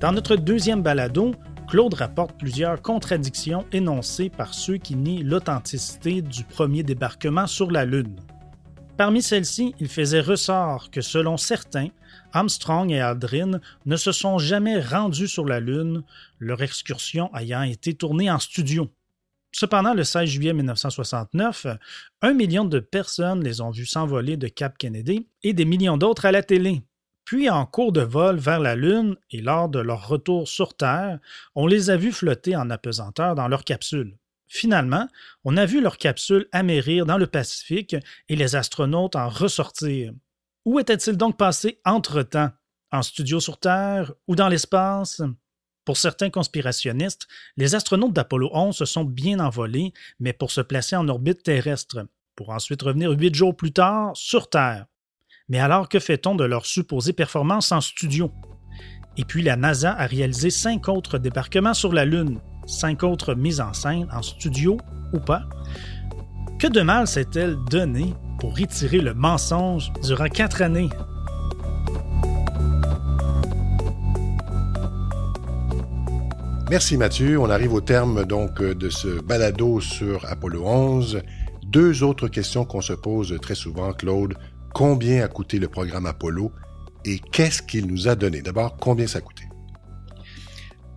Dans 0.00 0.12
notre 0.12 0.36
deuxième 0.36 0.82
balado, 0.82 1.34
Claude 1.68 1.94
rapporte 1.94 2.38
plusieurs 2.38 2.82
contradictions 2.82 3.64
énoncées 3.72 4.30
par 4.30 4.52
ceux 4.52 4.76
qui 4.76 4.94
nient 4.94 5.22
l'authenticité 5.22 6.22
du 6.22 6.44
premier 6.44 6.82
débarquement 6.82 7.46
sur 7.46 7.70
la 7.70 7.84
Lune. 7.84 8.14
Parmi 8.96 9.20
celles-ci, 9.20 9.74
il 9.78 9.88
faisait 9.88 10.22
ressort 10.22 10.90
que 10.90 11.02
selon 11.02 11.36
certains, 11.36 11.88
Armstrong 12.32 12.90
et 12.90 13.00
Aldrin 13.00 13.60
ne 13.84 13.96
se 13.96 14.10
sont 14.10 14.38
jamais 14.38 14.80
rendus 14.80 15.28
sur 15.28 15.44
la 15.44 15.60
Lune, 15.60 16.02
leur 16.38 16.62
excursion 16.62 17.34
ayant 17.34 17.62
été 17.62 17.92
tournée 17.92 18.30
en 18.30 18.38
studio. 18.38 18.90
Cependant, 19.52 19.92
le 19.92 20.02
16 20.02 20.28
juillet 20.28 20.52
1969, 20.54 21.66
un 22.22 22.32
million 22.32 22.64
de 22.64 22.80
personnes 22.80 23.44
les 23.44 23.60
ont 23.60 23.70
vus 23.70 23.86
s'envoler 23.86 24.38
de 24.38 24.48
Cap 24.48 24.78
Kennedy 24.78 25.28
et 25.42 25.52
des 25.52 25.64
millions 25.66 25.98
d'autres 25.98 26.24
à 26.24 26.32
la 26.32 26.42
télé. 26.42 26.82
Puis, 27.26 27.50
en 27.50 27.66
cours 27.66 27.92
de 27.92 28.02
vol 28.02 28.36
vers 28.36 28.60
la 28.60 28.76
Lune 28.76 29.16
et 29.30 29.42
lors 29.42 29.68
de 29.68 29.78
leur 29.78 30.08
retour 30.08 30.48
sur 30.48 30.74
Terre, 30.74 31.18
on 31.54 31.66
les 31.66 31.90
a 31.90 31.96
vus 31.98 32.12
flotter 32.12 32.56
en 32.56 32.70
apesanteur 32.70 33.34
dans 33.34 33.48
leur 33.48 33.64
capsule. 33.64 34.16
Finalement, 34.48 35.08
on 35.44 35.56
a 35.56 35.66
vu 35.66 35.80
leur 35.80 35.98
capsule 35.98 36.46
amérir 36.52 37.06
dans 37.06 37.18
le 37.18 37.26
Pacifique 37.26 37.96
et 38.28 38.36
les 38.36 38.54
astronautes 38.56 39.16
en 39.16 39.28
ressortir. 39.28 40.12
Où 40.64 40.78
étaient-ils 40.78 41.16
donc 41.16 41.36
passés 41.36 41.80
entre-temps? 41.84 42.50
En 42.92 43.02
studio 43.02 43.40
sur 43.40 43.58
Terre 43.58 44.12
ou 44.28 44.36
dans 44.36 44.48
l'espace? 44.48 45.20
Pour 45.84 45.96
certains 45.96 46.30
conspirationnistes, 46.30 47.28
les 47.56 47.74
astronautes 47.74 48.12
d'Apollo 48.12 48.50
11 48.52 48.76
se 48.76 48.84
sont 48.84 49.04
bien 49.04 49.38
envolés, 49.40 49.92
mais 50.18 50.32
pour 50.32 50.50
se 50.50 50.60
placer 50.60 50.96
en 50.96 51.08
orbite 51.08 51.42
terrestre, 51.42 52.06
pour 52.34 52.50
ensuite 52.50 52.82
revenir 52.82 53.10
huit 53.10 53.34
jours 53.34 53.56
plus 53.56 53.72
tard 53.72 54.10
sur 54.16 54.50
Terre. 54.50 54.86
Mais 55.48 55.60
alors, 55.60 55.88
que 55.88 56.00
fait-on 56.00 56.34
de 56.34 56.44
leurs 56.44 56.66
supposées 56.66 57.12
performances 57.12 57.70
en 57.70 57.80
studio? 57.80 58.32
Et 59.16 59.24
puis, 59.24 59.42
la 59.42 59.56
NASA 59.56 59.92
a 59.92 60.06
réalisé 60.06 60.50
cinq 60.50 60.88
autres 60.88 61.18
débarquements 61.18 61.74
sur 61.74 61.92
la 61.92 62.04
Lune, 62.04 62.40
cinq 62.66 63.02
autres 63.02 63.34
mises 63.34 63.60
en 63.60 63.72
scène 63.72 64.06
en 64.12 64.22
studio 64.22 64.76
ou 65.12 65.18
pas. 65.18 65.42
Que 66.58 66.66
de 66.66 66.80
mal 66.80 67.06
s'est-elle 67.06 67.56
donné 67.70 68.14
pour 68.40 68.56
retirer 68.58 68.98
le 68.98 69.14
mensonge 69.14 69.92
durant 70.02 70.28
quatre 70.28 70.62
années? 70.62 70.90
Merci 76.68 76.96
Mathieu. 76.96 77.38
On 77.38 77.48
arrive 77.48 77.74
au 77.74 77.80
terme 77.80 78.24
donc 78.24 78.60
de 78.60 78.90
ce 78.90 79.20
balado 79.20 79.80
sur 79.80 80.24
Apollo 80.26 80.62
11. 80.66 81.22
Deux 81.64 82.02
autres 82.02 82.26
questions 82.28 82.64
qu'on 82.64 82.80
se 82.80 82.92
pose 82.92 83.38
très 83.40 83.54
souvent, 83.54 83.92
Claude. 83.92 84.34
Combien 84.74 85.24
a 85.24 85.28
coûté 85.28 85.58
le 85.58 85.68
programme 85.68 86.06
Apollo 86.06 86.52
et 87.04 87.18
qu'est-ce 87.18 87.62
qu'il 87.62 87.86
nous 87.86 88.08
a 88.08 88.16
donné? 88.16 88.42
D'abord, 88.42 88.76
combien 88.78 89.06
ça 89.06 89.18
a 89.18 89.20
coûté? 89.20 89.45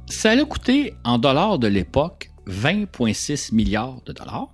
Ça 0.10 0.32
a 0.32 0.44
coûté 0.44 0.96
en 1.04 1.18
dollars 1.20 1.60
de 1.60 1.68
l'époque 1.68 2.32
20,6 2.48 3.54
milliards 3.54 4.02
de 4.06 4.12
dollars. 4.12 4.50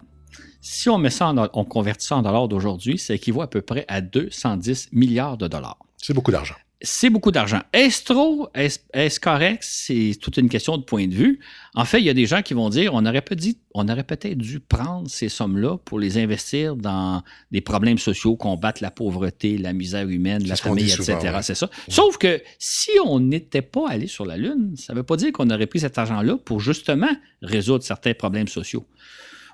Si 0.61 0.89
on 0.89 0.97
met 0.97 1.09
ça 1.09 1.29
en, 1.29 1.47
on 1.53 1.63
convertit 1.63 2.05
ça 2.05 2.17
en 2.17 2.21
dollars 2.21 2.47
d'aujourd'hui, 2.47 2.97
ça 2.97 3.13
équivaut 3.13 3.41
à 3.41 3.49
peu 3.49 3.61
près 3.61 3.85
à 3.87 4.01
210 4.01 4.89
milliards 4.91 5.37
de 5.37 5.47
dollars. 5.47 5.79
C'est 5.97 6.13
beaucoup 6.13 6.31
d'argent 6.31 6.55
c'est 6.81 7.09
beaucoup 7.09 7.31
d'argent. 7.31 7.61
Est-ce 7.73 8.03
trop? 8.03 8.49
Est-ce 8.53 9.19
correct? 9.19 9.63
C'est 9.63 10.11
toute 10.21 10.37
une 10.37 10.49
question 10.49 10.77
de 10.77 10.83
point 10.83 11.07
de 11.07 11.13
vue. 11.13 11.39
En 11.73 11.85
fait, 11.85 11.99
il 11.99 12.05
y 12.05 12.09
a 12.09 12.13
des 12.13 12.25
gens 12.25 12.41
qui 12.41 12.53
vont 12.53 12.69
dire 12.69 12.93
on 12.93 13.05
aurait 13.05 13.21
peut-être 13.21 14.37
dû 14.37 14.59
prendre 14.59 15.09
ces 15.09 15.29
sommes-là 15.29 15.77
pour 15.77 15.99
les 15.99 16.17
investir 16.17 16.75
dans 16.75 17.23
des 17.51 17.61
problèmes 17.61 17.97
sociaux, 17.97 18.35
combattre 18.35 18.83
la 18.83 18.91
pauvreté, 18.91 19.57
la 19.57 19.73
misère 19.73 20.07
humaine, 20.07 20.45
la 20.47 20.55
famille, 20.55 20.91
etc. 20.91 21.39
C'est 21.41 21.55
ça. 21.55 21.69
Sauf 21.87 22.17
que 22.17 22.41
si 22.59 22.91
on 23.05 23.19
n'était 23.19 23.61
pas 23.61 23.89
allé 23.89 24.07
sur 24.07 24.25
la 24.25 24.37
Lune, 24.37 24.75
ça 24.77 24.93
ne 24.93 24.97
veut 24.97 25.03
pas 25.03 25.17
dire 25.17 25.31
qu'on 25.31 25.49
aurait 25.49 25.67
pris 25.67 25.79
cet 25.79 25.97
argent-là 25.97 26.37
pour 26.37 26.59
justement 26.59 27.15
résoudre 27.41 27.83
certains 27.83 28.13
problèmes 28.13 28.47
sociaux. 28.47 28.85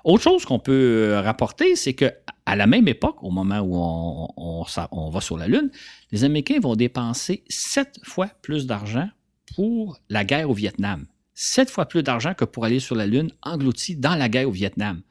Autre 0.04 0.24
chose 0.24 0.44
qu'on 0.44 0.58
peut 0.58 0.72
euh, 1.12 1.20
rapporter, 1.20 1.76
c'est 1.76 1.94
que 1.94 2.12
à 2.44 2.56
la 2.56 2.66
même 2.66 2.88
époque, 2.88 3.22
au 3.22 3.30
moment 3.30 3.60
où 3.60 3.76
on, 3.76 5.10
va 5.10 5.20
sur 5.20 5.38
la 5.38 5.46
Lune, 5.46 5.70
les 6.10 6.24
Américains 6.24 6.58
vont 6.60 6.74
dépenser 6.74 7.44
sept 7.48 8.00
fois 8.02 8.28
plus 8.42 8.66
d'argent 8.66 9.08
pour 9.54 10.00
la 10.08 10.24
guerre 10.24 10.50
au 10.50 10.54
Vietnam. 10.54 11.06
Sept 11.34 11.70
fois 11.70 11.86
plus 11.86 12.02
d'argent 12.02 12.34
que 12.34 12.44
pour 12.44 12.64
aller 12.64 12.80
sur 12.80 12.96
la 12.96 13.06
Lune 13.06 13.30
englouti 13.42 13.96
dans 13.96 14.16
la 14.16 14.28
guerre 14.28 14.48
au 14.48 14.52
Vietnam. 14.52 15.02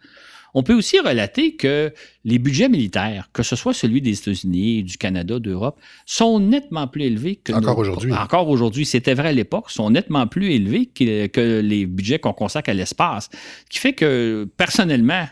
On 0.53 0.63
peut 0.63 0.73
aussi 0.73 0.99
relater 0.99 1.55
que 1.55 1.93
les 2.23 2.39
budgets 2.39 2.69
militaires, 2.69 3.29
que 3.33 3.43
ce 3.43 3.55
soit 3.55 3.73
celui 3.73 4.01
des 4.01 4.17
États-Unis, 4.17 4.83
du 4.83 4.97
Canada, 4.97 5.39
d'Europe, 5.39 5.79
sont 6.05 6.39
nettement 6.39 6.87
plus 6.87 7.03
élevés 7.03 7.37
que 7.37 7.53
encore 7.53 7.77
aujourd'hui. 7.77 8.13
Encore 8.13 8.49
aujourd'hui, 8.49 8.85
c'était 8.85 9.13
vrai 9.13 9.29
à 9.29 9.33
l'époque, 9.33 9.69
sont 9.69 9.89
nettement 9.89 10.27
plus 10.27 10.51
élevés 10.51 10.87
que, 10.87 11.27
que 11.27 11.59
les 11.61 11.85
budgets 11.85 12.19
qu'on 12.19 12.33
consacre 12.33 12.69
à 12.69 12.73
l'espace, 12.73 13.29
qui 13.69 13.79
fait 13.79 13.93
que 13.93 14.47
personnellement, 14.57 15.25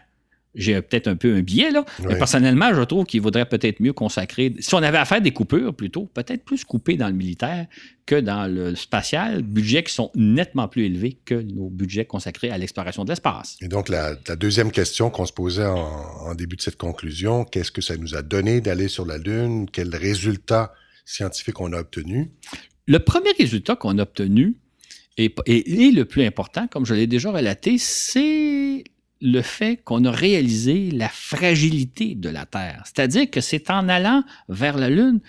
j'ai 0.56 0.82
peut-être 0.82 1.08
un 1.08 1.16
peu 1.16 1.36
un 1.36 1.42
biais, 1.42 1.72
là. 1.72 1.86
Mais 2.08 2.18
personnellement, 2.18 2.74
je 2.74 2.82
trouve 2.82 3.06
qu'il 3.06 3.22
vaudrait 3.22 3.48
peut-être 3.48 3.80
mieux 3.80 3.94
consacrer, 3.94 4.54
si 4.60 4.74
on 4.74 4.80
avait 4.80 4.98
à 4.98 5.06
faire 5.06 5.22
des 5.22 5.32
coupures 5.32 5.74
plutôt, 5.74 6.06
peut-être 6.06 6.44
plus 6.44 6.64
couper 6.64 6.98
dans 6.98 7.08
le 7.08 7.14
militaire 7.14 7.68
que 8.06 8.16
dans 8.16 8.52
le 8.52 8.76
spatial, 8.76 9.44
budgets 9.44 9.84
qui 9.84 9.94
sont 9.94 10.12
nettement 10.16 10.68
plus 10.68 10.86
élevés 10.86 11.20
que 11.24 11.36
nos 11.36 11.70
budgets 11.70 12.06
consacrés 12.06 12.50
à 12.50 12.58
l'exploration 12.58 13.04
de 13.04 13.10
l'espace. 13.10 13.58
Et 13.62 13.68
donc, 13.68 13.90
la, 13.90 14.16
deuxième 14.36 14.72
question 14.72 15.12
qu'on 15.12 15.26
se 15.26 15.34
posait 15.34 15.66
en, 15.66 15.78
en, 15.78 16.34
début 16.34 16.56
de 16.56 16.62
cette 16.62 16.78
conclusion, 16.78 17.44
qu'est-ce 17.44 17.72
que 17.72 17.82
ça 17.82 17.98
nous 17.98 18.16
a 18.16 18.24
donné 18.24 18.62
d'aller 18.62 18.88
sur 18.88 19.06
la 19.06 19.20
Lune? 19.20 19.68
Quels 19.72 19.96
résultats 19.96 20.74
scientifiques 21.06 21.62
on 21.62 21.74
a 21.74 21.80
obtenus? 21.80 22.30
Le 22.88 22.98
premier 22.98 23.32
résultat 23.38 23.76
qu'on 23.76 24.00
a 24.00 24.02
obtenu, 24.02 24.56
et, 25.18 25.36
et, 25.46 25.92
le 25.92 26.06
plus 26.06 26.24
important, 26.24 26.68
comme 26.68 26.86
je 26.86 26.94
l'ai 26.94 27.06
déjà 27.06 27.30
relaté, 27.32 27.78
c'est 27.78 28.86
le 29.22 29.42
fait 29.42 29.78
qu'on 29.84 30.06
a 30.06 30.12
réalisé 30.12 30.92
la 30.92 31.10
fragilité 31.10 32.16
de 32.16 32.30
la 32.30 32.46
Terre. 32.46 32.84
C'est-à-dire 32.86 33.30
que 33.30 33.42
c'est 33.42 33.70
en 33.70 33.90
allant 33.90 34.24
vers 34.48 34.78
la 34.78 34.90
Lune 34.90 35.20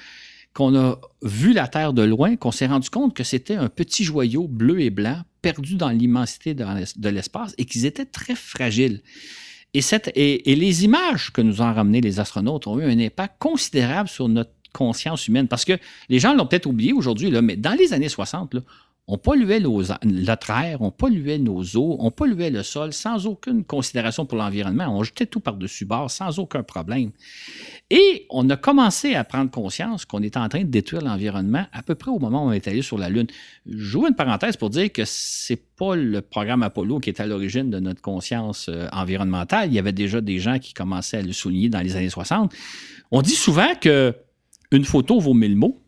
qu'on 0.54 0.76
a 0.76 1.00
vu 1.22 1.52
la 1.52 1.68
Terre 1.68 1.92
de 1.92 2.02
loin, 2.02 2.36
qu'on 2.36 2.50
s'est 2.50 2.66
rendu 2.66 2.90
compte 2.90 3.14
que 3.14 3.24
c'était 3.24 3.54
un 3.54 3.68
petit 3.68 4.04
joyau 4.04 4.48
bleu 4.48 4.80
et 4.80 4.90
blanc 4.90 5.22
perdu 5.42 5.76
dans 5.76 5.90
l'immensité 5.90 6.54
de 6.54 7.08
l'espace 7.08 7.54
et 7.56 7.64
qu'ils 7.64 7.86
étaient 7.86 8.04
très 8.04 8.34
fragiles. 8.34 9.00
Et, 9.74 10.54
les 10.56 10.84
images 10.84 11.30
que 11.30 11.40
nous 11.40 11.62
ont 11.62 11.72
ramenées 11.72 12.00
les 12.00 12.18
astronautes 12.18 12.66
ont 12.66 12.78
eu 12.80 12.84
un 12.84 12.98
impact 12.98 13.36
considérable 13.38 14.08
sur 14.08 14.28
notre 14.28 14.50
conscience 14.72 15.28
humaine. 15.28 15.48
Parce 15.48 15.64
que 15.64 15.78
les 16.08 16.18
gens 16.18 16.34
l'ont 16.34 16.46
peut-être 16.46 16.66
oublié 16.66 16.92
aujourd'hui, 16.92 17.30
mais 17.42 17.56
dans 17.56 17.74
les 17.74 17.92
années 17.92 18.08
60, 18.08 18.54
là, 18.54 18.60
on 19.12 19.18
polluait 19.18 19.60
notre 20.04 20.50
air, 20.50 20.80
on 20.82 20.92
polluait 20.92 21.38
nos 21.38 21.64
eaux, 21.64 21.96
on 21.98 22.12
polluait 22.12 22.50
le 22.50 22.62
sol 22.62 22.92
sans 22.92 23.26
aucune 23.26 23.64
considération 23.64 24.24
pour 24.24 24.38
l'environnement. 24.38 24.86
On 24.88 25.02
jetait 25.02 25.26
tout 25.26 25.40
par-dessus 25.40 25.84
bord 25.84 26.08
sans 26.08 26.38
aucun 26.38 26.62
problème. 26.62 27.10
Et 27.90 28.26
on 28.30 28.48
a 28.50 28.56
commencé 28.56 29.16
à 29.16 29.24
prendre 29.24 29.50
conscience 29.50 30.04
qu'on 30.04 30.22
était 30.22 30.38
en 30.38 30.48
train 30.48 30.60
de 30.60 30.68
détruire 30.68 31.02
l'environnement 31.02 31.66
à 31.72 31.82
peu 31.82 31.96
près 31.96 32.12
au 32.12 32.20
moment 32.20 32.44
où 32.44 32.50
on 32.50 32.52
est 32.52 32.68
allé 32.68 32.82
sur 32.82 32.98
la 32.98 33.08
Lune. 33.08 33.26
J'ouvre 33.66 34.06
une 34.06 34.14
parenthèse 34.14 34.56
pour 34.56 34.70
dire 34.70 34.92
que 34.92 35.02
c'est 35.04 35.60
pas 35.76 35.96
le 35.96 36.20
programme 36.20 36.62
Apollo 36.62 37.00
qui 37.00 37.10
est 37.10 37.20
à 37.20 37.26
l'origine 37.26 37.68
de 37.68 37.80
notre 37.80 38.00
conscience 38.00 38.68
euh, 38.68 38.86
environnementale. 38.92 39.70
Il 39.70 39.74
y 39.74 39.80
avait 39.80 39.92
déjà 39.92 40.20
des 40.20 40.38
gens 40.38 40.60
qui 40.60 40.72
commençaient 40.72 41.16
à 41.16 41.22
le 41.22 41.32
souligner 41.32 41.68
dans 41.68 41.80
les 41.80 41.96
années 41.96 42.10
60. 42.10 42.54
On 43.10 43.22
dit 43.22 43.34
souvent 43.34 43.74
que 43.80 44.14
une 44.70 44.84
photo 44.84 45.18
vaut 45.18 45.34
mille 45.34 45.56
mots. 45.56 45.82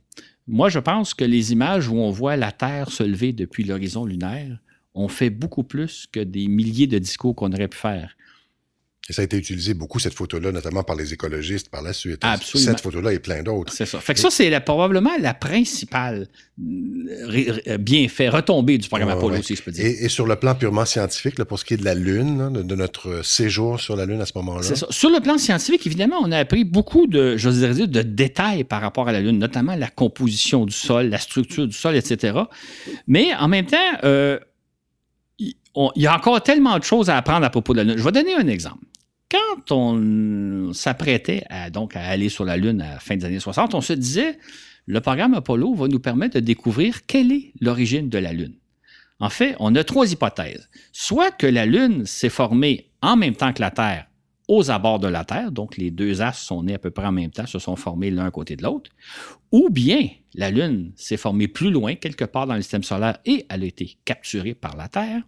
Moi, 0.48 0.68
je 0.68 0.80
pense 0.80 1.14
que 1.14 1.24
les 1.24 1.52
images 1.52 1.88
où 1.88 1.96
on 1.96 2.10
voit 2.10 2.36
la 2.36 2.50
Terre 2.50 2.90
se 2.90 3.04
lever 3.04 3.32
depuis 3.32 3.62
l'horizon 3.62 4.04
lunaire 4.04 4.58
ont 4.94 5.08
fait 5.08 5.30
beaucoup 5.30 5.62
plus 5.62 6.06
que 6.10 6.20
des 6.20 6.48
milliers 6.48 6.88
de 6.88 6.98
discours 6.98 7.34
qu'on 7.34 7.52
aurait 7.52 7.68
pu 7.68 7.78
faire. 7.78 8.16
Et 9.08 9.12
ça 9.12 9.22
a 9.22 9.24
été 9.24 9.36
utilisé 9.36 9.74
beaucoup, 9.74 9.98
cette 9.98 10.14
photo-là, 10.14 10.52
notamment 10.52 10.84
par 10.84 10.94
les 10.94 11.12
écologistes 11.12 11.68
par 11.68 11.82
la 11.82 11.92
suite. 11.92 12.20
Absolument. 12.22 12.70
Cette 12.70 12.80
photo-là 12.80 13.12
et 13.12 13.18
plein 13.18 13.42
d'autres. 13.42 13.72
C'est 13.72 13.84
ça. 13.84 13.98
Fait 14.00 14.14
que 14.14 14.20
ça, 14.20 14.30
c'est 14.30 14.60
probablement 14.60 15.10
la 15.18 15.34
principale 15.34 16.28
euh, 16.60 17.78
bienfait, 17.78 18.28
retombée 18.28 18.78
du 18.78 18.88
programme 18.88 19.08
Apollo, 19.08 19.42
si 19.42 19.56
je 19.56 19.62
peux 19.62 19.72
dire. 19.72 19.84
Et, 19.84 20.08
sur 20.08 20.24
le 20.24 20.36
plan 20.36 20.54
purement 20.54 20.84
scientifique, 20.84 21.42
pour 21.42 21.58
ce 21.58 21.64
qui 21.64 21.74
est 21.74 21.78
de 21.78 21.84
la 21.84 21.96
Lune, 21.96 22.52
de, 22.52 22.74
notre 22.76 23.24
séjour 23.24 23.80
sur 23.80 23.96
la 23.96 24.06
Lune 24.06 24.20
à 24.20 24.26
ce 24.26 24.34
moment-là. 24.36 24.62
C'est 24.62 24.76
ça. 24.76 24.86
Sur 24.90 25.10
le 25.10 25.18
plan 25.18 25.36
scientifique, 25.36 25.84
évidemment, 25.84 26.18
on 26.22 26.30
a 26.30 26.38
appris 26.38 26.62
beaucoup 26.62 27.08
de, 27.08 27.36
je 27.36 27.48
dire, 27.48 27.88
de 27.88 28.02
détails 28.02 28.62
par 28.62 28.80
rapport 28.80 29.08
à 29.08 29.12
la 29.12 29.20
Lune, 29.20 29.38
notamment 29.38 29.74
la 29.74 29.88
composition 29.88 30.64
du 30.64 30.72
sol, 30.72 31.08
la 31.08 31.18
structure 31.18 31.66
du 31.66 31.76
sol, 31.76 31.96
etc. 31.96 32.38
Mais 33.08 33.34
en 33.34 33.48
même 33.48 33.66
temps, 33.66 33.78
euh, 34.04 34.38
il 35.40 35.54
y 35.96 36.06
a 36.06 36.16
encore 36.16 36.40
tellement 36.40 36.78
de 36.78 36.84
choses 36.84 37.10
à 37.10 37.16
apprendre 37.16 37.44
à 37.44 37.50
propos 37.50 37.72
de 37.72 37.78
la 37.78 37.84
Lune. 37.84 37.98
Je 37.98 38.04
vais 38.04 38.12
donner 38.12 38.34
un 38.36 38.46
exemple 38.46 38.84
quand 39.32 39.72
on 39.72 40.72
s'apprêtait 40.74 41.44
à, 41.48 41.70
donc, 41.70 41.96
à 41.96 42.04
aller 42.04 42.28
sur 42.28 42.44
la 42.44 42.56
Lune 42.56 42.82
à 42.82 42.94
la 42.94 43.00
fin 43.00 43.16
des 43.16 43.24
années 43.24 43.40
60, 43.40 43.74
on 43.74 43.80
se 43.80 43.94
disait, 43.94 44.38
le 44.86 45.00
programme 45.00 45.34
Apollo 45.34 45.74
va 45.74 45.88
nous 45.88 46.00
permettre 46.00 46.34
de 46.34 46.40
découvrir 46.40 47.06
quelle 47.06 47.32
est 47.32 47.52
l'origine 47.60 48.08
de 48.08 48.18
la 48.18 48.32
Lune. 48.32 48.54
En 49.20 49.30
fait, 49.30 49.56
on 49.58 49.74
a 49.74 49.84
trois 49.84 50.10
hypothèses. 50.12 50.68
Soit 50.92 51.30
que 51.30 51.46
la 51.46 51.64
Lune 51.64 52.04
s'est 52.04 52.28
formée 52.28 52.90
en 53.00 53.16
même 53.16 53.34
temps 53.34 53.52
que 53.52 53.60
la 53.60 53.70
Terre 53.70 54.06
aux 54.48 54.70
abords 54.70 54.98
de 54.98 55.08
la 55.08 55.24
Terre, 55.24 55.52
donc 55.52 55.76
les 55.76 55.90
deux 55.90 56.20
astres 56.20 56.42
sont 56.42 56.64
nés 56.64 56.74
à 56.74 56.78
peu 56.78 56.90
près 56.90 57.06
en 57.06 57.12
même 57.12 57.30
temps, 57.30 57.46
se 57.46 57.58
sont 57.58 57.76
formés 57.76 58.10
l'un 58.10 58.30
côté 58.30 58.56
de 58.56 58.62
l'autre, 58.62 58.90
ou 59.50 59.70
bien 59.70 60.08
la 60.34 60.50
Lune 60.50 60.92
s'est 60.96 61.16
formée 61.16 61.48
plus 61.48 61.70
loin, 61.70 61.94
quelque 61.94 62.24
part 62.24 62.46
dans 62.46 62.54
le 62.54 62.62
système 62.62 62.82
solaire, 62.82 63.18
et 63.24 63.46
elle 63.48 63.62
a 63.62 63.66
été 63.66 63.96
capturée 64.04 64.54
par 64.54 64.76
la 64.76 64.88
Terre, 64.88 65.22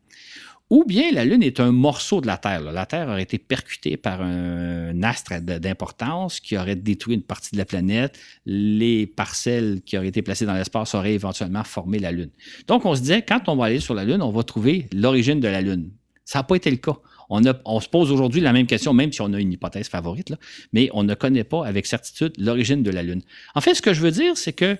ou 0.70 0.84
bien 0.84 1.12
la 1.12 1.24
Lune 1.24 1.42
est 1.42 1.60
un 1.60 1.72
morceau 1.72 2.20
de 2.20 2.26
la 2.26 2.38
Terre. 2.38 2.60
La 2.62 2.86
Terre 2.86 3.08
aurait 3.08 3.22
été 3.22 3.38
percutée 3.38 3.96
par 3.96 4.22
un 4.22 5.02
astre 5.02 5.40
d'importance 5.40 6.40
qui 6.40 6.56
aurait 6.56 6.76
détruit 6.76 7.14
une 7.14 7.22
partie 7.22 7.52
de 7.52 7.58
la 7.58 7.64
planète. 7.64 8.18
Les 8.46 9.06
parcelles 9.06 9.82
qui 9.84 9.98
auraient 9.98 10.08
été 10.08 10.22
placées 10.22 10.46
dans 10.46 10.54
l'espace 10.54 10.94
auraient 10.94 11.14
éventuellement 11.14 11.64
formé 11.64 11.98
la 11.98 12.12
Lune. 12.12 12.30
Donc, 12.66 12.86
on 12.86 12.94
se 12.94 13.00
disait, 13.00 13.22
quand 13.22 13.48
on 13.48 13.56
va 13.56 13.66
aller 13.66 13.80
sur 13.80 13.94
la 13.94 14.04
Lune, 14.04 14.22
on 14.22 14.30
va 14.30 14.42
trouver 14.42 14.86
l'origine 14.92 15.38
de 15.38 15.48
la 15.48 15.60
Lune. 15.60 15.90
Ça 16.24 16.38
n'a 16.38 16.42
pas 16.44 16.56
été 16.56 16.70
le 16.70 16.78
cas. 16.78 16.96
On, 17.28 17.80
se 17.80 17.88
pose 17.88 18.10
aujourd'hui 18.10 18.40
la 18.40 18.52
même 18.52 18.66
question, 18.66 18.92
même 18.92 19.12
si 19.12 19.20
on 19.20 19.32
a 19.32 19.40
une 19.40 19.52
hypothèse 19.52 19.88
favorite, 19.88 20.34
mais 20.72 20.88
on 20.92 21.02
ne 21.02 21.14
connaît 21.14 21.44
pas 21.44 21.66
avec 21.66 21.86
certitude 21.86 22.32
l'origine 22.38 22.82
de 22.82 22.90
la 22.90 23.02
Lune. 23.02 23.22
En 23.54 23.60
fait, 23.60 23.74
ce 23.74 23.82
que 23.82 23.92
je 23.92 24.00
veux 24.00 24.10
dire, 24.10 24.36
c'est 24.36 24.52
que 24.52 24.76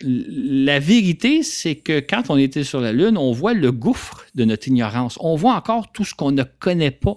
la 0.00 0.80
vérité, 0.80 1.42
c'est 1.42 1.76
que 1.76 2.00
quand 2.00 2.24
on 2.28 2.36
était 2.36 2.64
sur 2.64 2.80
la 2.80 2.92
Lune, 2.92 3.16
on 3.16 3.32
voit 3.32 3.54
le 3.54 3.70
gouffre 3.70 4.26
de 4.34 4.44
notre 4.44 4.68
ignorance. 4.68 5.16
On 5.20 5.36
voit 5.36 5.54
encore 5.54 5.92
tout 5.92 6.04
ce 6.04 6.14
qu'on 6.14 6.32
ne 6.32 6.42
connaît 6.42 6.90
pas 6.90 7.14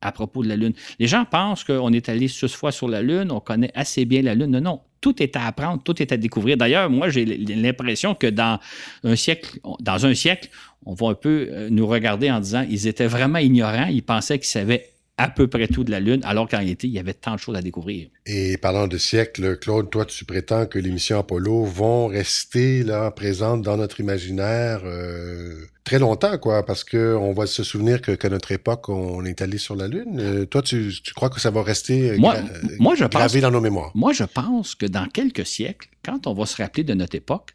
à 0.00 0.12
propos 0.12 0.42
de 0.42 0.48
la 0.48 0.56
Lune. 0.56 0.72
Les 0.98 1.06
gens 1.06 1.24
pensent 1.24 1.64
qu'on 1.64 1.92
est 1.92 2.08
allé 2.08 2.28
six 2.28 2.48
fois 2.48 2.72
sur 2.72 2.88
la 2.88 3.02
Lune, 3.02 3.30
on 3.30 3.40
connaît 3.40 3.70
assez 3.74 4.04
bien 4.04 4.22
la 4.22 4.34
Lune. 4.34 4.50
Non, 4.50 4.60
non. 4.60 4.80
Tout 5.00 5.20
est 5.20 5.34
à 5.34 5.46
apprendre, 5.46 5.82
tout 5.82 6.00
est 6.00 6.12
à 6.12 6.16
découvrir. 6.16 6.56
D'ailleurs, 6.56 6.88
moi, 6.88 7.08
j'ai 7.08 7.24
l'impression 7.24 8.14
que 8.14 8.28
dans 8.28 8.60
un 9.02 9.16
siècle, 9.16 9.58
dans 9.80 10.06
un 10.06 10.14
siècle, 10.14 10.48
on 10.86 10.94
va 10.94 11.08
un 11.08 11.14
peu 11.14 11.48
euh, 11.50 11.68
nous 11.70 11.86
regarder 11.88 12.30
en 12.30 12.38
disant 12.38 12.64
ils 12.68 12.86
étaient 12.86 13.06
vraiment 13.06 13.38
ignorants, 13.38 13.88
ils 13.90 14.02
pensaient 14.02 14.38
qu'ils 14.38 14.48
savaient 14.48 14.90
à 15.18 15.28
peu 15.28 15.46
près 15.46 15.68
tout 15.68 15.84
de 15.84 15.90
la 15.90 16.00
Lune, 16.00 16.20
alors 16.24 16.48
qu'en 16.48 16.58
réalité, 16.58 16.86
il 16.86 16.92
y 16.92 16.98
avait 16.98 17.14
tant 17.14 17.34
de 17.34 17.38
choses 17.38 17.54
à 17.56 17.62
découvrir. 17.62 18.08
Et 18.26 18.56
parlant 18.56 18.88
de 18.88 18.96
siècles, 18.96 19.58
Claude, 19.58 19.90
toi, 19.90 20.04
tu 20.04 20.24
prétends 20.24 20.66
que 20.66 20.78
les 20.78 20.90
missions 20.90 21.18
Apollo 21.18 21.64
vont 21.64 22.06
rester 22.06 22.82
là 22.82 23.10
présentes 23.10 23.62
dans 23.62 23.76
notre 23.76 24.00
imaginaire 24.00 24.80
euh, 24.84 25.66
très 25.84 25.98
longtemps, 25.98 26.38
quoi, 26.38 26.64
parce 26.64 26.82
que 26.82 27.14
on 27.14 27.32
va 27.34 27.46
se 27.46 27.62
souvenir 27.62 28.00
que 28.00 28.12
qu'à 28.12 28.30
notre 28.30 28.52
époque, 28.52 28.88
on 28.88 29.24
est 29.24 29.42
allé 29.42 29.58
sur 29.58 29.76
la 29.76 29.86
Lune. 29.86 30.18
Euh, 30.18 30.46
toi, 30.46 30.62
tu, 30.62 30.90
crois 31.14 31.28
que 31.28 31.40
ça 31.40 31.50
va 31.50 31.62
rester 31.62 32.16
moi, 32.16 32.36
moi, 32.78 32.94
je 32.94 33.04
gravé 33.04 33.40
pense, 33.40 33.42
dans 33.42 33.50
nos 33.50 33.60
mémoires? 33.60 33.92
Moi, 33.94 34.12
je 34.12 34.24
pense 34.24 34.74
que 34.74 34.86
dans 34.86 35.06
quelques 35.06 35.46
siècles, 35.46 35.88
quand 36.02 36.26
on 36.26 36.32
va 36.32 36.46
se 36.46 36.56
rappeler 36.56 36.84
de 36.84 36.94
notre 36.94 37.16
époque, 37.16 37.54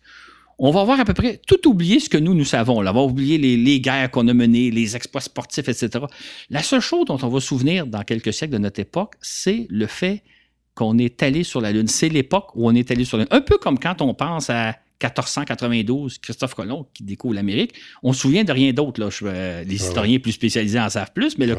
on 0.60 0.72
va 0.72 0.82
avoir 0.82 1.00
à 1.00 1.06
peu 1.06 1.14
près 1.14 1.40
tout 1.46 1.68
oublié 1.68 2.00
ce 2.00 2.10
que 2.10 2.18
nous, 2.18 2.34
nous 2.34 2.46
savons. 2.46 2.80
on 2.80 2.84
va 2.84 3.02
oublier 3.02 3.38
les, 3.38 3.80
guerres 3.80 4.10
qu'on 4.10 4.28
a 4.28 4.34
menées, 4.34 4.72
les 4.72 4.96
exploits 4.96 5.22
sportifs, 5.22 5.70
etc. 5.70 6.06
La 6.50 6.64
seule 6.64 6.82
chose 6.82 7.06
dont 7.06 7.20
on 7.22 7.28
va 7.28 7.40
se 7.40 7.48
souvenir 7.48 7.86
dans 7.86 8.04
quelques 8.04 8.34
siècles 8.34 8.54
de 8.54 8.58
notre 8.58 8.80
époque, 8.80 9.16
c'est 9.22 9.68
le 9.70 9.86
fait 9.86 10.24
qu'on 10.74 10.98
est 10.98 11.22
allé 11.24 11.44
sur 11.44 11.62
la 11.62 11.72
Lune. 11.72 11.88
C'est 11.88 12.10
l'époque 12.10 12.56
où 12.56 12.68
on 12.68 12.76
est 12.76 12.90
allé 12.92 13.06
sur 13.06 13.18
la 13.18 13.24
Lune. 13.24 13.34
Un 13.34 13.42
peu 13.42 13.58
comme 13.58 13.80
quand 13.80 14.02
on 14.02 14.14
pense 14.14 14.50
à 14.50 14.76
1492, 15.02 16.18
Christophe 16.18 16.56
Colomb 16.56 16.88
qui 16.94 17.04
découvre 17.04 17.36
l'Amérique. 17.36 17.74
On 18.02 18.14
se 18.14 18.22
souvient 18.22 18.44
de 18.44 18.52
rien 18.52 18.74
d'autre. 18.74 19.00
Là. 19.00 19.10
Je, 19.12 19.64
les 19.64 19.76
historiens 19.76 20.20
plus 20.20 20.32
spécialisés 20.32 20.80
en 20.80 20.90
savent 20.90 21.14
plus, 21.14 21.38
mais 21.38 21.46
le, 21.46 21.56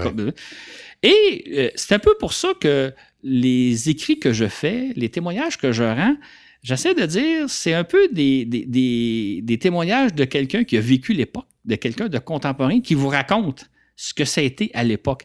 et 1.02 1.44
euh, 1.52 1.70
c'est 1.76 1.94
un 1.94 1.98
peu 1.98 2.14
pour 2.18 2.32
ça 2.32 2.48
que 2.60 2.92
les 3.22 3.88
écrits 3.88 4.18
que 4.18 4.32
je 4.32 4.46
fais, 4.46 4.92
les 4.96 5.08
témoignages 5.08 5.56
que 5.56 5.72
je 5.72 5.84
rends, 5.84 6.16
j'essaie 6.62 6.94
de 6.94 7.06
dire, 7.06 7.48
c'est 7.48 7.74
un 7.74 7.84
peu 7.84 8.08
des, 8.08 9.58
témoignages 9.60 10.14
de 10.14 10.24
quelqu'un 10.24 10.64
qui 10.64 10.76
a 10.76 10.80
vécu 10.80 11.12
l'époque, 11.12 11.46
de 11.64 11.74
quelqu'un 11.74 12.08
de 12.08 12.18
contemporain 12.18 12.80
qui 12.80 12.94
vous 12.94 13.08
raconte 13.08 13.70
ce 13.96 14.14
que 14.14 14.24
ça 14.24 14.40
a 14.40 14.44
été 14.44 14.70
à 14.74 14.84
l'époque. 14.84 15.24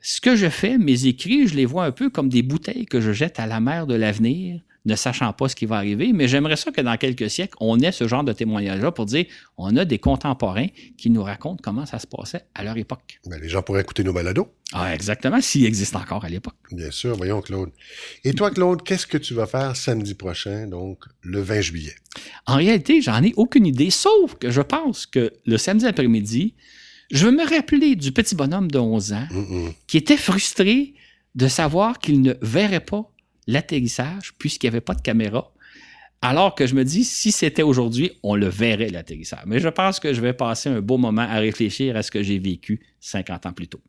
Ce 0.00 0.20
que 0.20 0.36
je 0.36 0.48
fais, 0.48 0.78
mes 0.78 1.06
écrits, 1.06 1.48
je 1.48 1.56
les 1.56 1.66
vois 1.66 1.84
un 1.84 1.92
peu 1.92 2.10
comme 2.10 2.28
des 2.28 2.42
bouteilles 2.42 2.86
que 2.86 3.00
je 3.00 3.12
jette 3.12 3.40
à 3.40 3.46
la 3.46 3.60
mer 3.60 3.86
de 3.86 3.94
l'avenir 3.94 4.60
ne 4.86 4.94
sachant 4.94 5.32
pas 5.32 5.48
ce 5.48 5.56
qui 5.56 5.66
va 5.66 5.76
arriver, 5.76 6.12
mais 6.14 6.28
j'aimerais 6.28 6.56
ça 6.56 6.70
que 6.70 6.80
dans 6.80 6.96
quelques 6.96 7.28
siècles, 7.28 7.56
on 7.60 7.78
ait 7.80 7.92
ce 7.92 8.08
genre 8.08 8.24
de 8.24 8.32
témoignage-là 8.32 8.92
pour 8.92 9.04
dire 9.04 9.26
on 9.58 9.76
a 9.76 9.84
des 9.84 9.98
contemporains 9.98 10.68
qui 10.96 11.10
nous 11.10 11.22
racontent 11.22 11.60
comment 11.62 11.84
ça 11.84 11.98
se 11.98 12.06
passait 12.06 12.44
à 12.54 12.62
leur 12.64 12.76
époque. 12.76 13.20
Ben, 13.26 13.40
les 13.40 13.48
gens 13.48 13.62
pourraient 13.62 13.82
écouter 13.82 14.04
nos 14.04 14.12
balados. 14.12 14.48
Ah, 14.72 14.94
exactement, 14.94 15.40
s'il 15.40 15.66
existe 15.66 15.96
encore 15.96 16.24
à 16.24 16.28
l'époque. 16.28 16.54
Bien 16.72 16.90
sûr, 16.90 17.16
voyons 17.16 17.40
Claude. 17.40 17.70
Et 18.24 18.32
toi, 18.32 18.50
Claude, 18.50 18.82
qu'est-ce 18.82 19.06
que 19.06 19.18
tu 19.18 19.34
vas 19.34 19.46
faire 19.46 19.76
samedi 19.76 20.14
prochain, 20.14 20.66
donc 20.66 21.04
le 21.22 21.40
20 21.40 21.60
juillet? 21.60 21.94
En 22.46 22.56
réalité, 22.56 23.00
j'en 23.00 23.22
ai 23.22 23.32
aucune 23.36 23.66
idée, 23.66 23.90
sauf 23.90 24.36
que 24.36 24.50
je 24.50 24.62
pense 24.62 25.06
que 25.06 25.32
le 25.44 25.58
samedi 25.58 25.86
après-midi, 25.86 26.54
je 27.10 27.26
veux 27.26 27.32
me 27.32 27.48
rappeler 27.48 27.96
du 27.96 28.12
petit 28.12 28.34
bonhomme 28.34 28.70
de 28.70 28.78
11 28.78 29.12
ans 29.12 29.28
qui 29.86 29.96
était 29.96 30.16
frustré 30.16 30.94
de 31.34 31.48
savoir 31.48 31.98
qu'il 31.98 32.22
ne 32.22 32.34
verrait 32.40 32.80
pas 32.80 33.12
l'atterrissage 33.46 34.32
puisqu'il 34.38 34.66
n'y 34.66 34.74
avait 34.76 34.80
pas 34.80 34.94
de 34.94 35.02
caméra. 35.02 35.52
Alors 36.22 36.54
que 36.54 36.66
je 36.66 36.74
me 36.74 36.84
dis, 36.84 37.04
si 37.04 37.30
c'était 37.30 37.62
aujourd'hui, 37.62 38.12
on 38.22 38.34
le 38.34 38.48
verrait, 38.48 38.88
l'atterrissage. 38.88 39.44
Mais 39.46 39.60
je 39.60 39.68
pense 39.68 40.00
que 40.00 40.14
je 40.14 40.20
vais 40.20 40.32
passer 40.32 40.68
un 40.68 40.80
beau 40.80 40.96
moment 40.96 41.22
à 41.22 41.38
réfléchir 41.38 41.96
à 41.96 42.02
ce 42.02 42.10
que 42.10 42.22
j'ai 42.22 42.38
vécu 42.38 42.80
50 43.00 43.46
ans 43.46 43.52
plus 43.52 43.68
tôt. 43.68 43.80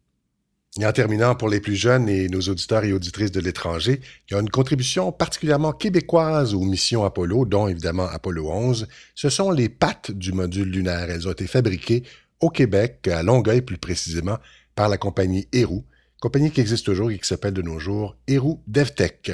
Et 0.79 0.85
en 0.85 0.91
terminant, 0.91 1.33
pour 1.33 1.49
les 1.49 1.59
plus 1.59 1.75
jeunes 1.75 2.07
et 2.07 2.27
nos 2.27 2.41
auditeurs 2.41 2.83
et 2.83 2.93
auditrices 2.93 3.31
de 3.31 3.39
l'étranger, 3.39 3.99
il 4.29 4.33
y 4.33 4.37
a 4.37 4.41
une 4.41 4.49
contribution 4.49 5.11
particulièrement 5.11 5.71
québécoise 5.71 6.53
aux 6.53 6.61
missions 6.61 7.03
Apollo, 7.03 7.45
dont 7.45 7.67
évidemment 7.67 8.05
Apollo 8.05 8.51
11. 8.51 8.87
Ce 9.15 9.29
sont 9.29 9.49
les 9.49 9.69
pattes 9.69 10.11
du 10.11 10.33
module 10.33 10.69
lunaire. 10.69 11.09
Elles 11.09 11.27
ont 11.27 11.31
été 11.31 11.47
fabriquées 11.47 12.03
au 12.39 12.49
Québec, 12.49 13.07
à 13.07 13.23
Longueuil 13.23 13.61
plus 13.61 13.77
précisément, 13.77 14.37
par 14.75 14.89
la 14.89 14.97
compagnie 14.97 15.47
Héroux, 15.51 15.83
compagnie 16.21 16.51
qui 16.51 16.61
existe 16.61 16.85
toujours 16.85 17.09
et 17.09 17.17
qui 17.17 17.27
s'appelle 17.27 17.53
de 17.53 17.63
nos 17.63 17.79
jours 17.79 18.15
Héroux 18.27 18.61
DevTech. 18.67 19.31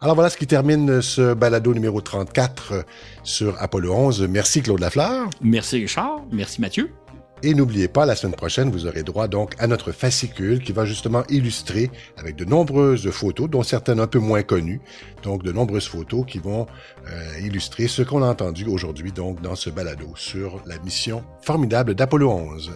Alors 0.00 0.14
voilà 0.14 0.30
ce 0.30 0.36
qui 0.36 0.46
termine 0.46 1.00
ce 1.00 1.32
balado 1.34 1.72
numéro 1.72 2.00
34 2.00 2.84
sur 3.22 3.60
Apollo 3.60 3.92
11. 3.94 4.28
Merci 4.28 4.62
Claude 4.62 4.80
Lafleur. 4.80 5.30
Merci 5.40 5.78
Richard. 5.78 6.22
Merci 6.30 6.60
Mathieu. 6.60 6.90
Et 7.42 7.54
n'oubliez 7.54 7.86
pas, 7.86 8.06
la 8.06 8.16
semaine 8.16 8.34
prochaine, 8.34 8.70
vous 8.70 8.86
aurez 8.86 9.02
droit 9.02 9.28
donc 9.28 9.54
à 9.58 9.66
notre 9.66 9.92
fascicule 9.92 10.62
qui 10.62 10.72
va 10.72 10.86
justement 10.86 11.22
illustrer 11.28 11.90
avec 12.16 12.34
de 12.34 12.46
nombreuses 12.46 13.10
photos, 13.10 13.50
dont 13.50 13.62
certaines 13.62 14.00
un 14.00 14.06
peu 14.06 14.18
moins 14.18 14.42
connues, 14.42 14.80
donc 15.22 15.42
de 15.42 15.52
nombreuses 15.52 15.86
photos 15.86 16.24
qui 16.26 16.38
vont 16.38 16.66
euh, 17.08 17.38
illustrer 17.40 17.88
ce 17.88 18.00
qu'on 18.00 18.22
a 18.22 18.26
entendu 18.26 18.64
aujourd'hui 18.64 19.12
donc 19.12 19.42
dans 19.42 19.54
ce 19.54 19.68
balado 19.68 20.08
sur 20.16 20.62
la 20.66 20.78
mission 20.78 21.24
formidable 21.42 21.94
d'Apollo 21.94 22.30
11. 22.30 22.72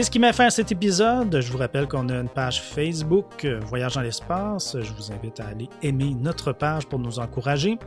C'est 0.00 0.04
ce 0.04 0.10
qui 0.10 0.18
m'a 0.18 0.32
fait 0.32 0.46
à 0.46 0.50
cet 0.50 0.72
épisode. 0.72 1.42
Je 1.42 1.52
vous 1.52 1.58
rappelle 1.58 1.86
qu'on 1.86 2.08
a 2.08 2.14
une 2.14 2.28
page 2.30 2.62
Facebook, 2.62 3.44
euh, 3.44 3.60
Voyage 3.66 3.96
dans 3.96 4.00
l'espace. 4.00 4.74
Je 4.80 4.94
vous 4.94 5.12
invite 5.12 5.40
à 5.40 5.48
aller 5.48 5.68
aimer 5.82 6.16
notre 6.18 6.52
page 6.52 6.86
pour 6.86 6.98
nous 6.98 7.18
encourager. 7.18 7.78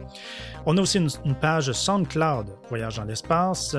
On 0.68 0.78
a 0.78 0.82
aussi 0.82 1.00
une, 1.00 1.34
page 1.34 1.72
SoundCloud, 1.72 2.56
Voyage 2.70 2.98
dans 2.98 3.06
l'espace. 3.06 3.76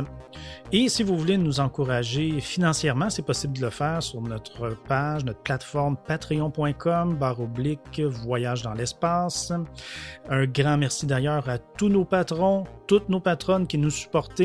Et 0.72 0.88
si 0.88 1.04
vous 1.04 1.16
voulez 1.16 1.38
nous 1.38 1.60
encourager 1.60 2.40
financièrement, 2.40 3.08
c'est 3.08 3.22
possible 3.22 3.56
de 3.56 3.60
le 3.60 3.70
faire 3.70 4.02
sur 4.02 4.20
notre 4.20 4.76
page, 4.88 5.24
notre 5.24 5.38
plateforme 5.38 5.96
patreon.com, 5.96 7.14
barre 7.14 7.40
oblique, 7.40 8.00
Voyage 8.00 8.62
dans 8.62 8.74
l'espace. 8.74 9.52
Un 10.28 10.46
grand 10.46 10.76
merci 10.76 11.06
d'ailleurs 11.06 11.48
à 11.48 11.58
tous 11.58 11.88
nos 11.88 12.04
patrons, 12.04 12.64
toutes 12.88 13.08
nos 13.08 13.20
patronnes 13.20 13.68
qui 13.68 13.78
nous 13.78 13.90
supportent. 13.90 14.42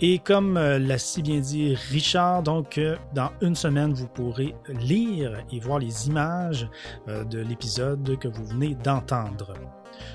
Et 0.00 0.18
comme 0.18 0.56
euh, 0.56 0.78
l'a 0.78 0.98
si 0.98 1.22
bien 1.22 1.38
dit 1.38 1.76
Richard, 1.90 2.42
donc 2.42 2.78
euh, 2.78 2.96
dans 3.14 3.30
une 3.40 3.54
semaine, 3.54 3.92
vous 3.92 4.08
pourrez 4.08 4.54
lire 4.68 5.38
et 5.52 5.60
voir 5.60 5.78
les 5.78 6.08
images 6.08 6.68
euh, 7.08 7.24
de 7.24 7.38
l'épisode 7.38 8.18
que 8.18 8.28
vous 8.28 8.44
venez 8.44 8.74
d'entendre. 8.74 9.54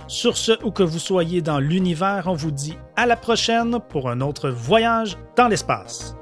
Sur 0.07 0.35
ce, 0.35 0.51
où 0.65 0.71
que 0.71 0.83
vous 0.83 0.99
soyez 0.99 1.41
dans 1.41 1.59
l'univers, 1.59 2.23
on 2.27 2.33
vous 2.33 2.51
dit 2.51 2.77
à 2.97 3.05
la 3.05 3.15
prochaine 3.15 3.79
pour 3.89 4.09
un 4.09 4.19
autre 4.19 4.49
voyage 4.49 5.17
dans 5.37 5.47
l'espace. 5.47 6.18